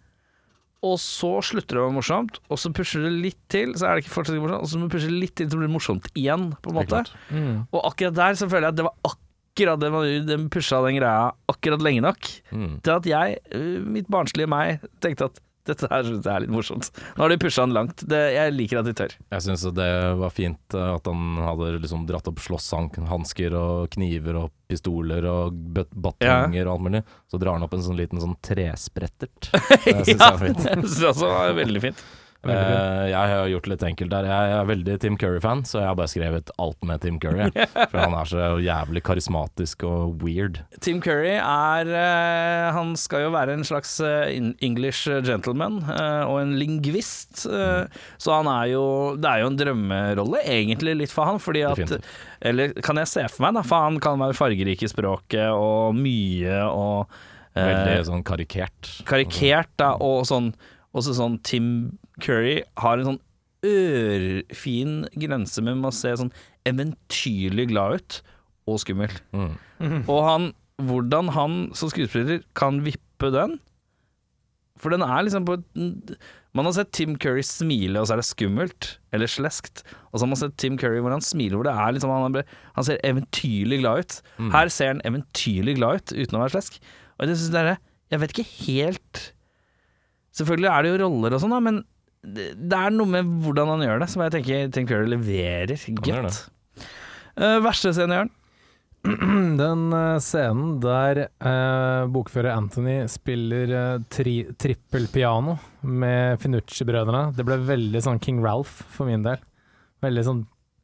og 0.83 0.97
så 0.99 1.37
slutter 1.47 1.77
det 1.77 1.81
å 1.81 1.85
være 1.87 1.95
morsomt, 1.95 2.39
og 2.51 2.59
så 2.59 2.71
pusher 2.75 3.05
du 3.05 3.09
litt 3.23 3.39
til, 3.53 3.71
så 3.79 3.87
er 3.87 3.95
det 3.95 4.03
ikke 4.03 4.15
fortsatt 4.17 4.35
ikke 4.35 4.43
morsomt, 4.49 4.65
og 4.65 4.71
så 4.73 4.79
må 4.81 4.89
du 4.89 4.95
pushe 4.97 5.11
litt 5.13 5.35
til 5.39 5.47
så 5.47 5.59
blir 5.59 5.69
det 5.69 5.75
morsomt 5.77 6.09
igjen, 6.19 6.49
på 6.59 6.73
en 6.73 6.79
måte. 6.81 7.03
Mm. 7.31 7.61
Og 7.71 7.79
akkurat 7.87 8.17
der 8.19 8.35
så 8.41 8.49
føler 8.51 8.67
jeg 8.67 8.75
at 8.75 8.81
det 8.81 8.87
var 8.89 8.97
akkurat 9.13 9.79
det 9.79 9.91
man 9.93 10.27
de 10.27 10.37
pusha 10.51 10.81
den 10.83 10.97
greia 10.99 11.31
akkurat 11.53 11.81
lenge 11.85 12.03
nok 12.03 12.29
Mm. 12.51 12.81
til 12.83 12.91
at 12.97 13.05
jeg, 13.05 13.37
øh, 13.55 13.79
mitt 13.95 14.09
barnslige 14.11 14.49
meg, 14.51 14.81
tenkte 14.99 15.29
at 15.31 15.39
dette 15.69 15.89
her 15.91 16.05
synes 16.07 16.27
jeg 16.27 16.33
er 16.33 16.45
litt 16.45 16.53
morsomt. 16.53 16.89
Nå 17.15 17.25
har 17.25 17.33
de 17.33 17.39
pusha 17.41 17.63
han 17.63 17.75
langt. 17.75 18.03
Det, 18.09 18.21
jeg 18.35 18.55
liker 18.55 18.81
at 18.81 18.89
de 18.89 18.95
tør. 18.97 19.15
Jeg 19.35 19.45
syns 19.47 19.65
det 19.77 19.91
var 20.19 20.33
fint 20.35 20.77
eh, 20.77 20.89
at 20.97 21.07
han 21.09 21.39
hadde 21.43 21.75
liksom 21.83 22.07
dratt 22.09 22.27
opp 22.31 22.41
slåsshansker 22.43 23.55
og 23.57 23.93
kniver 23.95 24.43
og 24.43 24.51
pistoler 24.69 25.25
og 25.29 25.53
batonger 25.73 26.33
batonger 26.33 26.67
og 26.67 26.73
alt 26.75 26.85
mulig. 26.87 27.03
Så 27.31 27.39
drar 27.41 27.57
han 27.57 27.65
opp 27.65 27.77
en 27.77 27.85
sånn 27.85 27.99
liten 27.99 28.21
sånn 28.23 28.35
tresprettert. 28.43 29.49
Det 29.83 30.03
syns 30.03 30.11
jeg 30.11 30.19
ja, 30.19 30.33
er 30.33 30.41
fint. 30.41 30.61
det 30.63 30.75
synes 30.83 30.99
jeg 31.01 31.13
også 31.13 31.31
var 31.31 31.57
veldig 31.57 31.81
fint. 31.83 32.03
Eh, 32.43 33.05
jeg 33.07 33.29
har 33.31 33.47
gjort 33.47 33.63
det 33.63 33.71
litt 33.71 33.83
enkelt 33.87 34.11
der. 34.11 34.25
Jeg 34.27 34.53
er 34.57 34.65
veldig 34.67 34.95
Tim 34.99 35.15
Curry-fan, 35.15 35.61
så 35.63 35.79
jeg 35.79 35.87
har 35.87 35.95
bare 35.95 36.11
skrevet 36.11 36.49
alt 36.59 36.83
med 36.83 36.99
Tim 36.99 37.19
Curry. 37.23 37.45
For 37.91 37.99
han 38.01 38.15
er 38.19 38.27
så 38.27 38.47
jævlig 38.59 39.03
karismatisk 39.07 39.85
og 39.87 40.19
weird. 40.25 40.59
Tim 40.83 40.99
Curry 41.05 41.37
er 41.39 41.87
eh, 41.87 42.71
Han 42.75 42.95
skal 42.99 43.23
jo 43.27 43.31
være 43.31 43.55
en 43.55 43.63
slags 43.63 43.93
eh, 44.03 44.33
English 44.65 45.07
gentleman 45.23 45.79
og 45.87 46.35
en 46.41 46.51
lingvist. 46.59 47.45
eh, 47.47 47.85
Så 48.19 48.35
han 48.35 48.49
er 48.51 48.73
jo 48.73 48.83
Det 49.15 49.29
er 49.31 49.43
jo 49.45 49.51
en 49.53 49.59
drømmerolle, 49.63 50.43
egentlig, 50.43 50.97
litt 50.99 51.15
for 51.15 51.31
han. 51.31 51.39
Fordi 51.39 51.63
at 51.63 51.79
Definitivt. 51.79 52.11
Eller 52.43 52.73
kan 52.83 52.99
jeg 52.99 53.07
se 53.07 53.23
for 53.31 53.47
meg, 53.47 53.55
da. 53.55 53.63
For 53.63 53.87
han 53.87 54.01
kan 54.03 54.19
være 54.19 54.35
fargerik 54.35 54.83
i 54.83 54.91
språket 54.91 55.47
og 55.55 55.95
mye 55.95 56.59
og 56.67 57.07
Veldig 57.53 57.99
sånn 58.07 58.23
karikert. 58.25 58.87
karikert, 59.05 59.69
da, 59.77 59.91
og 60.01 60.23
sånn 60.25 60.51
Også 60.97 61.13
sånn 61.13 61.35
Tim 61.45 61.67
Curry 62.21 62.61
har 62.81 62.99
en 62.99 63.13
sånn 63.13 63.21
ørfin 63.63 65.03
grense 65.15 65.63
med 65.63 65.85
å 65.87 65.93
se 65.95 66.11
sånn 66.19 66.33
eventyrlig 66.67 67.69
glad 67.71 67.99
ut 67.99 68.17
og 68.69 68.79
skummel. 68.83 69.11
Mm. 69.35 70.03
Og 70.11 70.19
han, 70.27 70.49
hvordan 70.83 71.31
han 71.35 71.59
som 71.77 71.91
skuespiller 71.91 72.43
kan 72.57 72.83
vippe 72.85 73.29
den 73.33 73.57
For 74.79 74.91
den 74.91 75.03
er 75.05 75.23
liksom 75.23 75.45
på 75.47 75.57
et 75.59 76.15
Man 76.55 76.67
har 76.67 76.73
sett 76.75 76.91
Tim 76.95 77.15
Curry 77.21 77.43
smile, 77.45 77.99
og 77.99 78.07
så 78.07 78.15
er 78.15 78.21
det 78.21 78.27
skummelt, 78.27 78.87
eller 79.15 79.31
sleskt. 79.31 79.83
Og 80.11 80.17
så 80.17 80.25
har 80.25 80.31
man 80.31 80.39
sett 80.39 80.57
Tim 80.61 80.77
Curry 80.77 80.99
hvor 81.01 81.13
han 81.15 81.23
smiler, 81.23 81.57
hvor 81.57 81.67
det 81.67 81.75
er 81.75 81.95
liksom 81.95 82.11
Han, 82.13 82.41
han 82.75 82.87
ser 82.87 82.99
eventyrlig 83.03 83.79
glad 83.81 84.03
ut. 84.03 84.19
Her 84.53 84.73
ser 84.73 84.93
han 84.93 85.03
eventyrlig 85.07 85.77
glad 85.79 86.01
ut, 86.01 86.13
uten 86.13 86.37
å 86.37 86.43
være 86.43 86.57
slesk. 86.57 86.77
Og 87.17 87.27
jeg 87.27 87.39
synes 87.39 87.55
det 87.55 87.63
er 87.63 87.81
Jeg 88.11 88.21
vet 88.21 88.35
ikke 88.35 88.51
helt 88.67 89.23
Selvfølgelig 90.33 90.69
er 90.71 90.81
det 90.81 90.91
jo 90.91 91.01
roller 91.03 91.35
og 91.35 91.41
sånn, 91.43 91.53
men 91.61 91.83
det, 92.23 92.53
det 92.55 92.77
er 92.79 92.93
noe 92.95 93.09
med 93.09 93.27
hvordan 93.43 93.73
han 93.75 93.83
gjør 93.83 94.03
det, 94.03 94.07
som 94.13 94.23
jeg 94.23 94.33
tenker 94.37 94.71
Tim 94.73 94.87
Curry 94.87 95.11
leverer. 95.11 95.75
godt. 95.99 96.39
Uh, 97.35 97.59
verste 97.65 97.91
scenen, 97.95 98.15
Jørn? 98.21 98.33
Den 99.59 99.81
uh, 99.91 100.21
scenen 100.23 100.77
der 100.83 101.25
uh, 101.43 102.07
bokfører 102.13 102.53
Anthony 102.53 103.01
spiller 103.11 103.73
uh, 103.75 104.03
tri 104.07 104.37
trippelpiano 104.55 105.57
med 105.83 106.39
Finucci-brødrene, 106.39 107.33
det 107.35 107.43
ble 107.47 107.59
veldig 107.67 108.03
sånn 108.05 108.21
King 108.23 108.39
Ralph 108.45 108.85
for 108.93 109.09
min 109.09 109.25
del. 109.25 109.41
Veldig 110.03 110.27
sånn 110.29 110.43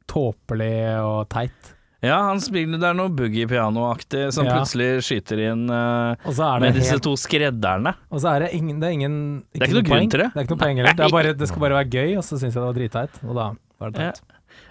tåpelig 0.09 0.73
og 1.05 1.29
teit. 1.31 1.75
Ja, 1.99 2.17
han 2.29 2.39
spiller 2.39 2.79
Det 2.79 2.87
er 2.87 2.95
noe 2.95 3.11
boogie-piano-aktig 3.11 4.29
som 4.31 4.47
Ja. 4.47 4.55
plutselig 4.55 5.03
skyter 5.03 5.41
inn 5.49 5.65
uh, 5.67 6.15
med 6.61 6.77
disse 6.77 6.95
helt, 6.95 7.03
to 7.03 7.15
skredderne. 7.19 7.95
og 8.09 8.23
så 8.23 8.35
er 8.35 8.47
det 8.47 8.53
ingen 8.55 8.79
Det 8.79 8.87
er, 8.87 8.95
ingen, 8.95 9.15
er 9.53 9.67
ikke 9.67 9.79
noe 9.81 9.87
grunn 9.89 10.09
til 10.09 10.23
det. 10.23 10.31
Det 10.33 10.39
er 10.39 10.47
ikke 10.47 10.55
noe 10.55 10.63
poeng 10.63 10.77
heller. 10.79 10.95
Det, 10.95 11.11
bare, 11.11 11.33
det 11.35 11.51
skal 11.51 11.65
bare 11.67 11.79
være 11.81 11.91
gøy, 11.91 12.17
og 12.17 12.23
så 12.23 12.39
syns 12.39 12.53
jeg 12.53 12.61
det 12.61 12.67
var 12.67 12.77
dritteit. 12.77 13.23
Og 13.27 13.35
da 13.35 13.47
var 13.79 13.91
det 13.91 14.05
teit. 14.05 14.21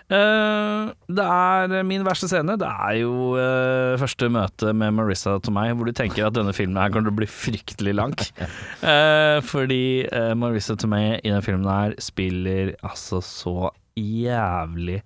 Eh, 0.08 0.88
det 1.12 1.24
er 1.24 1.84
min 1.84 2.04
verste 2.06 2.30
scene. 2.30 2.56
Det 2.60 2.68
er 2.68 2.94
jo 3.02 3.34
uh, 3.36 3.98
første 4.00 4.30
møte 4.32 4.72
med 4.72 4.94
Marissa 4.96 5.36
Tomei, 5.44 5.68
hvor 5.76 5.88
du 5.88 5.92
tenker 5.96 6.28
at 6.28 6.36
denne 6.36 6.54
filmen 6.56 6.80
her 6.80 6.92
kommer 6.92 7.10
til 7.10 7.16
å 7.16 7.20
bli 7.20 7.28
fryktelig 7.28 7.94
lang. 7.98 8.16
Uh, 8.80 9.38
fordi 9.50 10.06
eh, 10.08 10.32
Marissa 10.38 10.78
Tomei 10.80 11.18
i 11.18 11.28
den 11.28 11.44
filmen 11.44 11.68
her 11.68 11.96
spiller 12.00 12.72
altså 12.80 13.20
så 13.24 13.70
jævlig 13.98 15.02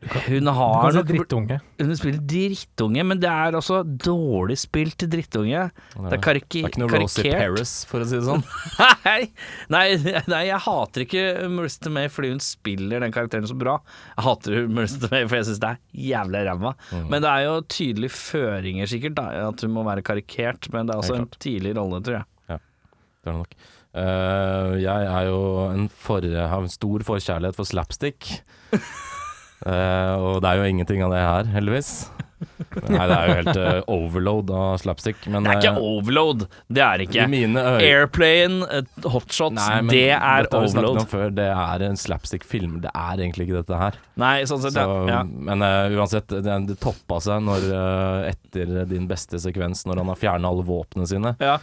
Hun 0.00 0.46
har 0.48 0.94
nok 0.96 1.08
drittunge. 1.10 1.58
Hun 1.76 1.90
spiller 1.98 2.22
drittunge, 2.24 3.02
men 3.04 3.18
det 3.20 3.28
er 3.28 3.56
også 3.58 3.82
dårlig 3.84 4.56
spilt 4.62 5.04
drittunge. 5.12 5.66
Det 5.92 6.14
er 6.16 6.22
karikert. 6.24 6.54
Det 6.54 6.62
er 6.62 6.72
ikke 6.72 6.82
noe 6.82 7.00
Rosie. 7.02 7.34
Paris, 7.34 7.74
for 7.88 8.00
å 8.00 8.08
si 8.08 8.16
det 8.16 8.24
sånn. 8.24 8.44
Nei, 9.10 9.28
nei, 9.72 9.84
nei, 10.30 10.40
jeg 10.48 10.60
hater 10.64 11.04
ikke 11.04 11.24
Marissa 11.52 11.92
May 11.92 12.08
fordi 12.12 12.30
hun 12.32 12.40
spiller 12.44 13.04
den 13.04 13.12
karakteren 13.14 13.48
så 13.48 13.56
bra. 13.58 13.76
Jeg 14.14 14.26
hater 14.26 14.70
Marissa 14.72 15.10
May 15.12 15.28
fordi 15.28 15.42
jeg 15.42 15.48
syns 15.50 15.62
det 15.66 15.74
er 15.74 16.08
jævlig 16.10 16.42
ræva. 16.48 16.74
Mm. 16.94 17.04
Men 17.12 17.26
det 17.26 17.34
er 17.34 17.44
jo 17.44 17.54
tydelige 17.76 18.16
føringer, 18.16 18.90
sikkert, 18.94 19.18
da, 19.20 19.28
at 19.50 19.66
hun 19.66 19.76
må 19.76 19.84
være 19.88 20.06
karikert. 20.06 20.70
Men 20.72 20.88
det 20.88 20.96
er 20.96 21.04
også 21.04 21.20
en 21.20 21.28
tidlig 21.36 21.76
rolle, 21.76 22.00
tror 22.06 22.22
jeg. 22.22 22.28
Det 22.48 23.28
er 23.28 23.34
det 23.34 23.38
nok. 23.42 23.54
Uh, 23.90 24.76
jeg 24.78 25.06
er 25.10 25.24
jo 25.26 25.40
en 25.66 25.88
for, 25.92 26.24
har 26.24 26.62
en 26.62 26.72
stor 26.72 27.04
forkjærlighet 27.04 27.58
for 27.58 27.68
slapstick. 27.68 28.32
Eh, 29.66 30.14
og 30.16 30.40
det 30.40 30.50
er 30.50 30.60
jo 30.60 30.72
ingenting 30.72 31.04
av 31.04 31.14
det 31.14 31.20
her, 31.20 31.54
heldigvis. 31.56 31.92
Nei, 32.40 33.02
det 33.04 33.16
er 33.16 33.26
jo 33.28 33.34
helt 33.36 33.58
uh, 33.58 33.78
overload 33.92 34.50
av 34.54 34.78
slapstick. 34.80 35.18
Men 35.28 35.44
Det 35.44 35.52
er 35.52 35.58
ikke 35.60 35.72
eh, 35.74 35.88
overload, 35.90 36.44
det 36.72 36.82
er 36.84 37.02
ikke. 37.04 37.26
mine 37.28 37.64
Airplane, 37.84 38.80
hotshots, 39.04 39.58
Nei, 39.58 39.80
men 39.82 39.92
det 39.92 40.06
er 40.16 40.46
dette 40.46 40.56
har 40.56 40.64
vi 40.64 40.70
overload. 40.70 41.02
om 41.02 41.10
før. 41.10 41.34
Det 41.36 41.48
er 41.52 41.84
en 41.90 42.00
slapstick-film. 42.00 42.78
Det 42.84 42.92
er 42.94 43.24
egentlig 43.26 43.48
ikke 43.48 43.58
dette 43.60 43.80
her. 43.82 43.98
Nei, 44.20 44.32
sånn 44.48 44.62
sett, 44.64 44.78
Så, 44.78 44.86
ja. 44.86 45.18
ja. 45.18 45.20
Men 45.50 45.66
uh, 45.66 45.98
uansett, 45.98 46.32
det, 46.32 46.56
det 46.70 46.78
toppa 46.80 47.20
seg 47.24 47.44
når, 47.44 47.68
uh, 47.74 48.30
etter 48.30 48.72
din 48.88 49.10
beste 49.10 49.40
sekvens, 49.42 49.84
når 49.88 50.00
han 50.04 50.14
har 50.14 50.20
fjerna 50.22 50.54
alle 50.54 50.64
våpnene 50.68 51.10
sine, 51.10 51.34
ja. 51.42 51.58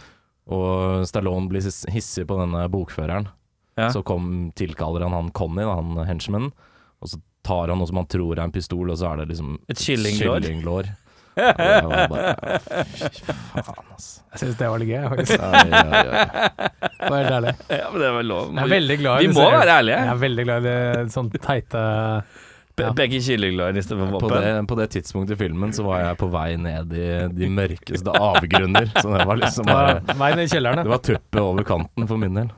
og 0.54 1.02
Stallone 1.10 1.50
blir 1.50 1.66
hissig 1.90 2.28
på 2.28 2.38
denne 2.38 2.68
bokføreren. 2.70 3.26
Ja. 3.78 3.90
Så 3.94 4.04
kom, 4.06 4.52
tilkaller 4.58 5.04
han 5.06 5.14
han 5.14 5.34
Conny, 5.34 5.62
da, 5.66 5.74
han 5.78 6.06
henchmanen, 6.06 6.54
og 6.98 7.10
så 7.10 7.20
tar 7.48 7.72
han 7.72 7.80
noe 7.80 7.88
som 7.90 7.98
han 8.02 8.06
tror 8.12 8.36
er 8.38 8.44
en 8.46 8.52
pistol, 8.54 8.90
og 8.92 8.98
så 9.00 9.12
er 9.14 9.22
det 9.24 9.30
liksom 9.32 9.56
Et 9.72 9.80
kyllinglår. 9.88 10.40
kyllinglår. 10.44 10.90
Ja, 11.38 11.52
det 11.54 11.86
var 11.86 12.08
bare 12.10 12.56
Fy 12.98 13.62
faen, 13.62 13.84
altså. 13.94 14.24
Jeg 14.32 14.40
syns 14.40 14.56
det 14.58 14.68
var 14.72 14.80
litt 14.82 14.88
gøy, 14.90 15.04
faktisk. 15.12 15.38
Ja, 15.38 15.60
ja, 15.70 16.00
ja. 16.08 16.24
For 16.98 17.14
å 17.14 17.18
helt 17.20 17.34
ærlig. 17.36 17.52
ja, 17.78 17.84
men 17.92 18.02
det 18.02 18.08
var 18.16 18.26
lov. 18.26 18.48
Jeg 18.56 18.64
er 18.64 18.72
veldig 18.72 18.96
glad 19.04 19.14
i 19.14 19.20
Vi 19.22 19.28
disse- 19.30 19.44
må 19.46 19.52
være 19.54 19.76
ærlige. 19.76 20.00
Jeg 20.02 20.10
er 20.16 20.20
veldig 20.24 20.44
glad 20.48 20.58
i 20.58 20.66
det 20.66 21.12
sånn 21.14 21.30
teite 21.38 21.82
Pe- 22.78 22.90
Begge 22.98 23.18
kyllinglår 23.28 23.78
istedenfor 23.80 24.18
På 24.18 24.28
våpen. 24.28 24.42
det, 24.48 24.66
på 24.70 24.76
det 24.78 24.88
tidspunktet 24.96 25.34
i 25.34 25.38
filmen 25.44 25.72
så 25.74 25.82
var 25.86 26.02
jeg 26.08 26.18
på 26.20 26.28
vei 26.30 26.48
ned 26.62 26.92
i 26.94 27.06
de 27.38 27.48
mørkeste 27.50 28.12
avgrunner. 28.18 28.90
Så 28.98 29.14
det 29.14 29.24
var 29.30 29.36
liksom 29.40 29.66
bare 29.70 29.96
Veien 30.18 30.42
i 30.42 30.46
kjelleren, 30.50 30.82
Det 30.86 30.92
var 30.96 31.02
tuppet 31.06 31.40
over 31.42 31.66
kanten 31.66 32.06
for 32.10 32.18
min 32.18 32.34
del. 32.38 32.50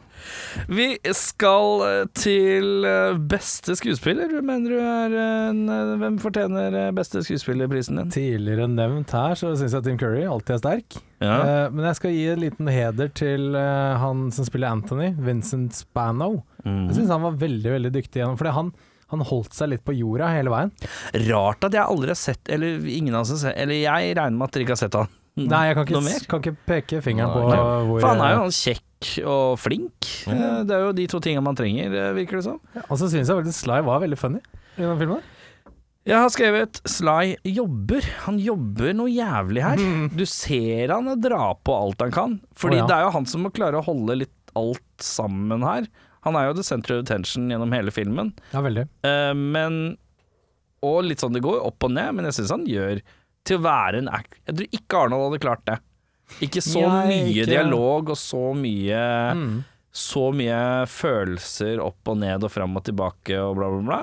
Vi 0.71 0.89
skal 1.17 1.85
eh, 1.87 2.03
til 2.17 2.87
eh, 2.89 3.19
beste 3.31 3.77
skuespiller. 3.79 4.33
Mener 4.45 4.73
du 4.73 4.79
er 4.81 5.17
en 5.21 5.63
eh, 5.71 5.95
Hvem 6.01 6.19
fortjener 6.23 6.77
beste 6.97 7.23
skuespillerprisen 7.27 8.01
din? 8.01 8.13
Tidligere 8.15 8.69
nevnt 8.71 9.15
her, 9.17 9.37
så 9.39 9.53
syns 9.59 9.77
jeg 9.77 9.87
Tim 9.87 9.99
Curry 10.01 10.25
alltid 10.29 10.57
er 10.59 10.63
sterk. 10.63 11.01
Ja. 11.21 11.35
Uh, 11.37 11.67
men 11.75 11.85
jeg 11.85 11.99
skal 11.99 12.15
gi 12.15 12.23
en 12.33 12.41
liten 12.41 12.69
heder 12.73 13.11
til 13.13 13.51
uh, 13.53 13.99
han 14.01 14.31
som 14.33 14.47
spiller 14.49 14.73
Anthony, 14.73 15.11
Vincent 15.21 15.77
Spano. 15.77 16.39
Mm. 16.65 16.87
Jeg 16.89 16.97
syns 16.97 17.13
han 17.13 17.27
var 17.27 17.37
veldig 17.41 17.75
veldig 17.75 17.91
dyktig 17.93 18.23
gjennom 18.23 18.39
Fordi 18.41 18.55
han, 18.57 18.71
han 19.13 19.25
holdt 19.29 19.57
seg 19.57 19.73
litt 19.73 19.85
på 19.85 19.97
jorda 19.97 20.31
hele 20.33 20.53
veien. 20.53 20.73
Rart 21.29 21.69
at 21.69 21.77
jeg 21.77 21.85
aldri 21.85 22.13
har 22.13 22.21
sett 22.21 22.51
Eller 22.53 22.85
ingen 22.85 23.17
av 23.17 23.25
oss 23.25 23.33
har 23.33 23.41
sett 23.47 23.57
Eller 23.63 23.81
jeg 23.81 24.13
regner 24.19 24.37
med 24.37 24.45
at 24.45 24.57
dere 24.57 24.67
ikke 24.67 24.77
har 24.77 24.83
sett 24.83 24.99
han. 24.99 25.13
Nei, 25.39 25.65
jeg 25.69 25.77
kan 25.79 25.87
ikke, 25.87 26.05
mer? 26.05 26.25
kan 26.29 26.43
ikke 26.43 26.57
peke 26.69 27.01
fingeren 27.05 27.33
på 27.33 27.43
okay. 27.47 27.61
hvor 27.89 28.01
For 28.03 28.09
han 28.11 28.23
er 28.25 28.33
jo 28.35 28.41
han 28.43 28.55
kjekk 28.55 29.11
og 29.31 29.59
flink. 29.63 30.09
Eh, 30.29 30.57
Det 30.69 30.75
er 30.77 30.83
jo 30.85 30.95
de 30.97 31.07
to 31.09 31.21
tingene 31.23 31.45
man 31.47 31.57
trenger, 31.57 31.93
eh, 31.95 32.15
virker 32.17 32.41
det 32.41 32.47
som. 32.49 32.59
Og 32.89 32.97
så 33.01 33.09
syns 33.09 33.31
jeg 33.31 33.39
veldig 33.39 33.55
Sly 33.57 33.79
var 33.87 34.03
veldig 34.03 34.19
funny 34.21 34.43
i 34.77 34.83
den 34.83 34.99
filmen. 35.01 35.23
Jeg 36.09 36.17
har 36.17 36.31
skrevet 36.33 36.81
Sly 36.89 37.37
jobber. 37.45 38.05
Han 38.27 38.39
jobber 38.41 38.95
noe 38.97 39.13
jævlig 39.13 39.65
her. 39.65 39.81
Du 40.17 40.25
ser 40.29 40.93
han 40.95 41.11
dra 41.21 41.51
på 41.55 41.75
alt 41.77 42.01
han 42.03 42.15
kan. 42.15 42.37
Fordi 42.57 42.79
oh, 42.79 42.83
ja. 42.83 42.87
det 42.89 42.97
er 42.97 43.07
jo 43.07 43.17
han 43.19 43.29
som 43.29 43.45
må 43.45 43.53
klare 43.55 43.81
å 43.81 43.85
holde 43.85 44.23
litt 44.23 44.55
alt 44.59 45.05
sammen 45.05 45.63
her. 45.65 45.87
Han 46.27 46.37
er 46.37 46.49
jo 46.49 46.57
the 46.59 46.65
center 46.67 46.97
of 46.97 47.05
attention 47.05 47.49
gjennom 47.53 47.73
hele 47.77 47.93
filmen. 47.95 48.33
Ja, 48.53 48.65
veldig. 48.65 48.89
Uh, 49.07 49.33
men 49.37 49.81
Og 50.85 51.05
litt 51.05 51.21
sånn 51.21 51.37
det 51.37 51.45
går 51.45 51.61
opp 51.69 51.85
og 51.85 51.93
ned, 51.93 52.17
men 52.17 52.29
jeg 52.29 52.41
syns 52.41 52.55
han 52.57 52.69
gjør 52.69 53.03
til 53.49 53.59
å 53.59 53.65
være 53.65 54.03
en 54.03 54.09
act... 54.13 54.35
Jeg 54.47 54.57
tror 54.59 54.75
ikke 54.81 54.99
Arnold 55.05 55.27
hadde 55.29 55.43
klart 55.43 55.65
det. 55.69 55.79
Ikke 56.47 56.63
så 56.63 56.83
Nei, 56.87 57.07
mye 57.09 57.31
ikke- 57.33 57.49
dialog 57.51 58.11
og 58.15 58.19
så 58.21 58.43
mye 58.55 59.05
Mm. 59.35 59.65
Så 59.91 60.29
mye 60.39 60.87
følelser 60.87 61.81
opp 61.83 62.07
og 62.13 62.21
ned 62.23 62.45
og 62.47 62.51
fram 62.55 62.77
og 62.79 62.85
tilbake 62.87 63.35
og 63.43 63.57
bla, 63.59 63.67
bla, 63.73 63.81
bla. 63.89 63.99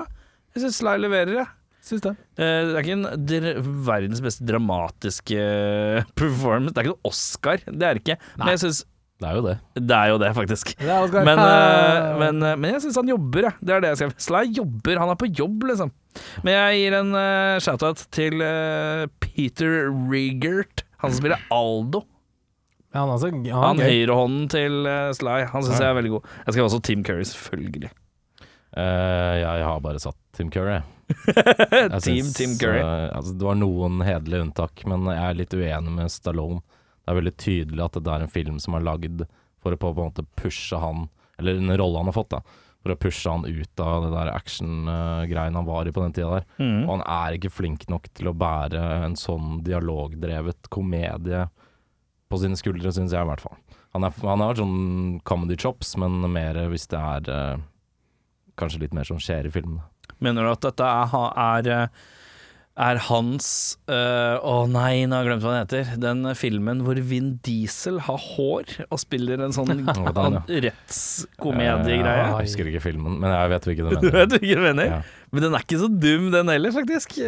Jeg 0.52 0.66
syns 0.66 0.76
Sly 0.82 0.98
leverer, 1.00 1.30
jeg. 1.38 1.46
Syns 1.88 2.02
det. 2.04 2.10
Eh, 2.36 2.58
Det 2.68 2.74
er 2.76 2.82
ikke 2.82 2.98
en 2.98 3.70
verdens 3.86 4.20
beste 4.20 4.44
dramatiske 4.44 5.40
performance. 6.18 6.74
Det 6.74 6.82
er 6.82 6.88
ikke 6.90 6.92
noe 6.92 7.08
Oscar, 7.08 7.62
det 7.64 7.88
er 7.88 7.96
det 7.96 8.02
ikke. 8.04 8.18
Men 8.36 8.52
jeg 8.52 8.60
synes 8.66 8.82
Det 9.18 9.26
er 9.26 9.38
jo 9.38 9.42
det. 9.42 9.54
Det 9.74 9.96
er 9.96 10.10
jo 10.12 10.18
det, 10.22 10.28
faktisk. 10.36 10.74
Det 10.78 10.94
Oscar. 10.94 11.24
Men, 11.26 11.40
uh, 11.42 12.18
men, 12.20 12.42
uh, 12.44 12.52
men 12.54 12.76
jeg 12.76 12.84
syns 12.84 13.00
han 13.00 13.10
jobber, 13.10 13.48
jeg. 13.48 13.58
Det 13.60 13.74
er 13.74 13.82
det 13.82 13.90
jeg 13.90 14.00
skrev. 14.02 14.12
Sly 14.28 14.42
jobber, 14.60 15.00
han 15.02 15.10
er 15.10 15.18
på 15.18 15.30
jobb, 15.40 15.66
liksom. 15.72 15.90
Men 16.46 16.54
jeg 16.54 16.82
gir 16.82 16.98
en 17.00 17.10
uh, 17.18 17.58
shout-out 17.62 18.04
til 18.14 18.44
Peter 19.24 19.90
Rigert, 20.10 20.86
han 21.02 21.10
som 21.10 21.18
spiller 21.18 21.42
Aldo. 21.54 22.04
Ja, 22.94 23.02
han, 23.02 23.10
altså, 23.16 23.32
ja, 23.44 23.58
Han 23.60 23.82
høyrehånden 23.82 24.46
til 24.54 24.86
Sly, 25.18 25.42
han 25.50 25.66
syns 25.66 25.82
jeg 25.82 25.90
er 25.90 25.98
veldig 25.98 26.14
god. 26.14 26.36
Jeg 26.46 26.54
skal 26.54 26.68
også 26.70 26.84
Tim 26.86 27.02
Curry, 27.04 27.26
selvfølgelig. 27.28 27.90
Eh, 28.76 29.34
jeg 29.40 29.64
har 29.64 29.80
bare 29.82 30.00
satt 30.02 30.18
Tim 30.36 30.50
Curry. 30.52 30.80
Jeg 31.08 32.00
Team 32.04 32.26
syns, 32.26 32.34
Tim 32.36 32.56
Curry. 32.60 32.82
altså, 32.84 33.32
det 33.34 33.46
var 33.46 33.56
noen 33.58 34.02
hederlige 34.04 34.44
unntak, 34.44 34.84
men 34.88 35.08
jeg 35.08 35.24
er 35.24 35.38
litt 35.38 35.56
uenig 35.56 35.94
med 35.94 36.12
Stallone. 36.12 36.60
Det 37.08 37.14
er 37.14 37.20
veldig 37.22 37.36
tydelig 37.40 37.80
at 37.86 37.94
det 38.04 38.12
er 38.12 38.22
en 38.24 38.28
film 38.28 38.56
som 38.60 38.74
er 38.76 38.82
lagd 38.84 39.22
for 39.64 39.72
å 39.72 39.78
på, 39.80 39.94
på 39.96 40.02
en 40.04 40.10
måte 40.10 40.26
pushe 40.36 40.76
han, 40.76 41.06
eller 41.40 41.56
en 41.56 41.72
rolle 41.80 42.02
han 42.02 42.10
har 42.10 42.16
fått, 42.18 42.34
da. 42.34 42.42
For 42.84 42.92
å 42.92 42.98
pushe 43.00 43.32
han 43.32 43.46
ut 43.48 43.80
av 43.80 44.04
det 44.04 44.10
der 44.12 44.30
action-greien 44.34 45.56
han 45.56 45.66
var 45.66 45.88
i 45.88 45.94
på 45.96 46.04
den 46.04 46.12
tida 46.12 46.36
der. 46.36 46.44
Mm. 46.60 46.82
Og 46.84 46.92
han 46.92 47.06
er 47.16 47.38
ikke 47.38 47.50
flink 47.50 47.86
nok 47.88 48.10
til 48.12 48.28
å 48.28 48.36
bære 48.36 48.82
en 49.06 49.16
sånn 49.16 49.62
dialogdrevet 49.64 50.68
komedie 50.68 51.46
på 52.28 52.42
sine 52.42 52.60
skuldre, 52.60 52.92
syns 52.92 53.16
jeg 53.16 53.24
i 53.24 53.30
hvert 53.30 53.42
fall. 53.42 53.56
Han, 53.96 54.04
er, 54.04 54.20
han 54.28 54.44
har 54.44 54.60
sånn 54.60 54.78
comedy 55.24 55.56
chops, 55.56 55.96
men 55.96 56.20
mer 56.28 56.60
hvis 56.68 56.86
det 56.92 57.00
er 57.00 57.32
eh, 57.32 57.66
kanskje 58.60 58.84
litt 58.84 58.96
mer 59.00 59.08
som 59.08 59.16
skjer 59.22 59.48
i 59.48 59.54
filmene. 59.56 59.88
Mener 60.20 60.44
du 60.44 60.52
at 60.52 60.68
dette 60.68 60.84
er, 60.84 61.16
er, 61.40 61.72
eh, 61.72 62.06
er 62.78 63.00
hans 63.08 63.48
eh, 63.90 64.36
Å 64.38 64.54
nei, 64.70 65.02
nå 65.08 65.16
har 65.16 65.24
jeg 65.24 65.30
glemt 65.32 65.44
hva 65.44 65.54
den 65.54 65.64
heter. 65.64 65.92
Den 66.02 66.28
filmen 66.38 66.82
hvor 66.86 66.98
Vin 67.10 67.32
Diesel 67.46 67.98
har 68.06 68.20
hår 68.22 68.74
og 68.86 69.00
spiller 69.02 69.42
en 69.44 69.54
sånn 69.56 69.72
rettskomediegreie. 70.66 72.26
Jeg 72.28 72.48
husker 72.50 72.70
ikke 72.70 72.84
filmen, 72.86 73.18
men 73.22 73.34
jeg 73.34 73.52
vet 73.54 73.70
hvilken 73.70 73.88
du 73.88 73.90
mener. 73.96 74.04
Du 74.04 74.18
vet 74.18 74.36
hvilken 74.36 74.64
mener? 74.68 74.92
Ja. 74.92 75.00
Men 75.34 75.44
den 75.44 75.56
er 75.58 75.64
ikke 75.66 75.80
så 75.82 75.88
dum, 75.92 76.30
den 76.32 76.52
heller, 76.54 76.72
faktisk. 76.76 77.18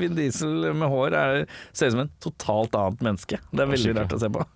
Vin 0.00 0.14
Diesel 0.16 0.70
med 0.70 0.88
hår 0.92 1.18
er, 1.18 1.42
ser 1.76 1.90
ut 1.90 1.96
som 1.98 2.04
en 2.06 2.14
totalt 2.24 2.78
annet 2.78 3.02
menneske. 3.10 3.40
Det 3.52 3.66
er 3.66 3.74
veldig 3.74 3.98
rart 3.98 4.16
å 4.16 4.22
se 4.22 4.30
på. 4.32 4.46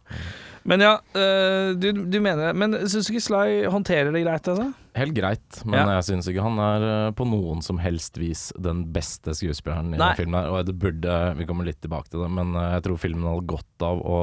Men 0.69 0.83
ja, 0.85 0.93
eh, 1.17 1.71
du, 1.81 1.87
du 2.13 2.19
mener 2.21 2.53
Men 2.53 2.75
syns 2.85 3.07
du 3.09 3.15
ikke 3.15 3.23
Sly 3.25 3.45
håndterer 3.73 4.11
det 4.13 4.21
greit, 4.27 4.49
altså? 4.53 4.67
Helt 4.99 5.15
greit, 5.17 5.61
men 5.65 5.79
Ja. 5.81 5.95
jeg 5.97 6.05
syns 6.11 6.29
ikke 6.29 6.43
han 6.45 6.59
er 6.61 6.85
eh, 6.89 7.13
på 7.17 7.25
noen 7.29 7.63
som 7.65 7.79
helst 7.81 8.19
vis 8.21 8.49
den 8.61 8.83
beste 8.93 9.33
skuespilleren 9.39 9.95
i 9.95 9.97
Nei. 9.97 10.11
den 10.11 10.19
filmen. 10.21 10.37
her 10.43 10.51
Og 10.53 10.67
det 10.69 10.75
burde 10.83 11.15
Vi 11.39 11.47
kommer 11.49 11.65
litt 11.65 11.81
tilbake 11.81 12.11
til 12.13 12.21
det, 12.27 12.31
men 12.37 12.53
eh, 12.55 12.75
jeg 12.77 12.85
tror 12.89 13.01
filmen 13.01 13.25
hadde 13.31 13.47
godt 13.55 13.87
av 13.89 14.03
å 14.05 14.21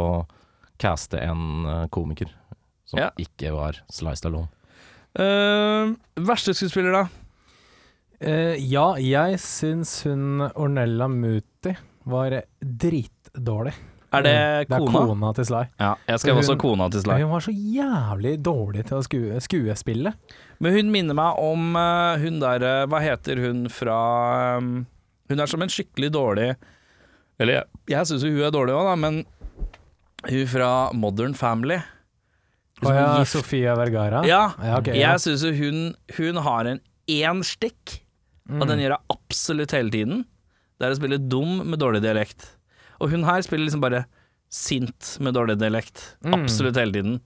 caste 0.77 1.17
en 1.25 1.87
komiker 1.89 2.29
som 2.85 2.99
Ja. 3.01 3.09
ikke 3.17 3.49
var 3.55 3.79
Sly 3.91 4.13
Stallone. 4.15 4.47
Uh, 5.17 5.95
verste 6.21 6.53
skuespiller, 6.53 6.93
da? 6.93 7.07
Uh, 8.21 8.53
ja, 8.61 8.91
jeg 9.01 9.39
syns 9.41 10.03
hun 10.05 10.43
Ornella 10.53 11.07
Muti 11.09 11.73
var 12.05 12.35
dritdårlig. 12.61 13.73
Er 14.17 14.23
det 14.25 14.69
Det 14.69 14.75
er 14.75 14.83
kona? 14.83 15.01
kona 15.07 15.31
til 15.37 15.45
Sly. 15.49 15.61
Ja, 15.79 15.91
jeg 16.07 16.19
skrev 16.23 16.35
Hun- 16.35 16.43
også 16.43 16.57
kona 16.59 16.89
til 16.93 17.01
Sly. 17.05 17.17
Hun 17.21 17.31
var 17.31 17.45
så 17.45 17.53
jævlig 17.53 18.33
dårlig 18.43 18.85
til 18.89 18.97
å 18.97 19.03
skue, 19.05 19.39
skuespille. 19.45 20.13
Men 20.59 20.73
hun 20.75 20.91
minner 20.91 21.13
meg 21.17 21.39
om 21.39 21.75
uh, 21.77 22.17
hun 22.17 22.39
der 22.41 22.63
eh, 22.65 22.85
Hva 22.89 22.99
heter 23.03 23.37
hun 23.45 23.67
fra 23.69 24.57
um, 24.57 24.85
Hun 25.29 25.39
er 25.39 25.45
som 25.51 25.61
en 25.61 25.69
skikkelig 25.69 26.09
dårlig 26.15 26.55
Eller 27.39 27.53
jeg, 27.59 27.65
jeg 27.93 28.07
syns 28.09 28.23
jo 28.25 28.31
hun 28.33 28.47
er 28.47 28.51
dårlig 28.55 28.73
òg, 28.73 28.87
da, 28.89 28.95
men 28.95 29.19
hun 30.27 30.47
fra 30.49 30.71
Modern 30.97 31.35
Family 31.37 31.77
Å 32.81 32.93
ja, 32.93 33.05
Sofia 33.25 33.75
Vergara. 33.77 34.23
Ja, 34.25 34.51
Ja, 34.61 34.77
ok, 34.79 34.87
ja. 34.93 35.13
jeg 35.13 35.21
syns 35.23 35.43
jo 35.45 35.53
hun, 35.57 35.95
hun 36.17 36.41
har 36.45 36.65
en 36.73 36.81
én 37.09 37.39
stikk, 37.45 38.01
og 38.49 38.61
Mm. 38.63 38.67
den 38.67 38.79
gjør 38.79 38.93
jeg 38.97 39.05
absolutt 39.11 39.71
hele 39.71 39.89
tiden. 39.91 40.25
Det 40.79 40.85
er 40.87 40.91
å 40.93 40.97
spille 40.99 41.17
dum 41.29 41.63
med 41.69 41.79
dårlig 41.79 42.01
dialekt. 42.03 42.56
Og 43.01 43.11
hun 43.13 43.27
her 43.27 43.43
spiller 43.45 43.67
liksom 43.67 43.83
bare 43.83 44.05
sint 44.53 45.17
med 45.23 45.35
dårlig 45.35 45.57
dialekt. 45.59 46.15
Mm. 46.25 46.37
Absolutt 46.39 46.79
hele 46.79 46.95
tiden. 46.95 47.19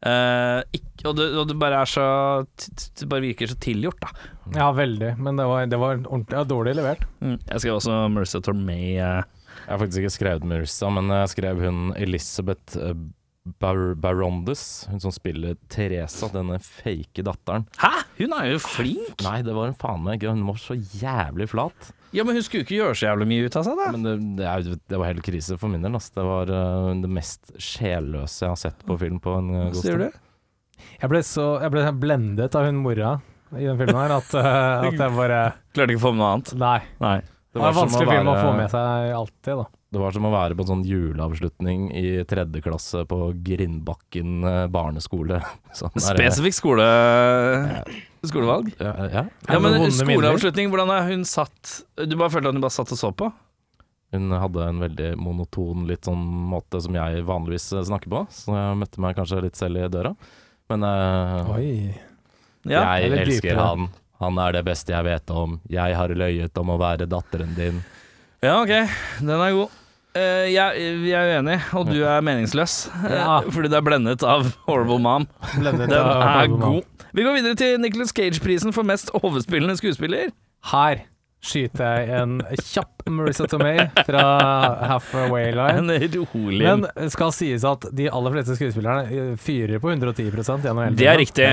Uh, 0.00 0.62
ikk- 0.72 1.04
og, 1.04 1.16
det, 1.18 1.26
og 1.36 1.44
det 1.50 1.58
bare 1.60 1.82
er 1.82 1.88
så 1.90 2.04
Det 2.56 3.04
bare 3.10 3.20
virker 3.20 3.50
så 3.50 3.56
tilgjort, 3.60 4.00
da. 4.00 4.30
Ja, 4.56 4.70
veldig. 4.72 5.12
Men 5.20 5.36
det 5.36 5.44
var, 5.50 5.66
det 5.68 5.80
var 5.80 5.98
ordentlig 6.00 6.38
ja, 6.38 6.46
dårlig 6.48 6.76
levert. 6.78 7.04
Jeg 7.20 7.62
skrev 7.64 7.76
også 7.76 7.98
Mercy 8.14 8.40
Tormay. 8.40 8.96
Uh. 8.96 9.40
Jeg 9.66 9.74
har 9.74 9.80
faktisk 9.82 10.02
ikke 10.02 10.16
skrevet 10.16 10.46
Marissa, 10.48 10.88
men 10.94 11.10
jeg 11.12 11.32
skrev 11.34 11.60
hun 11.62 11.90
Elizabeth 12.00 12.78
eh, 12.80 12.94
Bar 13.60 13.94
Barondes, 14.00 14.86
hun 14.90 15.02
som 15.02 15.12
spiller 15.14 15.56
Teresa, 15.72 16.28
denne 16.32 16.58
fake 16.64 17.24
datteren. 17.26 17.66
Hæ?! 17.80 17.92
Hun 18.20 18.34
er 18.36 18.50
jo 18.52 18.60
flink! 18.62 19.22
Nei, 19.24 19.40
det 19.46 19.54
var 19.56 19.70
hun 19.70 19.78
faen 19.80 20.02
meg 20.04 20.18
ikke, 20.18 20.34
hun 20.34 20.46
var 20.48 20.60
så 20.60 20.76
jævlig 20.76 21.48
flat. 21.52 21.92
Ja, 22.10 22.24
Men 22.24 22.34
hun 22.34 22.44
skulle 22.44 22.64
ikke 22.66 22.78
gjøre 22.78 22.96
så 22.98 23.06
jævlig 23.06 23.28
mye 23.30 23.46
ut 23.46 23.56
av 23.60 23.66
seg, 23.66 23.78
da. 23.78 23.88
Men 23.94 24.06
det, 24.06 24.14
det, 24.40 24.46
er, 24.50 24.78
det 24.90 24.98
var 24.98 25.12
helt 25.12 25.24
krise 25.26 25.58
for 25.60 25.72
min 25.72 25.84
del. 25.84 25.94
Altså. 25.94 26.14
Det 26.18 26.26
var 26.26 26.52
uh, 26.52 26.90
det 27.04 27.10
mest 27.20 27.52
sjelløse 27.54 28.44
jeg 28.44 28.50
har 28.50 28.60
sett 28.60 28.86
på 28.86 28.98
film 29.00 29.20
på 29.22 29.36
en 29.38 29.50
uh, 29.54 29.64
god 29.70 29.82
stund. 29.82 30.22
Jeg 31.00 31.12
ble 31.12 31.20
så 31.26 31.44
jeg 31.60 31.72
ble 31.74 31.82
blendet 32.00 32.56
av 32.56 32.64
hun 32.66 32.80
mora 32.80 33.18
i 33.52 33.66
den 33.66 33.76
filmen 33.76 33.98
her 33.98 34.14
at, 34.16 34.32
uh, 34.32 34.88
at 34.88 34.96
jeg 34.96 35.12
bare 35.16 35.42
Klarte 35.74 35.94
ikke 35.94 36.00
å 36.00 36.06
få 36.08 36.14
med 36.14 36.22
noe 36.22 36.32
annet. 36.34 36.54
Nei. 36.58 36.78
Nei. 37.02 37.18
Det 37.50 37.58
var 37.58 37.72
en 37.72 37.78
vanskelig 37.80 38.06
å 38.06 38.10
vanskelig 38.10 38.18
film 38.18 38.30
å 38.30 38.38
få 38.38 38.50
med 38.58 38.74
seg 38.74 39.14
alltid, 39.20 39.62
da. 39.62 39.70
Det 39.90 39.98
var 39.98 40.14
som 40.14 40.26
å 40.28 40.30
være 40.30 40.54
på 40.54 40.62
en 40.62 40.68
sånn 40.68 40.84
juleavslutning 40.86 41.88
i 41.98 42.04
tredje 42.30 42.62
klasse 42.62 43.02
på 43.10 43.18
Grindbakken 43.42 44.46
barneskole. 44.70 45.40
Sånn 45.78 45.98
Spesifikk 45.98 46.54
skole... 46.54 46.86
skolevalg. 48.28 48.72
Ja, 48.78 48.94
ja. 49.08 49.22
Ja, 49.48 49.60
men 49.62 49.78
skoleavslutning, 49.94 50.68
hvordan 50.72 50.92
er 50.92 51.06
hun 51.08 51.22
satt 51.28 51.80
Du 51.96 52.18
bare 52.20 52.32
følte 52.34 52.50
at 52.50 52.58
hun 52.58 52.64
bare 52.64 52.74
satt 52.74 52.92
og 52.92 53.00
så 53.00 53.12
på? 53.16 53.30
Hun 54.10 54.32
hadde 54.34 54.66
en 54.66 54.82
veldig 54.82 55.10
monoton 55.22 55.86
litt 55.86 56.08
sånn 56.08 56.22
måte 56.50 56.80
som 56.82 56.96
jeg 56.98 57.22
vanligvis 57.28 57.68
eh, 57.76 57.84
snakker 57.86 58.10
på, 58.10 58.24
så 58.34 58.56
jeg 58.56 58.78
møtte 58.80 59.02
meg 59.04 59.14
kanskje 59.18 59.44
litt 59.44 59.58
selv 59.58 59.78
i 59.78 59.90
døra. 59.92 60.16
Men 60.70 60.86
uh, 60.86 61.50
Oi. 61.54 61.68
Ja. 62.66 62.82
jeg 62.98 63.10
er 63.10 63.20
elsker 63.22 63.52
dypere. 63.52 63.66
han. 63.68 63.90
Han 64.20 64.40
er 64.42 64.58
det 64.58 64.64
beste 64.66 64.92
jeg 64.92 65.06
vet 65.06 65.30
om. 65.32 65.60
Jeg 65.70 65.94
har 65.96 66.12
løyet 66.12 66.58
om 66.60 66.74
å 66.74 66.78
være 66.80 67.06
datteren 67.10 67.54
din. 67.56 67.78
ja, 68.42 68.58
ok. 68.58 68.74
Den 69.22 69.36
er 69.38 69.54
god. 69.56 69.78
Uh, 70.10 70.46
jeg, 70.50 70.90
jeg, 71.06 71.14
er 71.14 71.38
uenig, 71.38 71.60
og 71.78 71.86
du 71.92 72.00
er 72.02 72.24
meningsløs. 72.26 72.80
Ja. 73.06 73.40
Fordi 73.46 73.70
du 73.70 73.78
er 73.78 73.86
blendet 73.86 74.26
av 74.26 74.50
Horrible 74.66 74.98
Mom. 75.02 75.28
Blendet 75.54 75.86
Den 75.86 76.02
av 76.02 76.26
er 76.34 76.50
god. 76.50 76.99
Vi 77.12 77.22
går 77.22 77.34
videre 77.34 77.54
til 77.54 77.80
Nicholas 77.80 78.08
Cage-prisen 78.08 78.72
for 78.72 78.82
mest 78.82 79.10
overspillende 79.14 79.76
skuespiller. 79.76 80.30
Her 80.72 80.96
skyter 81.40 82.02
jeg 82.04 82.08
en 82.20 82.32
kjapp 82.60 83.06
Marissa 83.10 83.46
Tomei 83.48 83.78
fra 84.06 84.24
halfway 84.90 85.52
line. 85.56 85.78
En 85.80 86.26
rolig 86.34 86.60
Men 86.66 86.82
det 86.94 87.06
skal 87.14 87.32
sies 87.32 87.64
at 87.66 87.86
de 87.96 88.10
aller 88.12 88.34
fleste 88.34 88.56
skuespillerne 88.58 89.06
eh, 89.08 89.30
fyrer 89.40 89.80
på 89.82 89.90
110% 89.94 90.66
gjennom 90.66 90.82
hele 90.84 90.98
Det 91.00 91.08
er 91.08 91.18
riktig. 91.20 91.48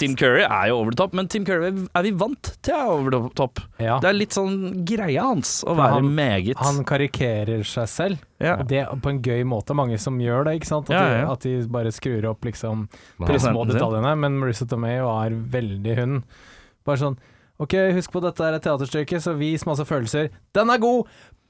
Tim 0.00 0.16
Curry 0.18 0.46
er 0.46 0.70
jo 0.72 0.78
over 0.80 0.94
the 0.96 1.00
top, 1.02 1.12
men 1.18 1.28
Tim 1.32 1.44
Curry 1.46 1.68
er 1.84 2.06
vi 2.08 2.14
vant 2.16 2.52
til 2.64 2.74
er 2.78 2.88
over 2.94 3.12
the 3.12 3.20
top. 3.38 3.60
Ja. 3.82 3.98
Det 4.02 4.08
er 4.10 4.16
litt 4.16 4.34
sånn 4.36 4.56
greia 4.88 5.28
hans 5.28 5.58
å 5.66 5.74
For 5.74 5.82
være 5.82 5.98
han- 6.00 6.10
meget 6.16 6.56
Han 6.64 6.82
karikerer 6.88 7.62
seg 7.68 7.88
selv, 7.92 8.24
ja. 8.40 8.56
det 8.64 8.86
på 9.04 9.12
en 9.12 9.20
gøy 9.22 9.44
måte. 9.44 9.76
Mange 9.76 9.98
som 10.00 10.16
gjør 10.18 10.48
det, 10.48 10.56
ikke 10.62 10.72
sant. 10.72 10.88
At, 10.90 10.96
Ja, 10.96 11.06
ja. 11.12 11.24
De, 11.26 11.32
at 11.36 11.40
de 11.46 11.54
bare 11.76 11.92
skrur 11.92 12.24
opp 12.32 12.44
liksom 12.48 12.88
de 13.20 13.38
små 13.38 13.68
detaljene. 13.68 14.16
Men 14.16 14.40
Marissa 14.40 14.64
Tomei 14.66 14.96
er 14.96 15.36
veldig 15.36 15.96
hun. 16.00 16.22
Bare 16.86 16.96
sånn 17.04 17.18
OK, 17.62 17.74
husk 17.96 18.12
på 18.12 18.20
dette 18.24 18.44
er 18.44 18.58
et 18.58 18.64
teaterstykke, 18.66 19.20
så 19.24 19.32
vis 19.38 19.64
masse 19.68 19.86
følelser. 19.88 20.28
Den 20.56 20.72
er 20.74 20.82
god! 20.82 21.06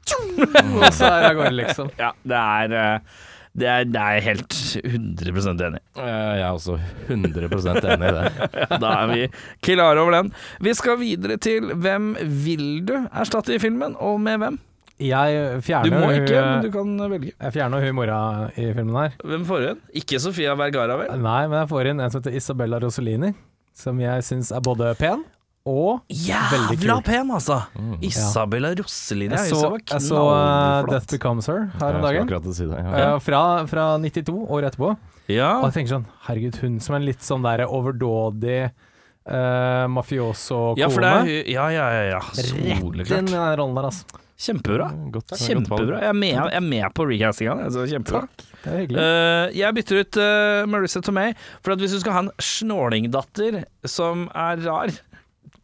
Og 0.07 0.93
så 0.95 1.09
er 1.09 1.17
jeg 1.25 1.31
av 1.33 1.39
gårde, 1.41 1.57
liksom. 1.59 1.89
ja, 1.99 2.13
det 2.23 2.37
er 2.43 2.77
eh, 2.79 3.17
det 3.57 3.69
er, 3.73 3.87
det 3.89 4.01
er 4.03 4.17
jeg 4.19 4.25
helt 4.27 4.55
100 4.85 5.65
enig 5.65 5.79
i. 5.81 5.85
Eh, 5.97 6.33
Jeg 6.37 6.45
er 6.45 6.51
også 6.53 6.75
100 7.09 7.47
enig 7.95 8.11
i 8.11 8.15
det. 8.19 8.49
Da 8.83 8.91
er 9.01 9.07
vi 9.15 9.23
klare 9.65 10.03
over 10.03 10.13
den. 10.19 10.29
Vi 10.61 10.75
skal 10.77 10.99
videre 11.01 11.39
til 11.41 11.73
Hvem 11.73 12.11
vil 12.45 12.67
du 12.87 12.95
erstatte 13.09 13.57
i 13.57 13.61
filmen, 13.63 13.97
og 13.97 14.21
med 14.21 14.43
hvem? 14.45 14.59
Jeg 15.01 15.63
fjerner 15.65 15.89
Du 15.91 15.97
må 16.05 16.11
ikke, 16.13 16.37
hun, 16.37 16.51
men 16.53 16.63
du 16.65 16.71
kan 16.73 16.93
velge. 17.17 17.33
Jeg 17.33 17.53
fjerner 17.57 17.83
hun 17.85 17.97
mora 17.99 18.19
i 18.57 18.69
filmen 18.77 18.97
her. 19.01 19.17
Hvem 19.25 19.49
får 19.49 19.67
inn? 19.71 19.81
Ikke 20.03 20.21
Sofia 20.21 20.55
Vergara, 20.57 21.01
vel? 21.01 21.17
Nei, 21.25 21.41
men 21.49 21.59
jeg 21.63 21.71
får 21.73 21.91
inn 21.91 22.01
en 22.05 22.13
som 22.13 22.21
heter 22.23 22.37
Isabella 22.39 22.79
Rossellini, 22.85 23.33
som 23.77 23.99
jeg 24.05 24.25
syns 24.25 24.53
er 24.57 24.63
både 24.65 24.93
pen 25.01 25.25
og 25.67 26.07
Veldig 26.07 26.79
Jævla 26.79 26.97
kul. 26.97 27.05
pen, 27.09 27.31
altså! 27.35 27.59
Mm. 27.75 27.97
Isabella 28.07 28.71
Rosselin. 28.79 29.35
Jeg 29.35 29.51
Jeg 29.51 29.59
så, 29.59 29.71
jeg 29.91 30.05
så 30.07 30.23
uh. 30.23 30.91
Death 30.91 31.11
Becomes 31.11 31.47
Her 31.51 31.67
her 31.81 31.99
om 31.99 32.03
dagen. 32.07 32.53
si 32.55 32.67
det. 32.71 32.79
Ja. 32.79 33.15
uh, 33.15 33.21
fra, 33.21 33.43
fra 33.67 33.87
92, 33.99 34.37
året 34.49 34.73
etterpå. 34.73 34.97
Ja. 35.29 35.57
Og 35.59 35.71
jeg 35.71 35.81
tenker 35.81 35.97
sånn, 35.97 36.07
herregud, 36.29 36.61
hun 36.63 36.79
som 36.81 36.99
en 36.99 37.07
litt 37.07 37.25
sånn 37.27 37.43
der 37.43 37.65
overdådig 37.67 38.61
uh, 38.71 39.87
mafioso-kone. 39.91 40.79
ja, 40.79 40.91
for 40.93 41.03
det 41.03 41.11
er 41.11 41.51
Ja, 41.51 41.67
ja, 41.75 41.89
ja. 41.91 42.05
ja. 42.15 42.23
Rett 42.37 43.11
inn 43.11 43.27
i 43.27 43.35
den 43.35 43.59
rollen 43.59 43.75
der, 43.75 43.91
altså. 43.91 44.23
Kjempebra. 44.37 44.91
Godt, 45.15 45.33
Kjempebra. 45.41 46.03
Jeg 46.03 46.13
er 46.13 46.17
med, 46.17 46.35
jeg 46.37 46.59
er 46.59 46.65
med 46.65 46.87
på 46.95 47.07
recastinga. 47.09 47.55
Altså, 47.67 47.87
kjempebra. 47.89 48.27
Det 48.63 48.69
er 48.69 48.83
hyggelig. 48.83 49.01
Eh, 49.01 49.55
jeg 49.57 49.77
bytter 49.79 50.01
ut 50.03 50.19
uh, 50.21 50.67
Marissa 50.69 51.01
Tomei, 51.05 51.31
for 51.65 51.73
at 51.73 51.81
hvis 51.81 51.95
du 51.97 52.03
skal 52.03 52.17
ha 52.19 52.23
en 52.27 52.33
snålingdatter 52.37 53.63
som 53.89 54.27
er 54.37 54.61
rar 54.67 54.93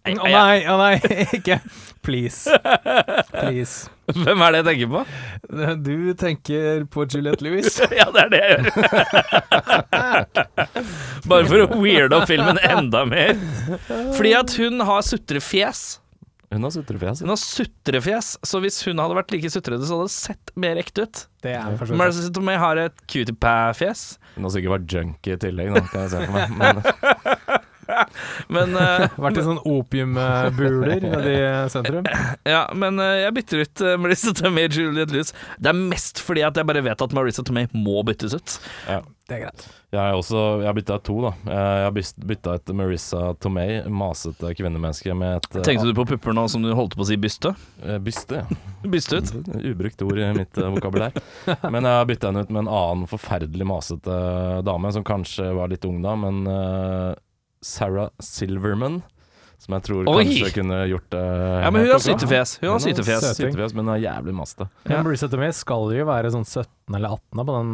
Å 0.03 0.15
nei, 0.27 0.65
å 0.67 0.77
nei, 0.81 0.97
ikke. 1.39 1.61
Please. 2.03 2.51
Please. 3.31 3.87
Hvem 4.11 4.43
er 4.43 4.57
det 4.57 4.59
jeg 4.59 4.67
tenker 4.67 4.89
på? 4.91 5.03
Du 5.87 5.95
tenker 6.19 6.83
på 6.91 7.05
Juliette 7.07 7.47
Lewis. 7.47 7.79
ja, 8.01 8.09
det 8.11 8.25
er 8.25 8.33
det 8.33 8.41
jeg 8.43 8.51
gjør. 8.57 8.67
Bare 11.31 11.47
for 11.47 11.63
å 11.63 11.69
weirde 11.79 12.19
opp 12.19 12.27
filmen 12.31 12.59
enda 12.67 13.05
mer. 13.07 13.39
Fordi 14.17 14.35
at 14.41 14.57
hun 14.59 14.83
har 14.89 15.07
sutrefjes. 15.07 15.85
Hun 16.53 16.67
har 16.67 16.73
sutrefjes. 16.75 17.23
Hun 17.23 17.33
har 17.33 17.41
sutrefjes, 17.41 18.35
så 18.45 18.61
hvis 18.61 18.83
hun 18.85 18.99
hadde 19.01 19.17
vært 19.17 19.31
like 19.33 19.49
sutrete, 19.55 19.87
så 19.89 19.97
hadde 20.03 20.11
det 20.11 20.17
sett 20.19 20.53
mer 20.61 20.81
ekte 20.83 21.07
ut. 21.07 21.23
Det 21.47 21.55
er 21.57 21.79
for 21.79 21.87
så 21.87 21.95
vidt. 21.95 22.01
Marissa 22.03 22.33
Tomei 22.37 22.59
har 22.61 22.81
et 22.83 23.05
cutie 23.07 23.33
pie-fjes, 23.33 24.03
Hun 24.35 24.49
har 24.49 24.53
sikkert 24.53 24.75
vært 24.75 24.97
junkie 24.99 25.39
i 25.39 25.41
tillegg, 25.41 25.73
nå, 25.73 25.81
kan 25.93 26.05
jeg 26.05 26.13
se 26.13 26.27
for 26.27 26.35
meg. 26.37 26.53
Men, 26.59 27.62
men 28.55 28.77
uh, 28.79 29.07
Vært 29.25 29.41
i 29.41 29.47
sånn 29.47 29.61
opiumbuler 29.65 31.01
nede 31.03 31.33
i 31.35 31.41
sentrum. 31.73 32.07
Ja, 32.53 32.65
men 32.75 32.99
uh, 33.01 33.13
jeg 33.23 33.35
bytter 33.39 33.65
ut 33.65 33.83
uh, 33.87 33.95
Marissa 34.03 34.33
Tomei 34.37 34.67
og 34.69 34.77
Juliette 34.79 35.15
Lewis. 35.15 35.33
Det 35.63 35.71
er 35.73 35.79
mest 35.79 36.21
fordi 36.23 36.45
at 36.47 36.59
jeg 36.59 36.69
bare 36.69 36.83
vet 36.85 37.03
at 37.07 37.17
Marissa 37.17 37.45
Tomei 37.47 37.69
må 37.77 38.03
byttes 38.09 38.37
ut. 38.39 38.61
ja. 38.91 39.03
Det 39.33 39.37
er 39.39 39.43
greit. 39.47 39.63
Jeg 39.95 40.01
har 40.03 40.17
også 40.19 40.41
Jeg 40.65 40.75
bytta 40.77 40.97
ut 40.99 41.05
to, 41.07 41.15
da. 41.23 41.29
Eh, 41.47 41.77
Jeg 41.79 41.85
har 41.87 41.93
bytta 42.33 42.55
ut 42.59 42.73
Marissa 42.77 43.21
Tomei, 43.41 43.77
masete 43.89 44.51
kvinnemenneske, 44.59 45.15
med 45.17 45.37
et 45.39 45.47
eh, 45.61 45.65
Tenkte 45.69 45.87
du 45.89 45.95
på 45.97 46.05
pupper 46.11 46.35
nå 46.37 46.43
som 46.53 46.61
du 46.67 46.73
holdt 46.77 46.97
på 46.99 47.05
å 47.05 47.09
si 47.09 47.17
byste? 47.23 47.53
eh, 47.87 48.01
byste. 48.03 48.43
ja. 48.43 48.59
Byste 48.93 49.21
ut? 49.23 49.31
Ubrukt 49.63 50.03
ord 50.05 50.19
i 50.21 50.27
mitt 50.37 50.59
eh, 50.59 50.69
vokabulær. 50.75 51.15
Men 51.71 51.87
jeg 51.87 52.01
har 52.01 52.11
bytta 52.11 52.33
henne 52.33 52.43
ut 52.45 52.51
med 52.53 52.65
en 52.67 52.73
annen 52.75 53.07
forferdelig 53.09 53.69
masete 53.71 54.19
dame, 54.67 54.93
som 54.99 55.07
kanskje 55.07 55.49
var 55.57 55.71
litt 55.71 55.87
ung 55.89 56.03
da, 56.05 56.17
men 56.19 56.43
eh, 56.51 57.13
Sarah 57.63 58.11
Silverman. 58.23 59.01
Som 59.63 59.77
jeg 59.77 59.85
tror 59.87 60.09
Oi! 60.11 60.25
kanskje 60.27 60.49
kunne 60.57 60.79
gjort 60.91 61.05
det 61.15 61.23
Ja, 61.63 61.69
men 61.71 61.85
hun 61.85 61.93
har 61.93 62.01
sytefjes. 62.03 62.57
Hun 62.65 62.73
har 62.73 62.81
sytefjes. 62.83 63.27
Sytefjes, 63.39 63.75
men 63.77 63.87
hun 63.87 63.93
har 63.95 64.01
jævlig 64.03 64.35
maste. 64.35 64.67
Ja. 64.83 64.97
Men 64.97 65.05
Marissa 65.07 65.29
May 65.39 65.53
skal 65.55 65.93
jo 65.95 66.07
være 66.09 66.33
sånn 66.35 66.47
17 66.49 66.97
eller 66.99 67.15
18 67.15 67.45
på 67.47 67.55
den 67.61 67.71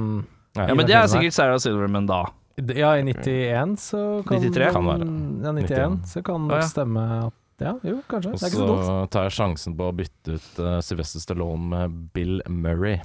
Ja, 0.59 0.75
men 0.75 0.85
det 0.91 0.99
er 0.99 1.09
sikkert 1.09 1.37
Sarah 1.39 1.57
Silverman 1.63 2.07
da. 2.11 2.27
Ja, 2.59 2.91
i 2.99 3.05
91 3.07 3.77
så 3.81 4.03
kan 4.27 4.43
93? 4.43 4.73
Kan 4.75 4.89
være. 4.91 5.07
Ja, 5.07 5.53
91, 5.55 5.71
91. 5.71 5.99
så 6.13 6.23
kan 6.27 6.49
det 6.51 6.63
stemme 6.69 7.05
at 7.29 7.35
Ja, 7.59 7.73
jo, 7.83 7.97
kanskje. 8.11 8.35
Og 8.35 8.39
Det 8.39 8.45
er 8.45 8.53
ikke 8.53 8.61
så 8.61 8.67
dumt. 8.69 8.85
så 8.87 8.97
tar 9.15 9.25
jeg 9.31 9.33
sjansen 9.39 9.77
på 9.79 9.87
å 9.89 9.95
bytte 9.99 10.37
ut 10.37 10.59
uh, 10.63 10.77
Sylvester 10.85 11.23
Stallone 11.25 11.65
med 11.73 11.97
Bill 12.15 12.43
Murray. 12.47 13.01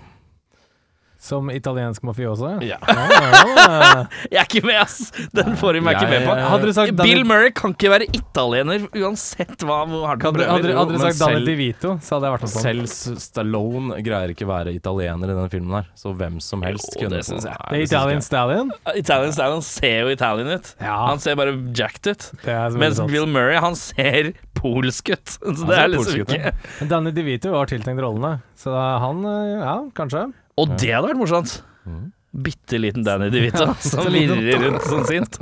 Som 1.24 1.48
italiensk 1.56 2.04
mafioso? 2.04 2.50
Ja. 2.60 2.76
Ja. 2.84 4.04
Jeg 4.34 4.40
er 4.42 4.48
ikke 4.50 4.62
med, 4.68 4.76
ass! 4.82 5.06
Den 5.32 5.54
får 5.60 5.78
de 5.78 5.82
meg 5.86 5.96
ikke 5.96 6.10
med 6.12 6.26
på. 6.28 6.34
Hadde 6.52 6.68
du 6.68 6.74
sagt 6.76 6.92
Bill 7.00 7.22
Danny, 7.22 7.28
Murray 7.30 7.54
kan 7.56 7.72
ikke 7.76 7.92
være 7.94 8.08
italiener 8.18 8.84
uansett 9.00 9.64
hva 9.64 9.78
hardt 9.88 10.26
han 10.26 10.36
hadde, 10.36 10.50
hadde, 10.50 10.74
hadde 10.76 10.98
du 10.98 11.00
sagt 11.00 11.22
Danny 11.22 11.38
selv- 11.40 11.48
DeVito, 11.48 11.94
så 12.04 12.18
hadde 12.18 12.28
jeg 12.28 12.36
vært 12.36 12.44
med 12.44 12.52
på 12.58 12.64
den. 12.66 12.90
Selv 12.92 13.22
Stallone 13.24 14.02
greier 14.04 14.34
ikke 14.36 14.50
være 14.50 14.74
italiener 14.76 15.32
i 15.32 15.38
denne 15.38 15.48
filmen 15.54 15.78
her, 15.80 15.88
så 16.04 16.12
hvem 16.20 16.42
som 16.44 16.68
helst 16.68 16.92
Jo, 16.98 17.06
kunne 17.06 17.16
det 17.22 17.24
synes 17.30 17.48
jeg. 17.48 17.56
Det 17.72 17.80
er 17.80 17.88
Italian 17.88 18.26
Stallion? 18.28 18.76
Italian 19.06 19.34
Stallion 19.40 19.66
ser 19.70 19.98
jo 20.04 20.12
Italian 20.18 20.52
ut. 20.58 20.74
Ja, 20.84 20.98
Han 21.08 21.24
ser 21.24 21.40
bare 21.40 21.56
jacked 21.72 22.12
ut. 22.12 22.30
Mens 22.76 23.00
sant. 23.00 23.12
Bill 23.16 23.30
Murray, 23.32 23.56
han 23.64 23.80
ser 23.80 24.34
polsk 24.60 25.14
ut. 25.16 25.38
Så 25.40 25.56
det 25.56 25.72
ser 25.72 25.80
er 25.88 25.92
liksom 25.96 26.24
ikke 26.28 26.88
Danny 26.92 27.16
DeVito 27.16 27.56
var 27.56 27.72
tiltenkt 27.72 28.04
rollene, 28.04 28.42
så 28.60 28.76
han 28.76 29.24
eh, 29.28 29.52
Ja, 29.64 29.76
kanskje. 29.96 30.28
Og 30.60 30.76
det 30.78 30.92
hadde 30.94 31.10
vært 31.10 31.22
morsomt. 31.22 31.58
Mm. 31.88 32.08
Bitte 32.46 32.80
liten 32.80 33.06
Danny 33.06 33.30
DeVito 33.34 33.70
som 33.92 34.10
virrer 34.14 34.68
rundt 34.68 34.90
sånn 34.90 35.06
sint. 35.10 35.40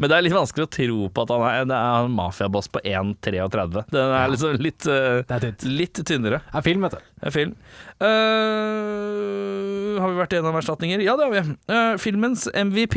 Men 0.00 0.10
det 0.10 0.16
er 0.16 0.24
litt 0.26 0.34
vanskelig 0.34 0.64
å 0.66 0.70
tro 0.72 1.08
på 1.14 1.22
at 1.22 1.30
han 1.30 1.42
er, 1.46 1.66
det 1.70 1.76
er 1.78 2.06
en 2.08 2.14
mafiaboss 2.16 2.66
på 2.74 2.80
1,33. 2.82 3.84
Den 3.92 4.14
er 4.18 4.32
liksom 4.32 4.56
litt, 4.58 4.86
uh, 4.90 5.22
er 5.22 5.46
litt 5.68 6.00
tynnere. 6.08 6.40
Det 6.48 6.58
er 6.58 6.64
film, 6.66 6.82
vet 6.88 6.96
du. 6.96 7.04
Det 7.20 7.28
er 7.30 7.34
film. 7.36 7.52
Uh, 8.02 8.08
har 10.02 10.10
vi 10.10 10.18
vært 10.18 10.34
gjennom 10.34 10.58
erstatninger? 10.58 11.04
Ja, 11.06 11.14
det 11.20 11.28
har 11.28 11.36
vi. 11.36 11.44
Uh, 11.70 11.94
filmens 12.02 12.48
MVP, 12.50 12.96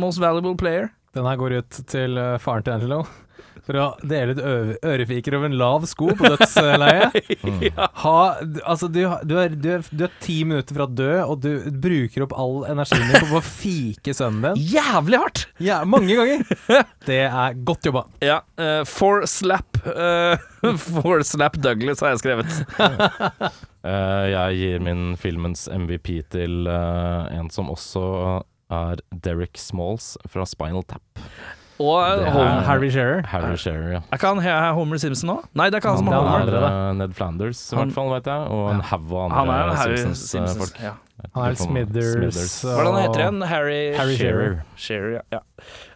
Most 0.00 0.18
Valuable 0.24 0.56
Player. 0.58 0.90
Den 1.14 1.28
her 1.28 1.38
går 1.38 1.60
ut 1.60 1.82
til 1.92 2.18
faren 2.42 2.66
til 2.66 2.74
Angelo. 2.74 3.04
For 3.66 3.78
å 3.78 3.86
dele 4.02 4.34
ut 4.34 4.40
ørefiker 4.82 5.36
over 5.38 5.50
en 5.50 5.58
lav 5.60 5.86
sko 5.90 6.12
på 6.18 6.32
dødsleiet. 6.34 7.18
Ha, 8.02 8.18
altså, 8.66 8.88
du, 8.90 9.00
du, 9.28 9.34
er, 9.38 9.52
du, 9.54 9.68
er, 9.76 9.84
du 9.94 10.04
er 10.06 10.14
ti 10.22 10.40
minutter 10.46 10.74
fra 10.74 10.86
å 10.88 10.90
dø, 10.90 11.10
og 11.22 11.42
du 11.44 11.68
bruker 11.82 12.24
opp 12.26 12.34
all 12.38 12.64
energien 12.70 13.04
din 13.10 13.28
på 13.30 13.38
å 13.38 13.44
fike 13.44 14.14
sønnen 14.16 14.52
din. 14.52 14.64
Jævlig 14.76 15.20
hardt! 15.22 15.44
Ja, 15.62 15.82
mange 15.86 16.16
ganger. 16.18 16.82
Det 17.06 17.20
er 17.28 17.58
godt 17.66 17.86
jobba. 17.86 18.06
Ja. 18.24 18.40
Uh, 18.58 18.82
for 18.88 19.26
slap 19.30 19.72
Uh, 19.82 20.38
For 20.78 21.22
slap 21.26 21.56
Douglas 21.58 22.00
har 22.00 22.14
jeg 22.14 22.22
skrevet. 22.22 22.52
Uh, 23.82 24.26
jeg 24.30 24.58
gir 24.60 24.84
min 24.84 25.16
filmens 25.18 25.66
MVP 25.66 26.20
til 26.30 26.68
uh, 26.70 27.26
en 27.34 27.50
som 27.50 27.72
også 27.72 28.04
er 28.72 29.02
Derek 29.24 29.58
Smalls 29.58 30.14
fra 30.30 30.46
Spinal 30.48 30.86
Tap. 30.86 31.02
Og 31.80 32.02
eh, 32.02 32.26
er- 32.26 32.30
Homer. 32.30 32.60
Harry 32.66 32.90
Shearer. 32.90 33.22
Harry 33.26 33.56
Shearer, 33.56 33.92
ja. 33.92 34.00
Er 34.12 34.16
ikke 34.18 34.26
han 34.34 34.38
he- 34.44 34.72
Homer 34.74 34.98
Simpson 34.98 35.28
nå? 35.30 35.36
Nei, 35.54 35.66
det 35.70 35.74
er 35.74 35.80
ikke 35.80 35.88
han 35.88 35.98
som 35.98 36.08
er 36.08 36.12
er 36.12 36.28
han 36.28 36.48
Homer. 36.48 36.58
er 36.58 36.88
eh, 36.90 36.94
Ned 36.94 37.14
Flanders, 37.14 37.62
i 37.72 37.76
Han- 37.76 37.88
hvert 37.88 37.94
fall, 37.94 38.10
vet 38.14 38.26
jeg. 38.26 38.50
Og 38.50 38.70
en 38.74 38.80
haug 38.80 39.12
av 39.12 39.30
Han 39.30 39.48
er 39.48 39.52
andre 39.52 39.76
Harry 39.76 39.96
Simpsons-folk. 39.96 40.82
Ja. 40.82 40.92
Han 41.34 41.50
er 41.50 41.54
Smithers. 41.54 42.62
Hvordan 42.64 43.00
heter 43.02 43.22
han? 43.24 43.40
Harry, 43.42 43.94
Harry 43.96 44.16
Shearer. 44.16 44.60
Shearer, 44.76 45.12
ja. 45.12 45.20
ja. 45.32 45.38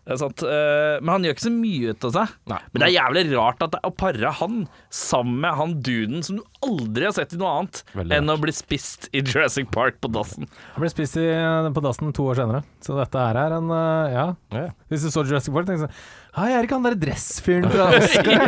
Det 0.07 0.15
er 0.15 0.19
sant. 0.21 0.43
Eh, 0.47 0.97
men 1.03 1.11
han 1.11 1.25
gjør 1.27 1.35
ikke 1.35 1.45
så 1.49 1.51
mye 1.51 1.91
ut 1.91 2.05
av 2.07 2.13
seg. 2.15 2.35
Nei. 2.53 2.59
Men 2.71 2.79
det 2.83 2.87
er 2.87 2.93
jævlig 2.95 3.23
rart 3.33 3.65
at 3.67 3.73
det 3.75 3.81
er 3.81 3.89
å 3.91 3.97
pare 3.99 4.31
han 4.39 4.61
sammen 4.95 5.41
med 5.43 5.57
han 5.59 5.73
duden 5.89 6.23
som 6.23 6.39
du 6.39 6.45
aldri 6.63 7.09
har 7.09 7.15
sett 7.17 7.35
i 7.35 7.39
noe 7.41 7.51
annet 7.57 7.81
Veldig 7.97 8.15
enn 8.21 8.31
å 8.31 8.37
bli 8.39 8.55
spist 8.55 9.09
i 9.11 9.25
Jurassic 9.25 9.67
Park 9.75 9.99
på 10.03 10.09
dassen. 10.15 10.47
Han 10.77 10.85
ble 10.85 10.91
spist 10.95 11.19
i, 11.19 11.27
på 11.75 11.83
dassen 11.85 12.15
to 12.15 12.29
år 12.31 12.39
senere, 12.39 12.63
så 12.87 12.95
dette 13.01 13.27
her 13.27 13.41
er 13.43 13.51
en 13.59 13.69
eh, 13.75 14.15
Ja. 14.15 14.27
Ja. 14.55 14.69
Hvis 14.93 15.03
du 15.03 15.11
så 15.11 15.27
Jurassic 15.27 15.51
Park, 15.57 15.67
tenkte 15.67 15.87
du 15.87 15.91
sånn 15.91 15.99
Hei, 16.37 16.51
er 16.53 16.67
ikke 16.69 16.77
han 16.77 16.85
der 16.87 16.99
dressfyren 17.01 17.71
fra 17.73 17.85
Oscar? 17.97 18.39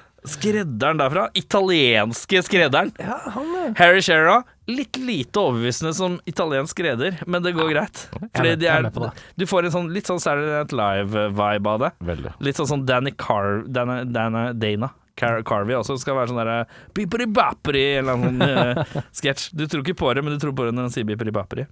Skredderen 0.28 1.00
derfra. 1.00 1.28
Italienske 1.34 2.42
skredderen. 2.44 2.90
Ja, 3.00 3.16
han 3.34 3.52
er 3.56 3.74
Harry 3.78 4.02
Shearer. 4.04 4.42
Litt 4.70 4.98
lite 5.00 5.40
overbevisende 5.40 5.92
som 5.96 6.18
italiensk 6.30 6.76
skredder, 6.76 7.16
men 7.26 7.42
det 7.42 7.54
går 7.56 7.72
greit. 7.72 8.02
Fordi 8.36 8.52
de 8.60 8.68
er 8.70 8.86
er, 8.86 9.22
du 9.34 9.46
får 9.48 9.66
en 9.66 9.74
sånn, 9.74 9.88
litt 9.94 10.06
sånn 10.06 10.20
Saturday 10.22 10.60
Night 10.60 10.74
Live-vibe 10.76 11.72
av 11.72 11.84
det. 11.86 11.90
Veldig. 12.12 12.34
Litt 12.44 12.60
sånn 12.60 12.68
sånn 12.70 12.84
Danny 12.86 13.14
Car... 13.18 13.64
Dana, 13.66 14.02
Dana, 14.04 14.50
Dana. 14.52 14.92
Car 15.18 15.42
Carvey 15.44 15.76
også 15.76 15.98
skal 16.00 16.16
være 16.16 16.30
sånn 16.30 16.40
derre 16.40 16.60
bipperi-bapperi 16.96 17.86
eller 18.00 18.20
noen 18.20 18.44
uh, 18.44 18.98
sketsj. 19.18 19.50
Du 19.56 19.66
tror 19.66 19.82
ikke 19.84 19.98
på 20.04 20.12
det, 20.16 20.24
men 20.24 20.36
du 20.36 20.42
tror 20.42 20.54
på 20.56 20.68
det 20.68 20.76
når 20.76 20.88
han 20.88 20.94
sier 20.94 21.08
bipperi-bapperi. 21.08 21.66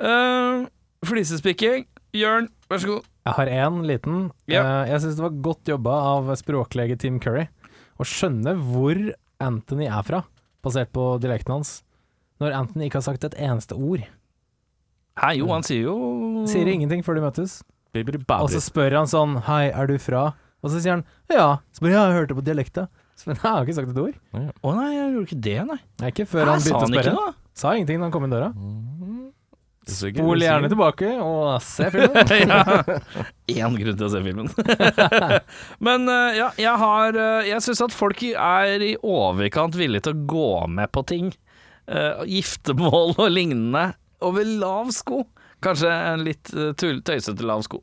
Uh, 0.00 0.66
Flisespikking. 1.06 1.86
Jørn, 2.16 2.48
vær 2.70 2.80
så 2.80 2.90
god. 2.90 3.08
Jeg 3.26 3.36
har 3.38 3.52
én 3.52 3.78
liten. 3.86 4.26
Ja. 4.50 4.64
Uh, 4.64 4.82
jeg 4.90 5.04
syns 5.04 5.18
det 5.18 5.24
var 5.24 5.38
godt 5.46 5.72
jobba 5.72 5.96
av 6.14 6.34
språklege 6.40 6.98
Tim 7.02 7.20
Curry 7.22 7.46
å 7.96 8.06
skjønne 8.06 8.54
hvor 8.60 8.98
Anthony 9.42 9.88
er 9.88 10.04
fra, 10.06 10.22
basert 10.64 10.92
på 10.96 11.06
dialekten 11.22 11.58
hans, 11.58 11.80
når 12.42 12.54
Anthony 12.58 12.88
ikke 12.88 13.00
har 13.00 13.06
sagt 13.08 13.24
et 13.28 13.36
eneste 13.40 13.76
ord. 13.76 14.04
Hei, 15.16 15.36
jo, 15.38 15.46
han 15.48 15.64
sier 15.64 15.86
jo 15.86 15.94
Sier 16.50 16.68
ingenting 16.68 17.00
før 17.06 17.16
de 17.16 17.22
møtes. 17.24 17.62
Bibbidi 17.96 18.20
Og 18.36 18.50
så 18.52 18.60
spør 18.60 18.98
han 18.98 19.08
sånn 19.08 19.38
Hei, 19.46 19.70
er 19.72 19.88
du 19.88 19.94
fra? 20.02 20.26
Og 20.60 20.68
så 20.68 20.82
sier 20.84 20.98
han 20.98 21.04
ja. 21.32 21.46
Så 21.72 21.80
bare 21.80 21.94
ja, 21.94 22.02
jeg 22.10 22.18
hørte 22.18 22.36
på 22.36 22.44
dialekta. 22.44 22.84
Så, 23.16 23.30
men 23.30 23.38
jeg 23.40 23.46
har 23.46 23.64
ikke 23.64 23.76
sagt 23.78 23.94
et 23.94 24.00
ord. 24.02 24.18
Å 24.36 24.74
nei, 24.76 24.90
jeg 24.92 25.06
gjorde 25.14 25.26
ikke 25.30 25.40
det, 25.46 25.56
nei. 25.70 25.78
Nei, 26.02 26.10
ikke 26.12 26.26
før 26.28 26.44
Hæ, 26.44 26.50
han 26.50 26.60
sa 26.60 26.66
begynte 26.66 26.76
å 26.76 26.84
han 26.84 26.98
ikke 26.98 27.06
spørre. 27.06 27.16
noe? 27.16 27.34
Sa 27.56 27.72
ingenting 27.72 28.02
da 28.02 28.08
han 28.10 28.12
kom 28.12 28.26
inn 28.28 28.34
døra. 28.36 28.50
Usikker, 28.52 29.25
Spol 29.86 30.42
gjerne 30.42 30.66
tilbake 30.66 31.12
og 31.22 31.62
se 31.62 31.86
filmen. 31.94 32.26
ja. 32.50 32.62
Én 33.54 33.76
grunn 33.78 33.98
til 33.98 34.06
å 34.08 34.10
se 34.10 34.22
filmen. 34.24 34.50
Men 35.86 36.10
eh, 36.10 36.38
ja, 36.40 36.48
jeg 36.58 36.74
har 36.82 37.18
eh, 37.22 37.50
Jeg 37.52 37.62
syns 37.62 37.84
at 37.86 37.94
folk 37.94 38.24
er 38.26 38.82
i 38.82 38.96
overkant 38.98 39.78
villige 39.78 40.08
til 40.08 40.16
å 40.16 40.26
gå 40.32 40.50
med 40.74 40.90
på 40.94 41.04
ting. 41.06 41.30
Eh, 41.86 42.24
giftermål 42.26 43.14
og 43.14 43.30
lignende 43.30 43.92
over 44.26 44.48
lav 44.58 44.90
sko. 44.96 45.22
Kanskje 45.62 45.92
en 45.92 46.26
litt 46.26 46.50
tøysete 46.50 47.46
lav 47.46 47.62
sko. 47.64 47.80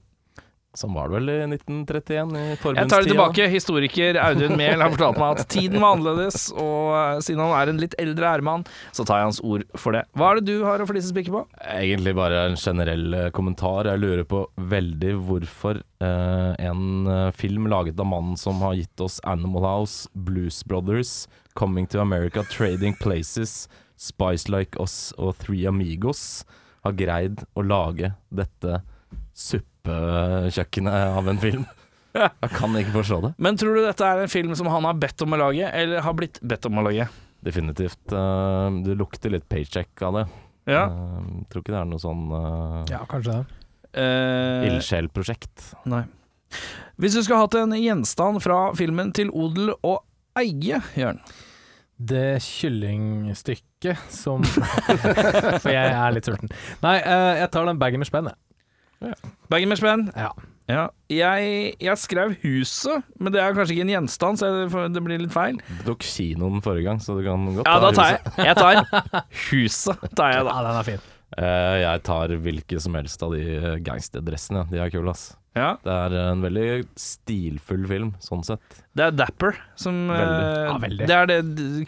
Sånn 0.73 0.95
var 0.95 1.11
det 1.11 1.19
vel 1.19 1.29
i 1.29 1.33
1931, 1.53 2.31
i 2.33 2.43
Jeg 2.49 2.89
tar 2.89 3.03
det 3.03 3.11
tilbake. 3.11 3.45
Historiker 3.53 4.17
Audun 4.23 4.55
Mehl 4.57 4.81
har 4.81 4.89
fortalt 4.89 5.19
meg 5.21 5.37
at 5.37 5.49
tiden 5.53 5.77
var 5.83 5.93
annerledes, 5.93 6.47
og 6.49 6.87
eh, 6.97 7.19
siden 7.21 7.43
han 7.43 7.53
er 7.59 7.69
en 7.69 7.81
litt 7.83 7.93
eldre 8.01 8.31
ærmann, 8.31 8.63
så 8.89 9.05
tar 9.05 9.21
jeg 9.21 9.27
hans 9.29 9.41
ord 9.45 9.67
for 9.77 9.93
det. 9.93 10.01
Hva 10.17 10.31
er 10.31 10.39
det 10.41 10.47
du 10.49 10.65
har 10.65 10.81
å 10.81 10.87
flisespikke 10.89 11.29
på? 11.35 11.43
Egentlig 11.75 12.15
bare 12.17 12.39
en 12.47 12.57
generell 12.57 13.05
eh, 13.19 13.29
kommentar. 13.37 13.91
Jeg 13.91 14.01
lurer 14.01 14.25
på 14.25 14.41
veldig 14.73 15.11
hvorfor 15.27 15.77
eh, 15.77 16.65
en 16.65 17.11
eh, 17.19 17.29
film 17.37 17.69
laget 17.69 18.01
av 18.01 18.09
mannen 18.09 18.39
som 18.41 18.65
har 18.65 18.73
gitt 18.79 19.03
oss 19.05 19.19
Animal 19.29 19.67
House, 19.69 20.09
Blues 20.13 20.63
Brothers, 20.65 21.27
Coming 21.53 21.85
to 21.93 22.01
America, 22.01 22.41
Trading 22.49 22.97
Places, 22.97 23.67
Spice 23.95 24.49
Like 24.49 24.81
Us 24.81 25.13
og 25.21 25.37
Three 25.37 25.67
Amigos, 25.69 26.41
har 26.81 26.97
greid 26.97 27.45
å 27.53 27.61
lage 27.61 28.15
dette 28.33 28.81
suppekjøkkenet 29.83 31.17
av 31.17 31.27
en 31.27 31.39
film. 31.39 31.65
Jeg 32.13 32.51
kan 32.53 32.75
ikke 32.77 32.93
forstå 32.99 33.19
det. 33.25 33.33
Men 33.41 33.57
tror 33.57 33.75
du 33.75 33.83
dette 33.83 34.05
er 34.05 34.23
en 34.23 34.31
film 34.31 34.53
som 34.55 34.69
han 34.69 34.85
har 34.85 34.97
bedt 35.01 35.21
om 35.25 35.33
å 35.33 35.39
lage, 35.39 35.67
eller 35.67 36.03
har 36.05 36.15
blitt 36.17 36.39
bedt 36.41 36.67
om 36.69 36.79
å 36.79 36.85
lage? 36.85 37.07
Definitivt. 37.43 38.03
eh, 38.11 38.77
det 38.85 38.95
lukter 38.95 39.33
litt 39.33 39.47
paycheck 39.49 40.01
av 40.01 40.19
det. 40.19 40.25
Ja. 40.69 40.85
Eh, 40.87 41.31
tror 41.51 41.63
ikke 41.63 41.73
det 41.73 41.81
er 41.81 41.89
noe 41.89 41.99
sånn 41.99 42.29
uh, 42.31 42.83
Ja, 42.87 43.01
kanskje 43.09 43.41
det. 43.41 43.57
Eh, 43.99 44.67
ildsjelprosjekt. 44.69 45.73
Nei. 45.91 46.05
Hvis 47.01 47.17
du 47.17 47.23
skulle 47.23 47.41
hatt 47.41 47.57
en 47.57 47.73
gjenstand 47.75 48.39
fra 48.45 48.69
filmen 48.77 49.11
til 49.17 49.33
odel 49.33 49.73
og 49.81 50.05
eie, 50.37 50.79
Jørn 50.97 51.19
Det 51.97 52.37
kyllingstykket 52.45 54.05
som 54.13 54.45
For 55.65 55.73
jeg 55.73 55.91
er 55.91 56.15
litt 56.15 56.29
sulten. 56.29 56.53
Nei, 56.85 56.99
eh, 57.01 57.41
jeg 57.41 57.51
tar 57.53 57.67
den 57.67 57.81
bagen 57.81 58.01
med 58.01 58.09
spenn, 58.09 58.31
jeg. 58.31 58.39
Bagen 59.51 59.69
med 59.71 59.79
spenn. 59.79 60.07
Ja. 60.17 60.31
Ja. 60.71 60.85
Jeg, 61.11 61.73
jeg 61.83 61.99
skrev 61.99 62.37
huset, 62.41 63.03
men 63.19 63.33
det 63.35 63.41
er 63.43 63.51
kanskje 63.57 63.75
ikke 63.75 63.83
en 63.83 63.91
gjenstand, 63.97 64.39
så 64.39 64.47
det, 64.63 64.83
det 64.95 65.01
blir 65.03 65.19
litt 65.19 65.33
feil. 65.35 65.57
Du 65.81 65.89
tok 65.89 66.05
kinoen 66.07 66.61
forrige 66.63 66.87
gang, 66.87 67.01
så 67.03 67.17
du 67.17 67.23
kan 67.25 67.43
godt 67.57 67.67
Ja, 67.67 67.73
ta 67.75 67.81
da 67.83 67.91
tar 67.97 68.13
huset. 68.13 68.37
jeg. 68.37 68.47
Jeg 68.47 68.55
tar 68.61 69.25
huset, 69.49 70.05
tar 70.15 70.31
jeg 70.37 70.45
da. 70.47 70.53
Ja, 70.55 70.63
den 70.69 70.79
er 70.79 70.87
fin. 70.87 71.03
Uh, 71.33 71.75
jeg 71.81 72.03
tar 72.07 72.35
hvilke 72.45 72.79
som 72.79 72.95
helst 72.99 73.23
av 73.25 73.31
de 73.35 73.41
eh, 73.57 73.67
gangsterdressene. 73.83 74.63
De 74.71 74.79
er 74.79 74.91
kule, 74.93 75.11
ass. 75.11 75.31
Ja. 75.57 75.73
Det 75.83 75.93
er 75.93 76.15
en 76.31 76.41
veldig 76.45 76.67
stilfull 76.97 77.83
film, 77.89 78.13
sånn 78.23 78.45
sett. 78.47 78.79
Det 78.97 79.07
er 79.09 79.15
Dapper 79.19 79.57
som 79.77 79.99
Veldig. 80.13 80.47
Uh, 80.47 80.63
Ja, 80.69 80.77
veldig. 80.87 81.07
Det 81.11 81.17
er 81.19 81.29
det 81.29 81.39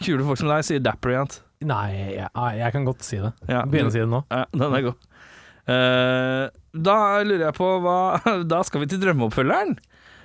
kule 0.04 0.26
folk 0.28 0.42
som 0.42 0.50
deg 0.52 0.66
sier 0.68 0.82
Dapper 0.84 1.14
igjen. 1.16 1.32
Nei, 1.66 1.86
jeg, 2.18 2.28
jeg 2.60 2.74
kan 2.76 2.84
godt 2.86 3.06
si 3.06 3.16
det. 3.22 3.32
Ja. 3.48 3.62
Begynne 3.64 3.88
å 3.88 3.94
si 3.94 4.02
det 4.04 4.10
nå. 4.12 4.20
Ja, 4.28 4.44
den 4.52 4.76
er 4.76 4.84
god. 4.90 5.06
Eh, 5.66 6.46
da 6.76 6.96
lurer 7.26 7.48
jeg 7.48 7.54
på 7.56 7.68
hva 7.82 7.96
Da 8.52 8.60
skal 8.66 8.84
vi 8.84 8.86
til 8.92 9.00
drømmeoppfølgeren. 9.02 9.76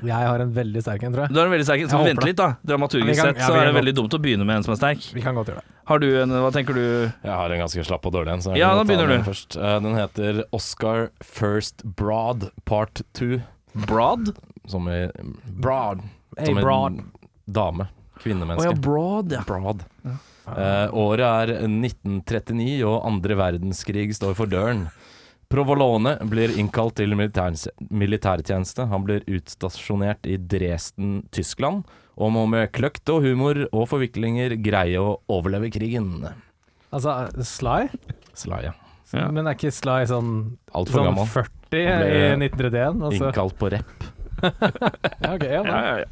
Jeg 0.02 0.18
har 0.26 0.42
en 0.42 0.50
veldig 0.54 0.82
sterk 0.82 1.04
en, 1.06 1.14
tror 1.14 1.28
jeg. 1.28 1.34
Du 1.34 1.38
har 1.38 1.46
en 1.46 1.52
veldig 1.54 1.66
sterk 1.68 1.82
en, 1.84 1.90
Så 1.92 2.00
vent 2.02 2.24
litt, 2.26 2.38
da. 2.40 2.48
Ja, 2.58 2.70
Dramaturgisk 2.72 3.20
kan- 3.22 3.28
sett 3.36 3.42
ja, 3.44 3.48
så 3.52 3.58
er 3.60 3.68
det 3.70 3.76
veldig 3.78 3.94
dumt 4.00 4.16
å 4.18 4.20
begynne 4.22 4.46
med 4.50 4.56
en 4.58 4.64
som 4.66 4.74
er 4.74 4.80
sterk. 4.80 5.04
Vi 5.14 5.22
kan 5.22 5.38
godt 5.38 5.52
gjøre 5.52 5.62
det. 5.62 5.76
Har 5.92 6.00
du 6.02 6.08
en 6.24 6.34
Hva 6.42 6.50
tenker 6.56 6.74
du? 6.78 6.82
Jeg 7.22 7.36
har 7.38 7.54
en 7.54 7.62
ganske 7.62 7.86
slapp 7.86 8.06
og 8.10 8.14
dårlig 8.16 8.34
en. 8.34 8.42
så 8.42 8.56
Ja, 8.58 8.72
da 8.78 8.84
begynner 8.90 9.12
du. 9.14 9.18
Først. 9.30 9.58
Eh, 9.62 9.76
den 9.86 9.94
heter 10.00 10.42
Oscar 10.58 11.10
First 11.22 11.84
Broad 11.86 12.48
Part 12.66 13.04
2. 13.14 13.42
Broad? 13.86 14.34
Som 14.68 14.90
i 14.90 15.04
Broad. 15.46 16.02
Hey, 16.38 16.48
som 16.50 16.58
i 16.58 16.62
broad. 16.66 16.98
dame. 17.46 17.88
Kvinnemenneske. 18.22 18.24
Kvinnemenneske. 18.24 18.74
ja, 18.74 18.82
Broad, 18.82 19.32
ja. 19.38 19.42
Broad. 19.46 19.86
Eh, 20.52 20.88
året 20.98 21.22
er 21.22 21.54
1939, 21.70 22.82
og 22.90 23.06
andre 23.06 23.38
verdenskrig 23.38 24.10
står 24.18 24.34
for 24.36 24.50
døren. 24.50 24.88
Provolone 25.52 26.16
blir 26.32 26.54
innkalt 26.60 26.96
til 27.00 27.12
militær- 27.18 27.68
militærtjeneste. 27.92 28.88
Han 28.92 29.04
blir 29.08 29.26
utstasjonert 29.28 30.26
i 30.32 30.38
Dresden, 30.38 31.26
Tyskland, 31.36 31.84
og 32.18 32.32
må 32.36 32.46
med 32.50 32.72
kløkt 32.76 33.10
og 33.12 33.24
humor 33.26 33.66
og 33.72 33.88
forviklinger 33.92 34.56
greie 34.64 35.00
å 35.00 35.18
overleve 35.32 35.72
krigen. 35.74 36.14
Altså, 36.92 37.18
Sly? 37.44 37.90
Sly, 38.36 38.64
ja. 38.70 38.74
Ja. 39.12 39.28
Men 39.32 39.48
er 39.48 39.58
ikke 39.58 39.74
Sly 39.76 40.06
sånn, 40.08 40.32
Altfor 40.74 41.02
sånn 41.02 41.10
gammel. 41.12 41.28
40 41.28 41.82
i 41.84 42.24
1931? 42.40 43.02
Altså. 43.04 43.28
Innkalt 43.28 43.58
på 43.60 43.72
rep. 43.76 44.10
Ja, 44.42 45.36
okay, 45.36 45.52
ja, 45.54 45.62
Ja, 45.62 45.98
ja, 46.02 46.06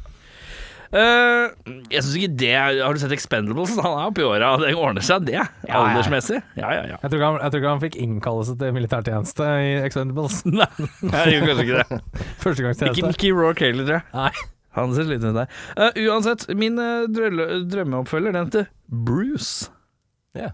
Eh, 0.90 1.74
jeg 1.92 2.02
syns 2.02 2.14
ikke 2.18 2.36
det 2.40 2.54
Har 2.82 2.96
du 2.96 2.98
sett 2.98 3.12
Expendables? 3.14 3.76
Han 3.78 3.92
er 3.94 4.08
oppi 4.10 4.24
åra, 4.26 4.56
det 4.58 4.72
ordner 4.74 5.04
seg, 5.06 5.28
det. 5.28 5.36
ja, 5.36 5.44
ja. 5.68 5.82
Aldersmessig. 5.84 6.40
Ja, 6.58 6.72
ja, 6.74 6.84
ja. 6.90 6.96
Jeg 6.96 7.12
tror, 7.12 7.18
ikke 7.20 7.28
han, 7.28 7.38
jeg 7.38 7.52
tror 7.52 7.62
ikke 7.62 7.74
han 7.74 7.82
fikk 7.84 7.98
innkallelse 8.04 8.56
til 8.58 8.72
militærtjeneste 8.74 9.50
i 9.62 9.72
Expendables. 9.86 10.40
Nei, 10.58 10.70
jeg 11.12 11.36
gjør 11.36 11.50
kanskje 11.52 11.66
ikke 11.66 11.82
det. 11.82 12.00
Ikke 12.00 12.40
Førstegangstjeneste. 12.42 13.10
Mickey 13.12 13.34
Rourke 13.36 13.68
heller, 13.68 13.86
tror 13.86 14.00
jeg. 14.00 14.06
Nei. 14.16 14.48
Han 14.78 14.94
ser 14.94 15.06
sliten 15.06 15.32
ut 15.34 15.38
der. 15.40 15.60
Uh, 15.74 16.00
uansett, 16.08 16.46
min 16.58 16.78
uh, 16.78 17.06
drømmeoppfølger, 17.10 18.34
den 18.34 18.48
heter 18.50 18.68
Bruce. 18.86 19.70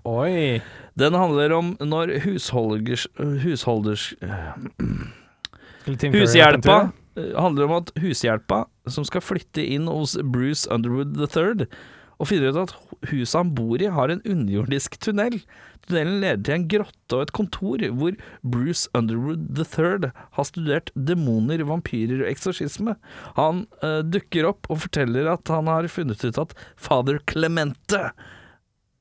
Oi. 0.09 0.61
Den 0.97 1.17
handler 1.17 1.53
om 1.53 1.75
når 1.85 2.15
husholders, 2.25 3.05
husholders 3.45 4.15
en 5.87 6.17
Hushjelpa 6.17 6.79
handler 7.17 7.69
om 7.69 7.77
at 7.81 7.93
hushjelpa 8.01 8.65
som 8.93 9.07
skal 9.09 9.25
flytte 9.25 9.65
inn 9.65 9.89
hos 9.91 10.17
Bruce 10.23 10.69
Underwood 10.73 11.17
III, 11.17 11.69
og 12.17 12.31
finner 12.31 12.55
ut 12.55 12.63
at 12.63 12.75
huset 13.11 13.37
han 13.37 13.53
bor 13.57 13.83
i 13.83 13.91
har 13.93 14.13
en 14.13 14.23
underjordisk 14.25 14.97
tunnel. 15.05 15.43
Tunnelen 15.85 16.23
leder 16.23 16.41
til 16.47 16.55
en 16.55 16.69
grotte 16.73 17.19
og 17.19 17.27
et 17.27 17.33
kontor 17.37 17.83
hvor 17.99 18.17
Bruce 18.41 18.89
Underwood 18.97 19.61
III 19.61 20.11
har 20.39 20.49
studert 20.49 20.91
demoner, 20.97 21.61
vampyrer 21.69 22.25
og 22.25 22.31
eksorsisme. 22.31 22.97
Han 23.37 23.67
eh, 23.85 24.01
dukker 24.01 24.49
opp 24.49 24.71
og 24.73 24.81
forteller 24.87 25.29
at 25.35 25.53
han 25.53 25.69
har 25.71 25.91
funnet 25.93 26.25
ut 26.25 26.41
at 26.41 26.57
fader 26.81 27.21
Clemente 27.29 28.09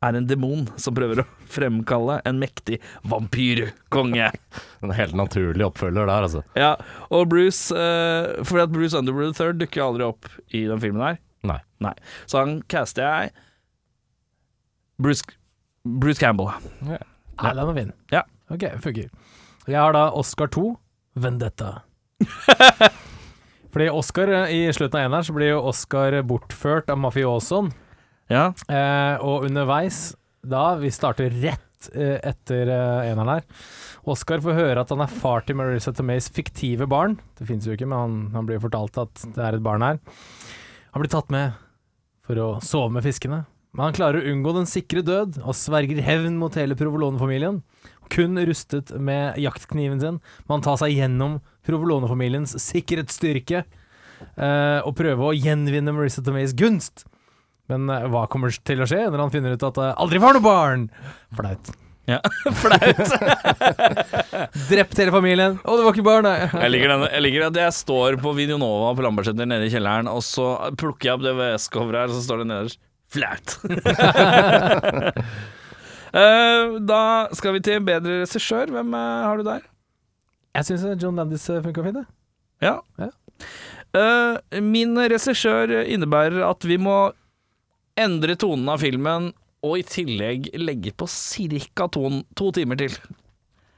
er 0.05 0.17
en 0.17 0.27
demon 0.29 0.65
som 0.81 0.95
prøver 0.97 1.23
å 1.23 1.27
fremkalle 1.51 2.19
en 2.25 2.39
mektig 2.41 2.81
vampyrkonge. 3.09 4.31
En 4.85 4.93
helt 4.93 5.15
naturlig 5.17 5.65
oppfølger 5.65 6.05
der, 6.05 6.25
altså. 6.27 6.43
Ja, 6.53 6.75
og 7.09 7.23
Bruce 7.31 7.73
uh, 7.73 8.43
Fordi 8.45 8.61
at 8.67 8.73
Bruce 8.75 8.99
Underwood 8.99 9.33
III 9.33 9.55
dukker 9.57 9.81
jo 9.81 9.87
aldri 9.87 10.05
opp 10.05 10.29
i 10.53 10.61
den 10.69 10.81
filmen 10.83 11.01
her. 11.01 11.17
Nei. 11.81 11.93
Så 12.25 12.39
han 12.41 12.59
caster 12.71 13.03
jeg 13.05 13.33
Bruce, 15.01 15.25
Bruce 15.83 16.21
Campbell. 16.21 16.53
Nei, 16.85 16.99
den 17.41 17.63
er 17.65 17.75
fin. 17.75 17.91
Ja. 18.13 18.21
Ok, 18.53 18.63
funker. 18.83 19.09
Jeg 19.65 19.79
har 19.81 19.95
da 19.95 20.07
Oscar 20.15 20.47
2, 20.53 20.69
Vendetta. 21.19 21.81
Fordi 23.73 23.89
Oscar, 23.91 24.31
eh, 24.31 24.53
i 24.55 24.73
slutten 24.73 25.01
av 25.01 25.07
eneren, 25.09 25.25
så 25.27 25.35
blir 25.35 25.51
jo 25.51 25.63
Oscar 25.67 26.15
bortført 26.23 26.89
av 26.93 27.01
mafiosoen. 27.01 27.73
Ja. 28.31 28.49
Eh, 28.69 29.15
og 29.21 29.45
underveis, 29.45 30.15
da 30.45 30.75
Vi 30.77 30.91
starter 30.93 31.33
rett 31.41 31.89
eh, 31.93 32.19
etter 32.21 32.69
eh, 32.69 33.11
eneren 33.11 33.31
her. 33.35 33.45
Oscar 34.05 34.41
får 34.41 34.57
høre 34.57 34.81
at 34.81 34.93
han 34.93 35.01
er 35.05 35.11
far 35.21 35.45
til 35.45 35.57
Marissa 35.57 35.93
Tomays 35.93 36.29
fiktive 36.33 36.87
barn. 36.89 37.17
Det 37.37 37.47
fins 37.49 37.65
jo 37.65 37.73
ikke, 37.73 37.89
men 37.89 37.97
han, 37.97 38.17
han 38.37 38.49
blir 38.49 38.61
fortalt 38.61 38.97
at 39.01 39.25
det 39.33 39.41
er 39.41 39.57
et 39.57 39.65
barn 39.65 39.85
her. 39.85 40.01
Han 40.93 41.01
blir 41.03 41.11
tatt 41.11 41.33
med 41.33 41.57
for 42.25 42.41
å 42.41 42.49
sove 42.65 42.93
med 42.93 43.05
fiskene. 43.05 43.43
Men 43.75 43.89
han 43.89 43.97
klarer 43.97 44.21
å 44.21 44.31
unngå 44.31 44.53
den 44.55 44.69
sikre 44.69 45.01
død, 45.03 45.41
og 45.43 45.57
sverger 45.57 45.99
hevn 46.05 46.37
mot 46.39 46.53
hele 46.55 46.77
Provolone-familien. 46.79 47.59
Kun 48.13 48.39
rustet 48.47 48.93
med 49.01 49.35
jaktkniven 49.41 49.99
sin, 49.99 50.21
må 50.45 50.55
han 50.55 50.63
ta 50.63 50.77
seg 50.79 50.93
gjennom 50.95 51.41
Provolone-familiens 51.67 52.55
sikkerhetsstyrke 52.61 53.65
eh, 53.65 54.79
og 54.79 54.93
prøve 54.95 55.27
å 55.27 55.35
gjenvinne 55.35 55.91
Marissa 55.91 56.23
Tomeys 56.23 56.55
gunst. 56.55 57.03
Men 57.71 57.89
eh, 57.89 58.05
hva 58.13 58.27
kommer 58.31 58.53
til 58.53 58.83
å 58.83 58.89
skje 58.89 59.07
når 59.09 59.25
han 59.25 59.33
finner 59.33 59.55
ut 59.55 59.65
at 59.65 59.79
det 59.79 59.89
aldri 60.01 60.21
var 60.21 60.37
noe 60.37 60.45
barn? 60.45 60.87
Flaut. 61.37 61.73
Ja, 62.05 62.19
Flaut. 62.61 63.13
Drept 64.69 64.99
hele 65.01 65.13
familien. 65.13 65.57
Å, 65.63 65.77
det 65.77 65.85
var 65.87 65.95
ikke 65.95 66.05
barn, 66.05 66.27
nei. 66.27 66.45
Jeg 66.45 66.73
liker, 66.73 66.93
denne, 66.93 67.09
jeg 67.09 67.25
liker 67.25 67.47
at 67.47 67.57
jeg 67.63 67.77
står 67.79 68.19
på 68.21 68.33
Videonova 68.37 68.91
på 68.97 69.05
Lambertseter 69.05 69.49
nede 69.49 69.65
i 69.65 69.73
kjelleren, 69.73 70.09
og 70.11 70.21
så 70.25 70.51
plukker 70.77 71.09
jeg 71.09 71.17
opp 71.17 71.25
det 71.25 71.33
VS-coveret 71.39 72.03
her, 72.03 72.13
og 72.13 72.19
så 72.19 72.25
står 72.27 72.43
det 72.43 72.49
nederst 72.51 72.81
Flaut. 73.15 73.55
uh, 76.13 76.77
da 76.93 77.01
skal 77.37 77.57
vi 77.57 77.63
til 77.65 77.83
bedre 77.85 78.21
regissør. 78.23 78.73
Hvem 78.75 78.93
uh, 78.97 79.25
har 79.25 79.41
du 79.41 79.45
der? 79.47 79.65
Jeg 80.59 80.69
syns 80.69 80.85
John 81.01 81.17
Landis 81.17 81.45
funka 81.49 81.85
fint, 81.85 82.01
det. 82.01 82.05
Ja. 82.65 82.77
Ja. 83.01 83.09
Uh, 83.95 84.61
min 84.61 84.97
regissør 84.99 85.73
innebærer 85.85 86.43
at 86.45 86.65
vi 86.67 86.77
må 86.81 86.99
endre 87.99 88.35
tonen 88.39 88.69
av 88.71 88.81
filmen, 88.83 89.31
og 89.65 89.79
i 89.79 89.85
tillegg 89.87 90.51
legge 90.61 90.91
på 90.93 91.07
ca. 91.09 91.87
To, 91.95 92.09
to 92.37 92.51
timer 92.53 92.77
til. 92.79 92.97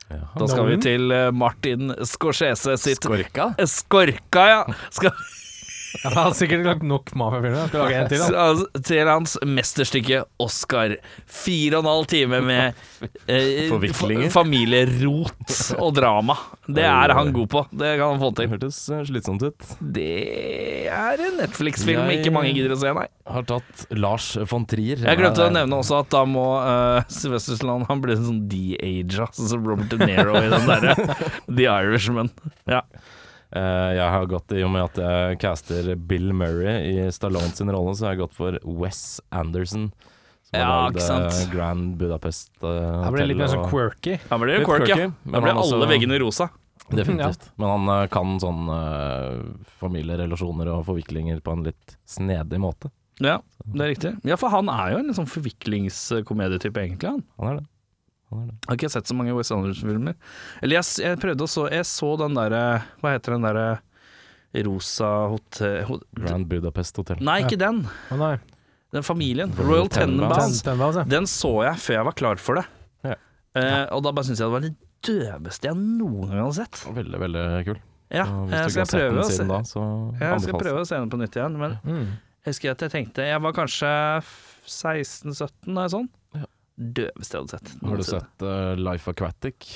Ja, 0.07 0.21
Da 0.39 0.47
skal 0.47 0.69
vi 0.69 0.77
til 0.83 1.11
eh, 1.11 1.29
Martin 1.35 1.91
Scorsese 2.07 2.77
sitt 2.79 3.03
Skorka? 3.03 3.49
Skorka, 3.67 4.43
ja. 4.47 4.61
Skal, 4.95 5.11
Ja, 6.03 6.09
han 6.09 6.17
har 6.27 6.33
sikkert 6.35 6.65
lagt 6.67 6.83
nok 6.85 7.11
mafiafilmer. 7.17 7.69
Skal 7.69 7.83
lage 7.85 7.99
en 8.01 8.09
til, 8.11 8.23
da. 8.23 8.45
altså, 8.49 8.81
til 8.89 9.09
hans 9.09 9.35
mesterstykke 9.47 10.21
Oscar. 10.43 10.95
Fire 11.31 11.79
og 11.79 11.85
en 11.85 11.91
halv 11.91 12.07
time 12.11 12.41
med 12.43 12.81
eh, 13.31 13.67
Forviklinger. 13.71 14.31
familierot 14.33 15.55
og 15.79 15.93
drama. 15.97 16.35
Det 16.67 16.83
er 16.83 17.13
han 17.15 17.31
god 17.35 17.49
på. 17.53 17.63
Det 17.71 17.93
kan 17.99 18.13
han 18.15 18.21
få 18.21 18.31
til. 18.37 18.51
hørtes 18.51 18.81
eh, 18.91 19.03
slitsomt 19.07 19.45
ut. 19.47 19.69
Det 19.79 20.09
er 20.91 21.23
en 21.27 21.39
Netflix-film 21.41 22.11
ikke 22.17 22.33
mange 22.35 22.53
gidder 22.55 22.75
å 22.75 22.79
se, 22.81 22.91
nei. 22.95 23.07
Har 23.27 23.47
tatt 23.47 23.87
Lars 23.95 24.29
von 24.51 24.67
Trier. 24.69 25.01
Jeg 25.03 25.19
glemte 25.19 25.47
å 25.47 25.51
nevne 25.53 25.79
også 25.81 26.01
at 26.01 26.11
da 26.13 26.23
må 26.27 26.45
uh, 26.63 27.01
Sylvester 27.11 27.57
Stallone 27.57 27.87
Han 27.89 27.99
blir 28.03 28.15
sånn 28.19 28.45
de-aga, 28.51 29.27
sånn 29.35 29.49
som 29.51 29.67
Robert 29.67 29.91
De 29.91 29.99
Nero 30.07 30.37
i 30.39 30.47
den 30.51 30.67
derre 30.69 30.95
The 31.57 31.67
Irishman. 31.67 32.31
Ja. 32.69 32.83
Eh, 33.55 33.89
jeg 33.95 34.11
har 34.11 34.27
gått 34.27 34.51
i 34.57 34.63
og 34.65 34.71
med 34.73 34.83
at 34.89 34.99
jeg 34.99 35.39
caster 35.39 35.93
Bill 35.95 36.33
Murray 36.35 36.91
i 36.91 37.07
Stallone 37.15 37.53
sin 37.55 37.71
rolle, 37.71 37.95
så 37.95 38.09
har 38.09 38.15
jeg 38.15 38.25
gått 38.25 38.37
for 38.37 38.59
Wes 38.63 39.21
Anderson. 39.31 39.89
Som 40.47 40.59
Ja, 40.61 40.87
ikke 40.89 41.03
eh, 41.03 41.07
sant. 41.07 41.51
Grand 41.51 41.97
Budapest 41.99 42.53
uh, 42.63 43.03
Han 43.03 43.15
ble 43.15 43.25
litt 43.31 43.39
mer 43.39 43.51
sånn 43.51 43.67
quirky. 43.67 44.15
Han 44.29 44.43
ble 44.43 44.55
jo 44.55 44.63
Litt 44.63 44.69
quirky, 44.69 45.01
ja. 45.07 45.11
han 45.33 45.51
også- 45.51 45.75
alle 45.75 45.91
veggene 45.91 46.19
rosa. 46.23 46.49
Definitivt. 46.87 47.49
Men 47.59 47.67
han 47.73 47.89
eh, 47.91 48.07
kan 48.07 48.37
sånn 48.39 48.69
eh, 48.71 49.41
familierelasjoner 49.81 50.69
og 50.71 50.85
forviklinger 50.87 51.41
på 51.43 51.55
en 51.57 51.65
litt 51.67 51.97
snedig 52.07 52.61
måte. 52.63 52.91
Ja, 53.19 53.39
det 53.65 53.81
er 53.83 53.91
riktig. 53.91 54.11
Ja, 54.29 54.37
for 54.39 54.53
han 54.53 54.69
er 54.71 54.93
jo 54.93 55.01
en 55.01 55.15
sånn 55.17 55.27
forviklingskomedietype, 55.27 56.83
egentlig, 56.85 57.09
han. 57.09 57.23
Han 57.41 57.49
er 57.51 57.59
det. 57.59 57.65
Jeg 58.31 58.67
har 58.67 58.75
ikke 58.75 58.89
sett 58.91 59.07
så 59.07 59.15
mange 59.15 59.33
Wes 59.37 59.51
Anderson-filmer. 59.55 60.15
Eller 60.61 60.79
jeg, 60.81 60.87
jeg 61.05 61.19
prøvde 61.21 61.45
å 61.45 61.47
så 61.47 61.67
Jeg 61.71 61.85
så 61.87 62.09
den 62.19 62.33
derre 62.35 62.63
Hva 62.99 63.13
heter 63.15 63.37
den 63.37 63.45
derre 63.47 63.67
Rosa 64.65 65.09
hotell... 65.31 65.83
hot, 65.87 66.03
Grand 66.17 66.47
Budapest 66.49 66.97
Hotel. 66.97 67.19
nei, 67.21 67.41
ikke 67.45 67.59
den. 67.61 67.83
Å 68.11 68.17
nei. 68.17 68.33
Den 68.95 69.03
familien. 69.05 69.51
Royal 69.57 69.69
Royal 69.69 69.89
Tenenbaums. 69.91 70.61
Ja. 70.65 71.03
Den, 71.11 71.27
så 71.29 71.51
jeg 71.67 71.77
før 71.83 71.97
jeg 71.99 72.05
var 72.07 72.15
klar 72.17 72.39
for 72.41 72.59
det. 72.61 72.63
Ja. 73.05 73.17
Eh, 73.59 73.83
og 73.93 74.01
da 74.05 74.13
bare 74.15 74.25
syntes 74.25 74.41
jeg 74.41 74.47
det 74.47 74.55
var 74.55 74.63
det 74.65 74.73
døveste 75.07 75.69
jeg 75.69 75.77
noen 75.77 76.31
gang 76.31 76.39
hadde 76.47 76.55
sett. 76.61 76.79
Veldig, 76.95 77.19
veldig 77.21 77.43
kul. 77.67 77.81
Ja, 78.07 78.23
jeg 78.49 78.71
skal 78.71 78.85
har 78.85 78.93
prøve 78.95 79.19
å 79.19 79.27
se 79.27 79.45
da, 79.49 79.59
jeg 80.23 80.43
skal 80.47 80.61
prøve 80.63 80.81
å 80.81 80.87
se 80.87 80.95
den 81.03 81.11
på 81.11 81.19
nytt 81.19 81.35
igjen. 81.37 81.57
Men 81.59 81.77
Mm. 81.83 82.05
jeg 82.47 82.53
husker 82.53 82.71
at 82.71 82.85
jeg 82.87 82.93
tenkte 82.95 83.25
Jeg 83.27 83.41
var 83.43 83.53
kanskje 83.59 83.91
16-17 84.67 85.75
da 85.75 85.85
jeg 85.85 85.93
sånn. 85.93 86.07
Ja. 86.77 86.83
Døveste 86.97 87.33
jeg 87.33 87.41
hadde 87.41 87.57
sett. 87.57 87.71
Har 87.81 87.97
du 87.97 88.05
sett 88.05 88.43
uh, 88.45 88.75
Life 88.77 89.09
Aquatic? 89.09 89.67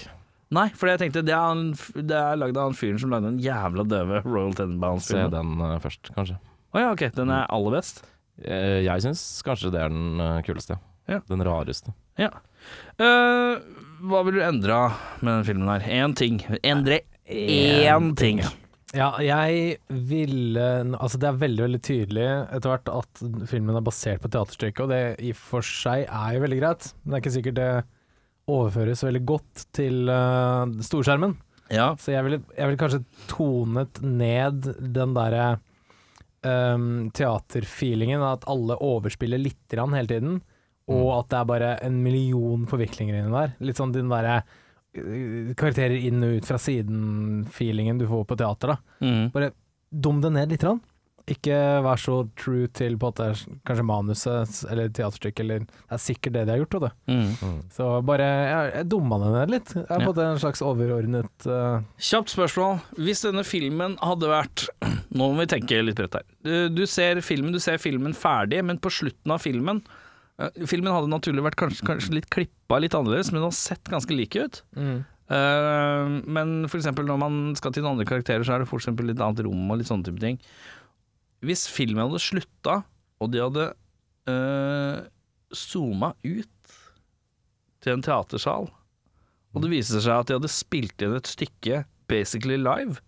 Nei, 0.54 0.68
for 0.78 0.92
jeg 0.92 1.00
tenkte 1.02 1.24
det 1.26 1.34
er, 1.34 1.62
det 1.98 2.18
er 2.18 2.38
lagd 2.38 2.60
av 2.60 2.70
han 2.70 2.78
fyren 2.78 3.00
som 3.02 3.10
lagde 3.14 3.32
den 3.32 3.40
jævla 3.42 3.86
døve 3.88 4.22
Royal 4.28 4.54
Se 4.54 4.62
Tenenbaums-filmen. 4.62 5.34
den 5.34 5.64
uh, 5.64 5.80
først, 5.82 6.12
kanskje. 6.14 6.38
Å 6.76 6.84
ja, 6.84 6.94
ok. 6.94 7.08
Den 7.18 7.34
er 7.34 7.50
aller 7.50 7.78
best. 7.80 8.04
Uh, 8.38 8.80
jeg 8.86 9.06
syns 9.08 9.26
kanskje 9.48 9.74
det 9.74 9.82
er 9.82 9.94
den 9.96 10.22
kuleste. 10.46 10.78
Ja. 11.10 11.24
Den 11.32 11.42
rareste. 11.44 11.96
Ja. 12.22 12.30
Hva 13.02 14.20
vil 14.28 14.38
du 14.38 14.44
endre 14.46 14.78
med 15.26 15.40
den 15.40 15.48
filmen 15.48 15.72
her? 15.72 15.88
Én 15.90 16.14
ting. 16.16 16.38
Endre 16.62 17.02
én 17.26 18.14
ting. 18.20 18.44
Ja, 18.92 19.14
jeg 19.24 19.78
ville 19.88 20.64
Altså, 20.98 21.20
det 21.22 21.30
er 21.30 21.40
veldig, 21.40 21.64
veldig 21.64 21.82
tydelig 21.86 22.28
etter 22.52 22.74
hvert 22.74 22.92
at 22.92 23.22
filmen 23.48 23.78
er 23.80 23.86
basert 23.86 24.24
på 24.24 24.32
teaterstykket, 24.34 24.84
og 24.84 24.92
det 24.92 25.02
i 25.24 25.32
og 25.32 25.40
for 25.40 25.66
seg 25.66 26.04
er 26.08 26.36
jo 26.36 26.44
veldig 26.44 26.60
greit. 26.60 26.90
Men 27.02 27.14
det 27.14 27.18
er 27.18 27.24
ikke 27.24 27.36
sikkert 27.38 27.60
det 27.62 27.72
overføres 28.52 29.04
veldig 29.06 29.22
godt 29.30 29.66
til 29.78 30.12
uh, 30.12 30.66
storskjermen. 30.84 31.38
Ja. 31.72 31.94
Så 32.02 32.12
jeg 32.12 32.26
ville, 32.28 32.42
jeg 32.58 32.68
ville 32.68 32.82
kanskje 32.82 33.04
tonet 33.32 34.02
ned 34.04 34.66
den 34.92 35.14
derre 35.16 35.46
um, 36.44 37.12
teaterfeelingen, 37.16 38.24
at 38.28 38.44
alle 38.52 38.76
overspiller 38.84 39.40
litt 39.40 39.62
grann 39.72 39.96
hele 39.96 40.12
tiden, 40.12 40.42
og 40.92 41.06
Mm. 41.06 41.20
at 41.22 41.30
det 41.32 41.38
er 41.38 41.46
bare 41.48 41.68
en 41.86 42.04
million 42.04 42.66
forviklinger 42.68 43.22
inni 43.22 43.32
der. 43.32 43.54
Litt 43.64 43.80
sånn 43.80 43.94
den 43.96 44.10
derre 44.12 44.42
uh, 44.42 44.58
karakterer 44.94 45.96
inn 45.96 46.24
og 46.26 46.40
ut 46.40 46.48
fra 46.48 46.60
siden-feelingen 46.60 48.00
du 48.02 48.08
får 48.10 48.26
på 48.28 48.40
teater, 48.42 48.74
da. 48.76 49.06
Mm. 49.06 49.28
Bare 49.34 49.52
dum 49.92 50.22
det 50.24 50.34
ned 50.36 50.56
litt. 50.56 50.66
Grann. 50.66 50.82
Ikke 51.30 51.56
vær 51.86 52.00
så 52.02 52.16
true 52.40 52.68
til 52.76 52.96
på 53.00 53.12
at 53.12 53.20
det 53.20 53.26
er 53.30 53.42
kanskje 53.68 53.86
manuset 53.88 54.56
eller 54.72 54.90
teaterstykket, 54.90 55.44
eller 55.44 55.66
Det 55.68 55.96
er 55.96 56.02
sikkert 56.02 56.36
det 56.36 56.44
de 56.48 56.54
har 56.54 56.62
gjort, 56.64 56.78
du. 56.82 56.90
Mhm. 57.14 57.62
Så 57.72 57.90
bare 58.06 58.28
Jeg, 58.74 58.88
dumma 58.90 59.20
det 59.22 59.32
ned 59.36 59.54
litt. 59.56 59.74
Jeg 59.76 59.86
er 59.88 60.06
på 60.06 60.16
en 60.16 60.32
en 60.32 60.42
slags 60.42 60.64
overordnet 60.66 61.48
uh, 61.48 61.82
Kjapt 61.98 62.34
spørsmål. 62.34 62.80
Hvis 62.98 63.24
denne 63.26 63.46
filmen 63.48 63.98
hadde 64.02 64.32
vært 64.32 64.68
Nå 65.18 65.32
må 65.32 65.44
vi 65.44 65.50
tenke 65.52 65.82
litt 65.84 66.00
bredt 66.00 66.20
her. 66.20 66.28
Du, 66.44 66.70
du 66.70 66.86
ser 66.88 67.22
filmen, 67.22 67.54
du 67.54 67.60
ser 67.60 67.78
filmen 67.78 68.14
ferdig, 68.18 68.64
men 68.66 68.80
på 68.82 68.92
slutten 68.92 69.32
av 69.36 69.44
filmen 69.44 69.84
Filmen 70.70 70.94
hadde 70.94 71.10
naturlig 71.12 71.44
vært 71.46 71.58
kanskje, 71.60 71.86
kanskje 71.88 72.16
litt 72.18 72.30
klippa 72.34 72.80
litt 72.82 72.96
annerledes, 72.98 73.30
men 73.32 73.42
den 73.42 73.48
har 73.50 73.56
sett 73.58 73.84
ganske 73.92 74.16
like 74.16 74.42
ut. 74.46 74.62
Eh, 75.32 76.12
men 76.28 76.54
for 76.68 76.80
eksempel 76.80 77.06
når 77.08 77.20
man 77.22 77.36
skal 77.60 77.72
til 77.76 77.86
noen 77.86 77.96
andre 77.96 78.08
karakterer, 78.10 78.44
så 78.44 78.56
er 78.56 78.64
det 78.64 78.70
for 78.72 78.82
eksempel 78.82 79.08
litt 79.08 79.22
annet 79.24 79.44
rom 79.48 79.70
og 79.72 79.80
litt 79.80 79.88
sånne 79.92 80.08
type 80.08 80.20
ting. 80.24 80.40
Hvis 81.46 81.66
filmen 81.72 82.04
hadde 82.04 82.22
slutta, 82.22 82.82
og 83.22 83.32
de 83.34 83.40
hadde 83.42 83.68
uh, 84.30 84.98
zooma 85.54 86.12
ut 86.26 86.76
til 87.82 87.96
en 87.96 88.04
teatersal, 88.06 88.68
og 89.52 89.64
det 89.64 89.72
viser 89.72 90.02
seg 90.04 90.22
at 90.22 90.30
de 90.30 90.38
hadde 90.38 90.52
spilt 90.52 91.02
inn 91.04 91.16
et 91.18 91.30
stykke 91.30 91.84
basically 92.12 92.58
live, 92.62 93.00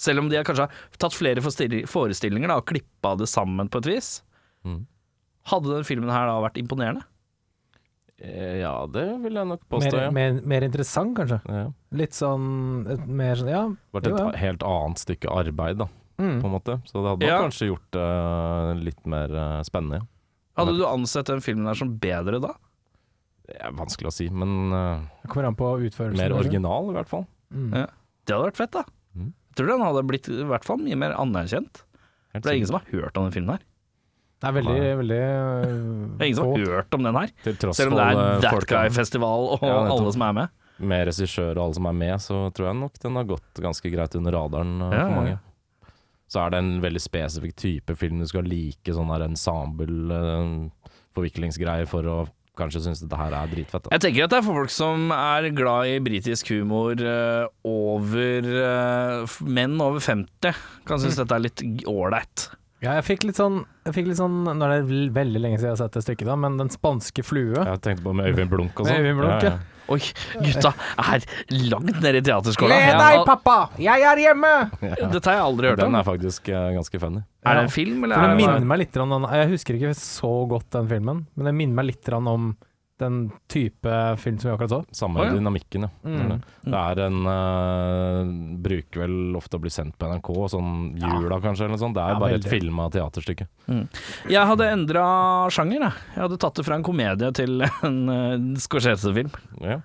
selv 0.00 0.24
om 0.24 0.30
de 0.30 0.36
har 0.40 0.46
kanskje 0.46 0.66
tatt 0.98 1.14
flere 1.14 1.42
forestillinger 1.44 2.50
da, 2.50 2.58
og 2.58 2.66
klippa 2.72 3.14
det 3.20 3.30
sammen 3.30 3.70
på 3.70 3.82
et 3.84 3.90
vis, 3.94 4.14
Mm. 4.64 4.86
Hadde 5.50 5.74
den 5.74 5.84
filmen 5.88 6.10
her 6.12 6.26
da 6.30 6.38
vært 6.44 6.56
imponerende? 6.60 7.04
Eh, 8.22 8.60
ja, 8.62 8.72
det 8.86 9.04
vil 9.24 9.34
jeg 9.40 9.48
nok 9.50 9.64
påstå. 9.68 9.90
mer, 9.90 10.04
ja. 10.06 10.10
mer, 10.14 10.36
mer 10.46 10.62
interessant, 10.68 11.16
kanskje. 11.18 11.40
Ja. 11.50 11.64
Litt 11.98 12.14
sånn 12.14 12.46
Mer 13.10 13.34
sånn 13.40 13.50
Ja. 13.50 13.64
Vært 13.92 14.06
jo, 14.08 14.14
et 14.14 14.20
ja. 14.22 14.30
helt 14.44 14.62
annet 14.62 15.02
stykke 15.02 15.28
arbeid, 15.34 15.78
da, 15.82 15.88
på 16.16 16.22
Mm. 16.22 16.44
en 16.44 16.52
måte. 16.54 16.76
Så 16.86 17.02
det 17.02 17.10
hadde 17.10 17.26
Ja. 17.26 17.40
kanskje 17.42 17.68
gjort 17.72 17.90
det 17.90 18.84
litt 18.84 19.04
mer 19.06 19.28
uh, 19.34 19.62
spennende. 19.66 19.98
ja. 20.00 20.06
Hadde 20.56 20.76
du 20.78 20.84
ansett 20.86 21.26
den 21.26 21.40
filmen 21.40 21.66
her 21.66 21.74
som 21.74 21.98
bedre 21.98 22.40
da? 22.40 22.54
Det 23.48 23.56
er 23.60 23.72
vanskelig 23.72 24.06
å 24.06 24.12
si, 24.14 24.28
men 24.30 24.72
uh, 24.72 25.00
kommer 25.26 25.48
an 25.48 25.56
på 25.56 25.66
utførelsen. 25.82 26.16
mer 26.16 26.32
original, 26.32 26.88
i 26.90 26.94
hvert 26.94 27.08
fall. 27.08 27.26
Mm. 27.52 27.72
Ja. 27.74 27.86
Det 28.24 28.32
hadde 28.36 28.46
vært 28.52 28.56
fett, 28.62 28.70
da. 28.70 28.84
Mm. 29.18 29.32
Jeg 29.50 29.56
tror 29.56 29.66
den 29.66 29.82
hadde 29.82 30.06
blitt 30.06 30.28
i 30.28 30.44
hvert 30.46 30.64
fall 30.64 30.78
mye 30.78 30.96
mer 30.96 31.12
anerkjent. 31.18 31.82
Helt 32.32 32.44
For 32.44 32.46
det 32.46 32.52
er 32.52 32.56
ingen 32.62 32.66
som 32.70 32.78
har 32.80 32.86
hørt 32.92 33.16
om 33.18 33.24
den 33.28 33.32
filmen 33.34 33.58
her. 33.58 33.66
Det 34.44 34.50
er 34.50 34.56
veldig, 34.58 34.82
veldig 35.00 35.22
Det 36.18 36.20
er 36.20 36.28
ingen 36.28 36.38
som 36.38 36.50
har 36.52 36.68
hørt 36.74 36.98
om 36.98 37.08
den 37.08 37.18
her. 37.20 37.32
Selv 37.72 37.94
om 37.94 37.98
det 37.98 38.04
er 38.04 38.44
That 38.44 38.68
Guy-festival 38.70 39.48
og 39.56 39.64
Ja, 39.64 39.80
alle 39.94 40.12
som 40.14 40.26
er 40.28 40.36
med. 40.42 40.60
Med 40.84 41.04
regissør 41.08 41.52
og 41.54 41.64
alle 41.68 41.78
som 41.78 41.88
er 41.88 41.98
med, 42.04 42.14
så 42.22 42.38
tror 42.54 42.70
jeg 42.70 42.78
nok 42.82 43.02
den 43.02 43.18
har 43.20 43.26
gått 43.30 43.62
ganske 43.62 43.90
greit 43.92 44.16
under 44.18 44.34
radaren 44.34 44.76
eh, 44.82 44.94
Ja, 44.94 45.02
for 45.08 45.18
mange. 45.20 45.36
Så 46.34 46.40
er 46.42 46.50
det 46.50 46.62
en 46.64 46.72
veldig 46.82 47.02
spesifikk 47.02 47.54
type 47.60 47.94
film 48.00 48.22
du 48.22 48.26
skal 48.26 48.48
like, 48.48 48.94
sånn 48.96 49.12
her 49.14 49.26
ensemble, 49.28 50.16
eh, 50.18 51.84
for 51.86 52.10
å 52.10 52.24
kanskje 52.58 52.84
synes 52.84 53.02
dette 53.02 53.18
her 53.18 53.34
er 53.34 53.50
dritfett. 53.50 53.86
Da. 53.86 53.92
Jeg 53.96 54.04
tenker 54.04 54.26
at 54.26 54.34
det 54.34 54.40
er 54.40 54.46
for 54.46 54.60
folk 54.62 54.74
som 54.74 55.10
er 55.14 55.48
glad 55.56 55.90
i 55.90 55.96
britisk 56.04 56.52
humor 56.54 56.98
uh, 57.02 57.46
over 57.66 58.50
uh, 58.50 59.38
Menn 59.46 59.80
over 59.82 60.02
50 60.02 60.60
kan 60.86 61.02
synes 61.02 61.18
dette 61.18 61.34
er 61.34 61.44
litt 61.48 61.64
ålreit. 61.90 62.48
Ja, 62.84 62.96
jeg 62.98 63.06
fikk 63.06 63.24
litt 63.28 63.38
sånn, 63.40 63.62
jeg 63.86 63.96
fikk 63.96 64.10
litt 64.10 64.18
sånn 64.20 64.42
Nå 64.44 64.66
er 64.66 64.82
det 64.84 64.98
veldig 65.16 65.40
lenge 65.40 65.60
siden 65.60 65.70
jeg 65.70 65.76
har 65.78 65.82
sett 65.86 65.96
det 65.96 66.04
stykket, 66.04 66.28
da, 66.28 66.34
men 66.40 66.58
Den 66.60 66.72
spanske 66.72 67.24
flue 67.24 67.56
Jeg 67.56 67.80
tenkte 67.84 68.04
på 68.04 68.12
med 68.16 68.28
Øyvind 68.28 68.52
Blunk 68.52 68.82
og 68.82 68.88
Med 68.88 68.92
sånn. 68.92 69.06
Øyvind 69.06 69.22
Blunk, 69.22 69.46
ja. 69.48 69.54
Oi, 69.92 69.98
gutta 70.40 70.70
er 70.96 71.24
langt 71.68 71.98
nede 72.00 72.22
i 72.22 72.24
teaterskolen. 72.24 72.72
Le 72.72 72.92
deg, 72.96 73.18
pappa! 73.28 73.56
Jeg 73.76 74.04
er 74.08 74.20
hjemme! 74.22 74.52
Ja. 74.80 75.10
Dette 75.12 75.28
har 75.28 75.36
jeg 75.36 75.44
aldri 75.44 75.68
hørt 75.68 75.82
om. 75.84 75.90
Den 75.90 75.98
er 75.98 76.06
faktisk 76.06 76.48
eh, 76.48 76.70
ganske 76.78 77.00
funny. 77.02 77.20
Er 77.44 77.58
det 77.58 77.66
en 77.66 77.74
film, 77.74 77.98
eller 78.06 78.16
For 78.16 78.32
det 78.32 78.38
minner 78.40 78.70
meg 78.70 78.80
litt 78.80 78.96
om 79.04 79.12
om 79.18 79.26
Jeg 79.28 79.50
husker 79.52 79.76
ikke 79.76 79.92
så 79.98 80.30
godt 80.48 80.70
den 80.78 80.88
filmen, 80.88 81.26
men 81.36 81.50
det 81.50 81.52
minner 81.58 81.82
meg 81.82 81.90
litt 81.90 82.12
om 82.16 82.54
den 83.02 83.30
type 83.50 83.94
film 84.22 84.36
som 84.38 84.48
vi 84.50 84.54
akkurat 84.54 84.70
så. 84.70 84.78
Samme 84.94 85.18
oh, 85.20 85.26
ja. 85.26 85.32
dynamikken, 85.34 85.82
ja. 85.82 85.88
Det 86.02 86.14
Mm. 86.14 86.28
det. 86.30 86.38
Det 86.70 86.80
er 86.80 87.00
en 87.06 87.26
uh, 87.26 88.58
Bruker 88.64 89.00
vel 89.02 89.36
ofte 89.36 89.58
å 89.58 89.62
bli 89.64 89.70
sendt 89.74 89.96
på 89.98 90.06
NRK, 90.12 90.30
sånn 90.52 90.70
jula 91.02 91.40
kanskje, 91.42 91.64
eller 91.66 91.74
noe 91.74 91.82
sånt. 91.82 91.96
Det 91.98 92.04
er 92.04 92.14
Ja, 92.14 92.20
bare 92.22 92.36
veldig. 92.36 92.46
et 92.46 92.54
filma 92.54 92.86
teaterstykke. 92.94 93.46
Jeg 94.30 94.46
hadde 94.52 94.68
endra 94.70 95.06
sjanger. 95.50 95.80
Jeg. 95.88 95.92
jeg 96.14 96.22
hadde 96.22 96.38
tatt 96.44 96.54
det 96.60 96.66
fra 96.68 96.78
en 96.78 96.86
komedie 96.86 97.32
til 97.34 97.64
en 97.66 97.98
uh, 98.08 98.36
Scorsese-film. 98.62 99.32
Ja. 99.64 99.80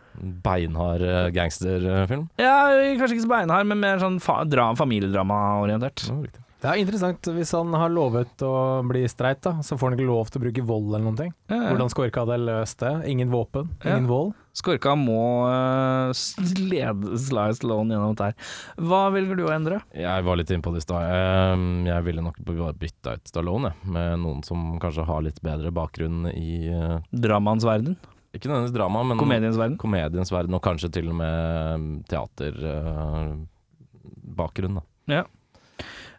Beinhard 0.45 1.01
uh, 1.01 1.29
gangsterfilm. 1.33 2.27
Ja, 2.37 2.69
kanskje 2.99 3.17
ikke 3.17 3.25
så 3.25 3.33
beinhard, 3.33 3.65
men 3.71 3.81
mer 3.81 3.97
sånn 4.03 4.19
fa 4.21 4.43
dra 4.45 4.69
familiedrama-orientert. 4.77 6.05
Ja, 6.09 6.19
riktig. 6.21 6.45
Det 6.59 6.67
er 6.67 6.75
interessant 6.81 7.23
hvis 7.31 7.53
han 7.55 7.71
har 7.79 7.87
lovet 7.93 8.41
å 8.43 8.49
bli 8.83 9.05
streit, 9.07 9.39
da, 9.45 9.61
så 9.63 9.77
får 9.79 9.89
han 9.89 9.95
ikke 9.95 10.07
lov 10.09 10.27
til 10.27 10.41
å 10.41 10.43
bruke 10.43 10.63
vold 10.67 10.89
eller 10.89 11.05
noen 11.05 11.15
ting. 11.21 11.29
Ja, 11.47 11.55
ja. 11.55 11.69
Hvordan 11.71 11.87
Skorka 11.93 12.19
hadde 12.25 12.35
løst 12.43 12.81
det. 12.83 12.89
Ingen 13.07 13.31
våpen, 13.31 13.69
Ja. 13.85 13.93
ingen 13.95 14.09
vold. 14.11 14.33
Skorka 14.59 14.91
må 14.99 15.21
uh, 15.47 16.11
lede 16.59 17.15
Slice 17.21 17.55
Stallone 17.61 17.95
gjennom 17.95 18.11
dette 18.11 18.27
her. 18.27 18.35
Hva 18.75 19.05
velger 19.15 19.35
du 19.39 19.45
å 19.47 19.53
endre? 19.55 19.77
Jeg 19.95 20.19
var 20.27 20.35
litt 20.41 20.51
inne 20.51 20.59
på 20.65 20.73
det 20.75 20.81
i 20.83 20.85
stad. 20.87 20.99
Jeg, 21.07 21.63
jeg 21.87 22.01
ville 22.09 22.25
nok 22.27 22.35
bare 22.43 22.75
bytta 22.83 23.15
ut 23.15 23.23
Stallone, 23.31 23.71
med 23.87 24.19
noen 24.25 24.43
som 24.43 24.75
kanskje 24.83 25.07
har 25.07 25.23
litt 25.23 25.39
bedre 25.45 25.71
bakgrunn 25.71 26.27
i 26.33 26.67
uh, 26.75 26.99
Dramaens 27.15 27.63
verden? 27.63 27.95
Ikke 28.35 28.51
nødvendigvis 28.51 28.75
drama, 28.75 28.99
men 29.09 29.15
Komediens 29.17 29.55
verden? 29.57 29.79
komediens 29.81 30.29
verden, 30.35 30.53
og 30.53 30.61
kanskje 30.67 30.91
til 30.99 31.07
og 31.09 31.15
med 31.17 32.03
teaterbakgrunn. 32.11 34.75
da. 34.77 34.83
Eh, 35.15 35.23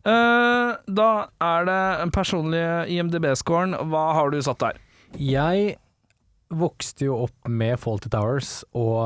da 0.05 1.11
er 1.45 1.69
det 1.69 1.81
den 2.01 2.13
personlige 2.15 2.87
IMDb-scoren. 2.97 3.77
Hva 3.93 4.07
har 4.17 4.33
du 4.33 4.41
satt 4.45 4.63
der? 4.63 4.81
Jeg 5.21 5.77
vokste 6.51 7.07
jo 7.07 7.17
opp 7.27 7.49
med 7.49 7.79
Faulty 7.79 8.11
Towers 8.11 8.65
og 8.75 8.97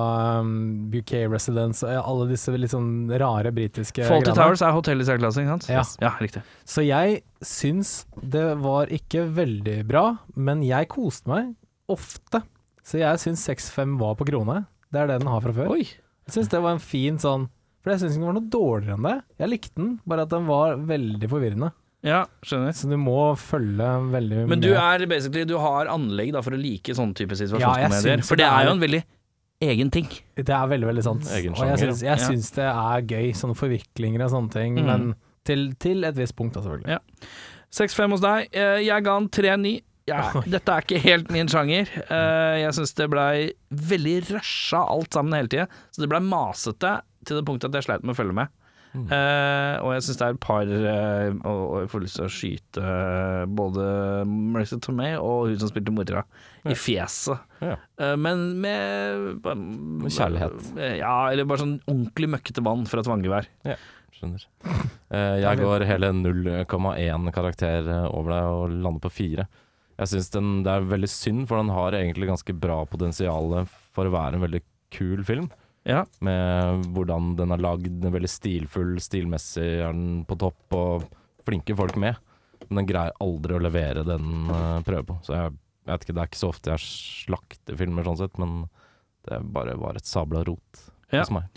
um, 0.40 0.52
UK 0.96 1.12
Residence 1.28 1.84
og 1.84 2.08
alle 2.08 2.28
disse 2.30 2.52
litt 2.56 2.72
sånn 2.72 3.10
rare 3.20 3.52
britiske 3.54 4.06
Faulty 4.06 4.30
greiene. 4.30 4.38
Towers 4.38 4.62
er 4.64 4.72
hotell 4.76 5.04
i 5.04 5.08
særklasse, 5.08 5.44
ikke 5.44 5.52
sant? 5.58 5.68
Ja. 5.68 5.82
ja, 6.00 6.14
riktig. 6.24 6.44
Så 6.68 6.84
jeg 6.86 7.20
syns 7.44 7.92
det 8.22 8.46
var 8.64 8.92
ikke 8.92 9.26
veldig 9.36 9.82
bra, 9.88 10.06
men 10.36 10.64
jeg 10.64 10.88
koste 10.92 11.28
meg 11.30 11.52
ofte. 11.92 12.40
Så 12.84 13.00
jeg 13.02 13.20
syns 13.20 13.44
6-5 13.48 13.98
var 14.00 14.16
på 14.16 14.28
krone. 14.28 14.62
Det 14.92 15.02
er 15.02 15.12
det 15.12 15.20
den 15.20 15.32
har 15.32 15.44
fra 15.44 15.52
før. 15.56 15.74
Oi. 15.76 15.84
Jeg 16.24 16.38
syns 16.38 16.50
det 16.52 16.64
var 16.64 16.78
en 16.78 16.82
fin 16.82 17.20
sånn 17.20 17.50
For 17.84 17.92
jeg 17.92 18.00
syns 18.00 18.14
ikke 18.16 18.22
den 18.24 18.28
var 18.30 18.36
noe 18.38 18.50
dårligere 18.54 18.96
enn 18.96 19.06
det. 19.10 19.16
Jeg 19.44 19.50
likte 19.52 19.74
den, 19.76 19.90
bare 20.08 20.24
at 20.24 20.30
den 20.32 20.46
var 20.48 20.76
veldig 20.88 21.28
forvirrende. 21.28 21.68
Ja, 22.04 22.22
skjønner. 22.44 22.72
Så 22.76 22.88
du 22.90 22.96
må 23.00 23.18
følge 23.40 23.90
veldig 24.12 24.42
Men 24.48 24.60
du 24.60 24.70
med. 24.74 24.80
er 24.80 25.06
basically 25.08 25.44
Du 25.48 25.54
har 25.60 25.88
anlegg 25.88 26.34
da 26.34 26.42
for 26.44 26.52
å 26.52 26.58
like 26.60 26.92
sånne 26.96 27.16
type 27.16 27.32
Ja, 27.32 27.38
jeg 27.40 27.48
situasjonskomedier. 27.48 28.18
Ja, 28.20 28.26
for 28.28 28.36
det 28.40 28.44
det 28.44 28.50
er 28.52 28.66
jo 28.68 28.72
en 28.74 28.82
veldig 28.82 29.02
egen 29.64 29.90
ting. 29.94 30.08
Det 30.36 30.48
er 30.52 30.66
veldig, 30.68 30.88
veldig 30.90 31.04
sant. 31.06 31.30
Egen 31.38 31.54
Og 31.56 31.64
jeg 31.64 31.78
syns, 31.80 32.02
jeg 32.04 32.12
ja. 32.12 32.26
syns 32.28 32.50
det 32.58 32.66
er 32.68 33.06
gøy, 33.08 33.30
sånne 33.38 33.56
forviklinger 33.56 34.24
og 34.26 34.34
sånne 34.34 34.52
ting. 34.52 34.76
Mm. 34.76 34.84
Men 34.90 35.06
til, 35.48 35.64
til 35.80 36.04
et 36.04 36.16
visst 36.18 36.36
punkt, 36.36 36.56
da, 36.58 36.64
selvfølgelig. 36.66 36.98
Ja. 36.98 37.00
6-5 37.74 38.14
hos 38.16 38.20
deg. 38.24 38.48
Eh, 38.52 38.78
Jeg 38.84 39.04
ga 39.08 39.16
den 39.18 39.28
3-9. 39.32 39.74
Ja, 40.06 40.20
dette 40.44 40.68
er 40.74 40.84
ikke 40.84 41.00
helt 41.00 41.30
min 41.32 41.48
sjanger. 41.48 41.88
Eh, 42.04 42.58
Jeg 42.66 42.76
syns 42.76 42.92
det 43.00 43.08
blei 43.08 43.48
veldig 43.72 44.18
rusha 44.34 44.82
alt 44.92 45.16
sammen 45.16 45.32
hele 45.38 45.48
tida. 45.48 45.66
Så 45.90 46.04
det 46.04 46.10
blei 46.12 46.20
masete 46.20 46.98
til 47.26 47.40
det 47.40 47.46
punktet 47.48 47.70
at 47.70 47.80
jeg 47.80 47.88
sleit 47.88 48.04
med 48.04 48.14
å 48.14 48.18
følge 48.18 48.36
med. 48.36 48.52
Mm. 48.94 49.08
Uh, 49.10 49.76
og 49.82 49.88
jeg 49.96 50.04
syns 50.06 50.18
det 50.20 50.26
er 50.26 50.36
et 50.36 50.42
par 50.44 50.68
uh, 50.70 51.30
og, 51.50 51.62
og 51.64 51.78
jeg 51.82 51.88
får 51.90 52.02
lyst 52.04 52.18
til 52.20 52.24
å 52.24 52.30
skyte 52.30 52.82
eh, 52.92 53.40
både 53.50 53.86
Marissa 54.30 54.78
Tomei 54.78 55.16
og 55.18 55.48
hun 55.50 55.58
som 55.58 55.72
spilte 55.72 55.94
mora, 55.94 56.22
i 56.62 56.76
fjeset. 56.78 57.42
Ja. 57.58 57.74
Uh, 57.98 58.14
men 58.20 58.44
med, 58.62 59.42
med 59.42 60.14
kjærlighet. 60.14 60.70
Ja, 61.00 61.16
eller 61.32 61.48
bare 61.50 61.64
sånn 61.64 61.80
ordentlig 61.88 62.30
møkkete 62.36 62.62
vann 62.64 62.86
fra 62.86 63.02
et 63.02 63.10
vanngevær. 63.10 63.50
Skjønner. 64.14 64.46
Eh, 65.14 65.36
jeg 65.42 65.58
går 65.60 65.84
hele 65.88 66.12
0,1 66.14 67.28
karakter 67.34 67.90
over 68.06 68.30
deg 68.30 68.52
og 68.52 68.78
lander 68.86 69.02
på 69.02 69.12
fire. 69.12 69.48
Jeg 69.98 70.10
syns 70.10 70.30
det 70.34 70.70
er 70.70 70.86
veldig 70.90 71.10
synd, 71.10 71.44
for 71.50 71.60
den 71.60 71.74
har 71.74 71.98
egentlig 71.98 72.30
ganske 72.30 72.54
bra 72.58 72.80
potensial 72.90 73.52
for 73.94 74.06
å 74.06 74.14
være 74.14 74.38
en 74.38 74.46
veldig 74.46 74.62
kul 74.94 75.22
film. 75.26 75.50
Ja. 75.84 76.04
Med 76.24 76.86
hvordan 76.96 77.34
den 77.36 77.52
er 77.52 77.60
lagd, 77.60 77.90
den 78.00 78.08
er 78.08 78.14
veldig 78.16 78.30
stilfull, 78.32 78.94
stilmessig 79.04 79.66
er 79.84 79.92
den 79.92 80.22
på 80.28 80.38
topp, 80.40 80.62
og 80.76 81.04
flinke 81.44 81.76
folk 81.76 81.98
med. 82.00 82.16
Men 82.70 82.80
den 82.80 82.88
greier 82.88 83.12
aldri 83.20 83.56
å 83.58 83.60
levere 83.60 84.00
det 84.06 84.14
den 84.16 84.48
uh, 84.48 84.78
prøver 84.86 85.04
på. 85.10 85.18
Så 85.26 85.34
jeg, 85.36 85.52
jeg 85.84 85.92
vet 85.92 86.06
ikke, 86.06 86.16
det 86.16 86.22
er 86.22 86.30
ikke 86.32 86.40
så 86.40 86.52
ofte 86.54 86.72
jeg 86.72 86.84
slakter 86.86 87.76
filmer 87.76 88.08
sånn 88.08 88.22
sett, 88.22 88.40
men 88.40 88.62
det 89.28 89.42
bare 89.52 89.76
var 89.80 89.96
et 90.00 90.08
sabla 90.08 90.44
rot 90.48 90.86
Ja. 91.12 91.20
hos 91.22 91.32
meg. 91.36 91.50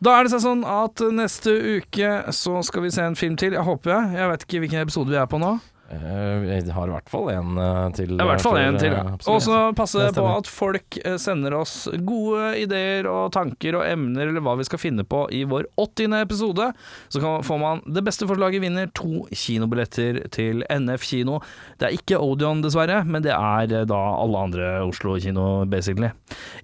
Da 0.00 0.14
er 0.16 0.24
det 0.28 0.38
sånn 0.40 0.60
at 0.68 1.00
neste 1.12 1.52
uke 1.82 2.10
så 2.32 2.60
skal 2.64 2.84
vi 2.84 2.90
se 2.94 3.02
en 3.02 3.16
film 3.18 3.36
til, 3.40 3.56
jeg 3.56 3.66
håper 3.66 3.90
jeg. 3.92 4.12
Jeg 4.20 4.30
vet 4.32 4.44
ikke 4.46 4.60
hvilken 4.64 4.84
episode 4.86 5.10
vi 5.12 5.18
er 5.20 5.26
på 5.28 5.40
nå. 5.42 5.56
Eh, 5.88 6.42
Jeg 6.58 6.72
har 6.76 6.90
i 6.90 6.92
hvert 6.92 7.08
fall 7.08 7.30
en 7.32 7.56
eh, 7.56 7.84
til. 7.96 8.10
I 8.12 8.26
hvert 8.28 8.42
fall 8.44 8.58
eh, 8.60 8.66
en 8.68 8.76
til. 8.80 8.92
ja. 8.92 9.04
Og 9.32 9.40
så 9.40 9.60
passe 9.76 10.08
på 10.12 10.24
at 10.28 10.50
folk 10.50 10.98
sender 11.22 11.54
oss 11.56 11.88
gode 12.04 12.50
ideer 12.60 13.08
og 13.08 13.30
tanker 13.32 13.78
og 13.80 13.86
emner, 13.88 14.28
eller 14.28 14.44
hva 14.44 14.56
vi 14.60 14.66
skal 14.68 14.82
finne 14.82 15.06
på 15.08 15.22
i 15.32 15.44
vår 15.48 15.64
80. 15.80 16.16
episode. 16.20 16.68
Så 17.08 17.22
kan, 17.24 17.40
får 17.46 17.60
man 17.62 17.80
det 17.88 18.04
beste 18.04 18.28
forslaget 18.28 18.60
vinner 18.66 18.90
to 18.92 19.24
kinobilletter 19.32 20.20
til 20.34 20.60
NF 20.68 21.08
kino. 21.08 21.40
Det 21.80 21.88
er 21.88 21.96
ikke 21.96 22.20
Odeon, 22.20 22.60
dessverre, 22.64 23.00
men 23.08 23.24
det 23.24 23.32
er 23.32 23.86
da 23.88 24.02
alle 24.20 24.44
andre 24.48 24.70
Oslo-kino, 24.84 25.64
basically. 25.72 26.10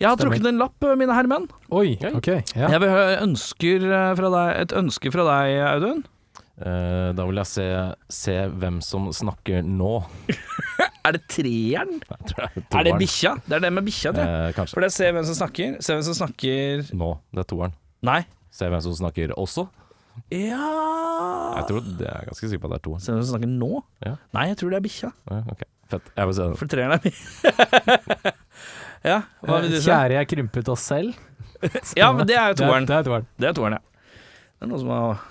Jeg 0.01 0.09
har 0.11 0.19
Stemmer. 0.19 0.35
trukket 0.37 0.53
en 0.53 0.61
lapp, 0.61 0.91
mine 1.01 1.17
herremenn. 1.17 1.49
Oi, 1.73 1.97
ok. 2.13 2.29
Ja. 2.59 2.69
Jeg 2.77 3.21
ønsker 3.25 3.89
fra 4.21 4.35
deg, 4.37 4.51
et 4.67 4.77
ønske 4.85 5.13
fra 5.15 5.25
deg, 5.33 5.57
Audun. 5.75 6.05
Eh, 6.55 7.11
da 7.19 7.25
vil 7.27 7.41
jeg 7.41 7.49
se, 7.51 7.65
se 8.15 8.35
hvem 8.55 8.77
som 8.85 9.09
snakker 9.13 9.65
nå. 9.67 9.95
Er 11.05 11.13
det 11.19 11.25
treeren? 11.29 11.99
Jeg 12.01 12.29
tror 12.31 12.39
det 12.39 12.45
er, 12.47 12.53
Er 12.55 12.61
det 12.63 12.69
toeren. 12.73 13.01
bikkja? 13.03 13.33
Det 13.45 13.57
er 13.59 13.63
det 13.67 13.71
med 13.77 13.85
bikkja, 13.85 14.13
tror 14.15 14.25
jeg. 14.25 14.45
Eh, 14.49 14.53
kanskje. 14.57 14.73
For 14.77 14.81
det 14.85 14.89
er 14.89 14.95
se 14.95 15.09
hvem 15.13 15.27
som 15.29 15.37
snakker. 15.37 15.75
Se 15.85 15.93
hvem 15.97 16.05
som 16.07 16.17
snakker 16.17 16.85
Nå. 16.97 17.09
Det 17.35 17.43
er 17.43 17.49
toeren. 17.51 17.75
Nei. 18.09 18.21
Se 18.55 18.69
hvem 18.73 18.81
som 18.87 18.95
snakker 19.03 19.35
også. 19.37 19.67
Ja 20.31 20.63
Jeg 21.59 21.65
tror 21.67 21.83
det 21.99 22.07
er 22.07 22.29
ganske 22.29 22.47
sikker 22.49 22.63
på 22.63 22.69
at 22.71 22.77
det 22.77 22.79
er 22.79 22.85
toeren. 22.87 23.03
Se 23.05 23.11
hvem 23.13 23.21
som 23.27 23.35
snakker 23.35 23.51
nå? 23.51 23.71
Ja. 24.07 24.15
Nei, 24.39 24.47
jeg 24.53 24.61
tror 24.63 24.71
det 24.73 24.79
er 24.79 24.85
bikkja. 24.87 25.11
Ja, 25.35 25.41
ok, 25.51 25.65
Fett. 25.91 26.09
Jeg 26.17 26.31
vil 26.31 26.37
se 26.39 26.47
den. 26.47 26.57
For 26.63 26.71
treeren 26.71 26.95
er 26.95 27.01
min 27.05 27.19
ja, 29.11 29.19
hva 29.45 29.59
vil 29.61 29.75
du 29.75 29.77
si? 29.81 29.85
Kjære, 29.91 30.17
jeg 30.21 30.31
krympet 30.33 30.71
oss 30.73 30.87
selv. 30.95 31.19
Ja, 31.99 32.11
men 32.15 32.29
det 32.29 32.37
er 32.39 32.53
jo 32.55 32.59
toeren. 32.63 32.87
Det, 32.89 32.95
det 32.95 32.97
er 33.03 33.07
toeren. 33.11 33.29
Det 33.41 33.49
er 33.51 33.55
toeren, 33.57 33.77
ja. 33.77 33.83
Det 34.55 34.65
er 34.67 34.71
noen 34.71 34.83
som 34.87 34.91
har 34.95 35.23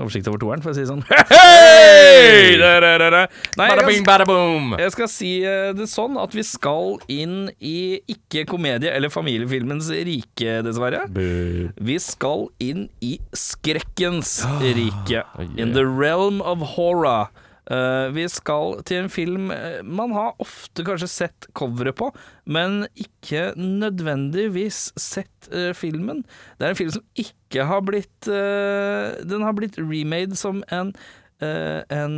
oversikt 0.00 0.28
over 0.30 0.40
toeren, 0.40 0.62
for 0.64 0.72
å 0.72 0.76
si 0.76 0.82
det 0.84 0.88
sånn. 0.88 1.02
Hei! 1.32 2.56
Da, 2.60 2.70
da, 2.80 2.92
da. 3.12 3.22
Nei, 3.60 3.66
Bada 3.68 3.84
bing, 3.86 4.04
bada 4.06 4.26
boom! 4.28 4.72
jeg 4.80 4.94
skal 4.94 5.10
si 5.12 5.32
eh, 5.44 5.72
det 5.76 5.88
sånn 5.92 6.16
at 6.20 6.32
vi 6.36 6.44
skal 6.46 6.96
inn 7.12 7.50
i 7.60 8.00
ikke 8.10 8.46
komedie- 8.48 8.92
eller 8.94 9.12
familiefilmens 9.12 9.90
rike, 9.92 10.60
dessverre. 10.66 11.04
Vi 11.12 11.98
skal 12.02 12.48
inn 12.62 12.86
i 13.04 13.16
skrekkens 13.36 14.40
rike. 14.64 15.24
In 15.60 15.74
the 15.76 15.84
realm 15.86 16.40
of 16.40 16.64
horror. 16.76 17.28
Eh, 17.70 18.08
vi 18.10 18.24
skal 18.26 18.80
til 18.82 19.04
en 19.04 19.10
film 19.12 19.50
eh, 19.54 19.82
man 19.86 20.10
har 20.16 20.34
ofte 20.42 20.82
kanskje 20.82 21.08
sett 21.08 21.46
coveret 21.54 21.94
på, 21.94 22.08
men 22.50 22.88
ikke 22.98 23.52
nødvendigvis 23.56 24.88
sett 24.98 25.46
eh, 25.54 25.70
filmen. 25.78 26.24
Det 26.58 26.66
er 26.66 26.74
en 26.74 26.80
film 26.80 26.90
som 26.90 27.04
ikke 27.14 27.66
har 27.68 27.82
blitt 27.84 28.26
Den 28.26 29.42
har 29.44 29.52
blitt 29.52 29.76
remade 29.78 30.34
som 30.40 30.62
en 30.72 30.94
en 31.42 32.16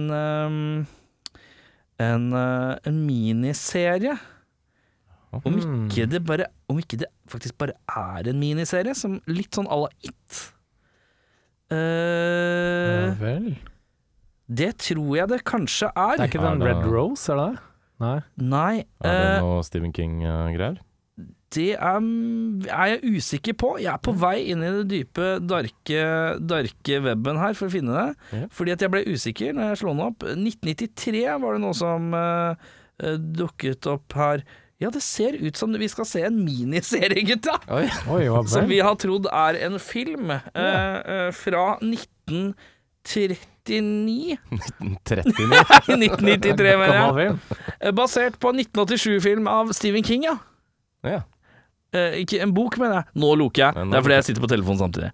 en, 2.01 2.33
eh, 2.33 2.77
en 2.85 3.07
miniserie. 3.07 4.17
Om 5.35 5.55
Mm. 5.55 5.89
ikke 5.91 6.07
det 6.11 6.25
bare 6.25 6.47
Om 6.69 6.79
ikke 6.79 6.97
det 6.99 7.07
faktisk 7.27 7.59
bare 7.59 7.73
er 7.89 8.29
en 8.31 8.39
miniserie, 8.39 8.95
som 8.95 9.21
litt 9.27 9.55
sånn 9.55 9.67
à 9.67 9.77
la 9.81 9.89
It. 10.03 10.53
Ja 11.71 13.15
vel. 13.21 13.57
Det 14.49 14.73
tror 14.79 15.15
jeg 15.17 15.29
det 15.31 15.45
kanskje 15.49 15.89
er. 15.91 16.17
Det 16.19 16.27
er 16.27 16.33
ikke 16.33 16.43
Er 16.43 16.51
den 16.51 16.59
det- 16.61 16.73
Red 16.75 16.91
Rose, 16.93 17.29
er 17.33 17.37
det 17.37 17.47
det? 17.55 17.63
Nei. 18.01 18.19
Nei. 18.37 18.75
Er 19.01 19.15
det 19.15 19.31
eh, 19.37 19.41
noe 19.45 19.63
Stephen 19.63 19.93
King-greier? 19.95 20.81
Det 21.55 21.77
er, 21.79 22.01
er 22.67 22.89
jeg 22.91 23.15
usikker 23.15 23.55
på. 23.55 23.69
Jeg 23.79 23.93
er 23.93 24.01
på 24.03 24.13
vei 24.19 24.51
inn 24.51 24.65
i 24.67 24.73
det 24.75 24.89
dype, 24.91 25.39
darke, 25.47 26.01
darke 26.43 26.99
webben 27.05 27.39
her 27.39 27.55
for 27.55 27.71
å 27.71 27.75
finne 27.77 27.95
det. 27.95 28.09
Ja. 28.35 28.49
Fordi 28.51 28.75
at 28.75 28.83
jeg 28.83 28.91
ble 28.91 29.05
usikker 29.07 29.55
når 29.55 29.71
jeg 29.71 29.79
slo 29.85 29.95
den 29.95 30.03
opp. 30.09 30.27
1993 30.35 31.23
var 31.45 31.55
det 31.55 31.63
noe 31.63 31.79
som 31.79 32.11
eh, 32.19 33.15
dukket 33.39 33.87
opp 33.87 34.19
her. 34.19 34.43
Ja, 34.83 34.91
det 34.91 35.05
ser 35.07 35.39
ut 35.39 35.57
som 35.57 35.73
vi 35.79 35.87
skal 35.89 36.09
se 36.11 36.25
en 36.27 36.41
miniserie, 36.45 37.23
gutta! 37.31 37.61
Oi. 37.71 37.87
Oi, 38.11 38.25
Som 38.51 38.67
vi 38.69 38.81
har 38.83 38.99
trodd 39.01 39.31
er 39.31 39.61
en 39.69 39.79
film 39.79 40.35
Uh, 40.35 40.41
eh, 40.59 41.29
fra 41.37 41.77
1939 43.05 44.39
Nei, 44.51 45.61
1993, 45.89 46.75
mener 46.81 47.21
jeg. 47.21 47.37
Eh, 47.81 47.93
Basert 47.97 48.37
på 48.41 48.53
en 48.53 48.61
1987-film 48.65 49.49
av 49.51 49.73
Stephen 49.77 50.05
King, 50.05 50.27
ja. 50.29 50.37
Ja. 51.05 51.23
Eh, 51.95 52.19
ikke 52.25 52.41
en 52.43 52.53
bok, 52.57 52.77
mener 52.81 53.03
jeg. 53.03 53.21
Nå 53.23 53.31
loker 53.39 53.67
jeg. 53.69 53.87
Det 53.93 53.99
er 54.01 54.05
fordi 54.09 54.19
jeg 54.19 54.27
sitter 54.29 54.45
på 54.45 54.51
telefonen 54.51 54.81
samtidig. 54.83 55.13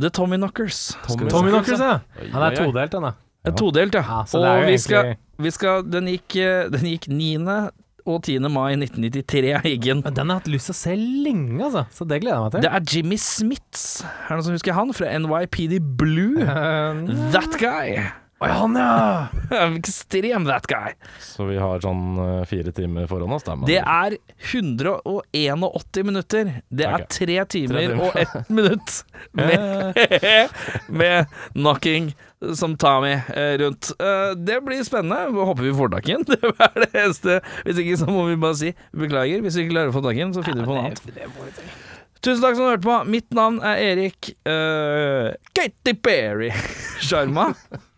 The 0.00 0.10
Tommy 0.14 0.38
Knockers. 0.40 0.80
Tommy. 1.06 1.28
Tommy 1.30 1.52
Knockers, 1.52 1.82
ja. 1.84 1.98
Han 2.32 2.46
er 2.48 2.56
todelt, 2.58 2.94
den 2.96 3.08
da. 3.10 3.14
Eh, 3.44 3.52
Todelt, 3.52 3.94
ja. 3.98 4.00
Ja, 4.08 4.22
så 4.24 4.40
det 4.40 4.48
er 4.48 4.62
og 4.62 4.70
vi 4.72 4.76
skal, 4.80 5.10
vi 5.44 5.50
skal 5.52 5.82
den, 5.84 6.06
gikk, 6.14 6.36
eh, 6.40 6.70
den 6.72 6.86
gikk 6.88 7.10
9. 7.12 7.68
og 8.04 8.18
10. 8.26 8.38
mai 8.52 8.74
1993, 8.76 9.54
gikk 9.64 9.86
den. 9.88 10.02
Den 10.04 10.28
har 10.28 10.36
jeg 10.36 10.42
hatt 10.42 10.50
lyst 10.52 10.68
til 10.70 10.74
å 10.76 10.80
se 10.82 10.96
lenge, 10.98 11.60
altså. 11.64 11.84
Så 11.94 12.04
det 12.10 12.20
gleder 12.24 12.36
jeg 12.36 12.44
meg 12.44 12.52
til. 12.56 12.66
Det 12.66 12.72
er 12.76 12.90
Jimmy 12.96 13.16
Smiths. 13.20 13.86
Er 14.04 14.28
det 14.28 14.36
noen 14.40 14.48
som 14.50 14.58
husker 14.58 14.76
han? 14.76 14.92
Fra 14.96 15.14
NYPD 15.18 15.78
Blue. 16.00 16.44
Uh, 16.44 17.30
That 17.32 17.56
guy. 17.60 17.96
Oi, 18.44 18.48
han, 18.50 18.74
ja! 18.76 19.28
Ekstrem 19.78 20.44
that 20.50 20.66
guy. 20.68 20.92
Så 21.22 21.46
vi 21.48 21.54
har 21.56 21.80
sånn 21.80 22.18
eh, 22.18 22.40
fire 22.50 22.72
timer 22.76 23.06
foran 23.08 23.30
oss. 23.32 23.44
Da, 23.46 23.54
Det 23.64 23.78
er 23.80 24.16
181 24.50 26.04
minutter. 26.04 26.50
Det 26.68 26.88
er 26.88 27.06
tre 27.08 27.38
timer 27.54 27.78
Tre 27.78 27.86
timer. 27.86 28.02
og 28.04 28.18
ett 28.20 28.50
minutt 28.50 28.98
med, 29.32 29.96
med 31.00 31.32
knocking 31.54 32.10
som 32.58 32.76
Tommy 32.80 33.12
eh, 33.12 33.54
rundt. 33.62 33.90
Eh, 33.98 34.34
det 34.36 34.60
blir 34.66 34.84
spennende. 34.84 35.44
Håper 35.44 35.62
vi 35.62 35.72
får 35.74 35.88
tak 35.94 36.08
i 36.08 36.16
den. 36.16 36.24
Det 36.34 36.52
er 36.52 36.78
det 36.82 36.90
eneste. 36.92 37.40
Hvis 37.64 37.80
ikke 37.82 37.98
så 38.02 38.08
må 38.10 38.26
vi 38.28 38.36
bare 38.40 38.58
si 38.60 38.72
beklager. 38.96 39.42
Hvis 39.44 39.58
vi 39.58 39.64
ikke 39.64 39.74
klarer 39.76 39.92
å 39.92 39.96
få 39.96 40.04
tak 40.04 40.18
i 40.18 40.22
den, 40.24 40.34
så 40.36 40.44
finner 40.46 40.64
vi 40.64 40.70
på 40.70 40.76
noe 40.76 40.86
annet. 40.90 41.02
Tusen 42.24 42.40
takk 42.40 42.56
som 42.56 42.64
du 42.64 42.70
hørte 42.72 42.86
på. 42.86 42.96
Mitt 43.12 43.34
navn 43.36 43.58
er 43.64 43.82
Erik 43.84 44.30
uh, 44.48 45.34
Katy 45.56 45.96
Perry 46.00 46.50
Sjarma. 47.04 47.50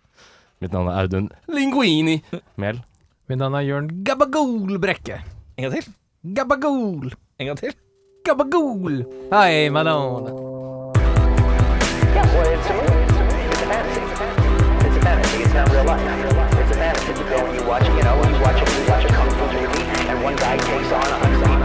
Mitt 0.63 0.75
navn 0.75 0.91
er 0.91 1.05
Audun 1.05 1.31
Linguini 1.53 2.19
Mel. 2.59 2.83
Mitt 3.31 3.39
navn 3.43 3.59
er 3.59 3.67
Jørn 3.69 3.93
Gabagol 4.07 4.81
Brekke. 4.83 5.21
En 5.57 5.69
gang 5.69 5.79
til. 5.79 5.95
Gabagol. 6.37 7.15
En 7.39 7.53
gang 7.53 7.61
til. 7.61 7.79
Gabagol. 8.27 9.05
Hei, 9.31 9.69
Malone. 9.71 10.35
Yeah, 12.17 12.25
well, 12.35 12.96
not 15.57 15.73
real 15.73 15.85
life. 15.85 16.01
It's 16.61 16.71
a 16.71 16.75
fantasy. 16.75 17.13
You 17.13 17.29
go 17.31 17.47
and 17.47 17.57
you 17.57 17.65
watch, 17.67 17.83
it, 17.83 17.97
you 17.97 18.03
know, 18.03 18.17
you 18.23 18.41
watch 18.43 18.61
a, 18.61 18.67
you 18.79 18.89
watch 18.89 19.05
a 19.05 19.09
kung 19.09 19.31
fu 19.31 19.47
movie, 19.57 20.09
and 20.09 20.23
one 20.23 20.37
guy 20.37 20.57
takes 20.59 20.93
on 20.93 21.03
a 21.03 21.56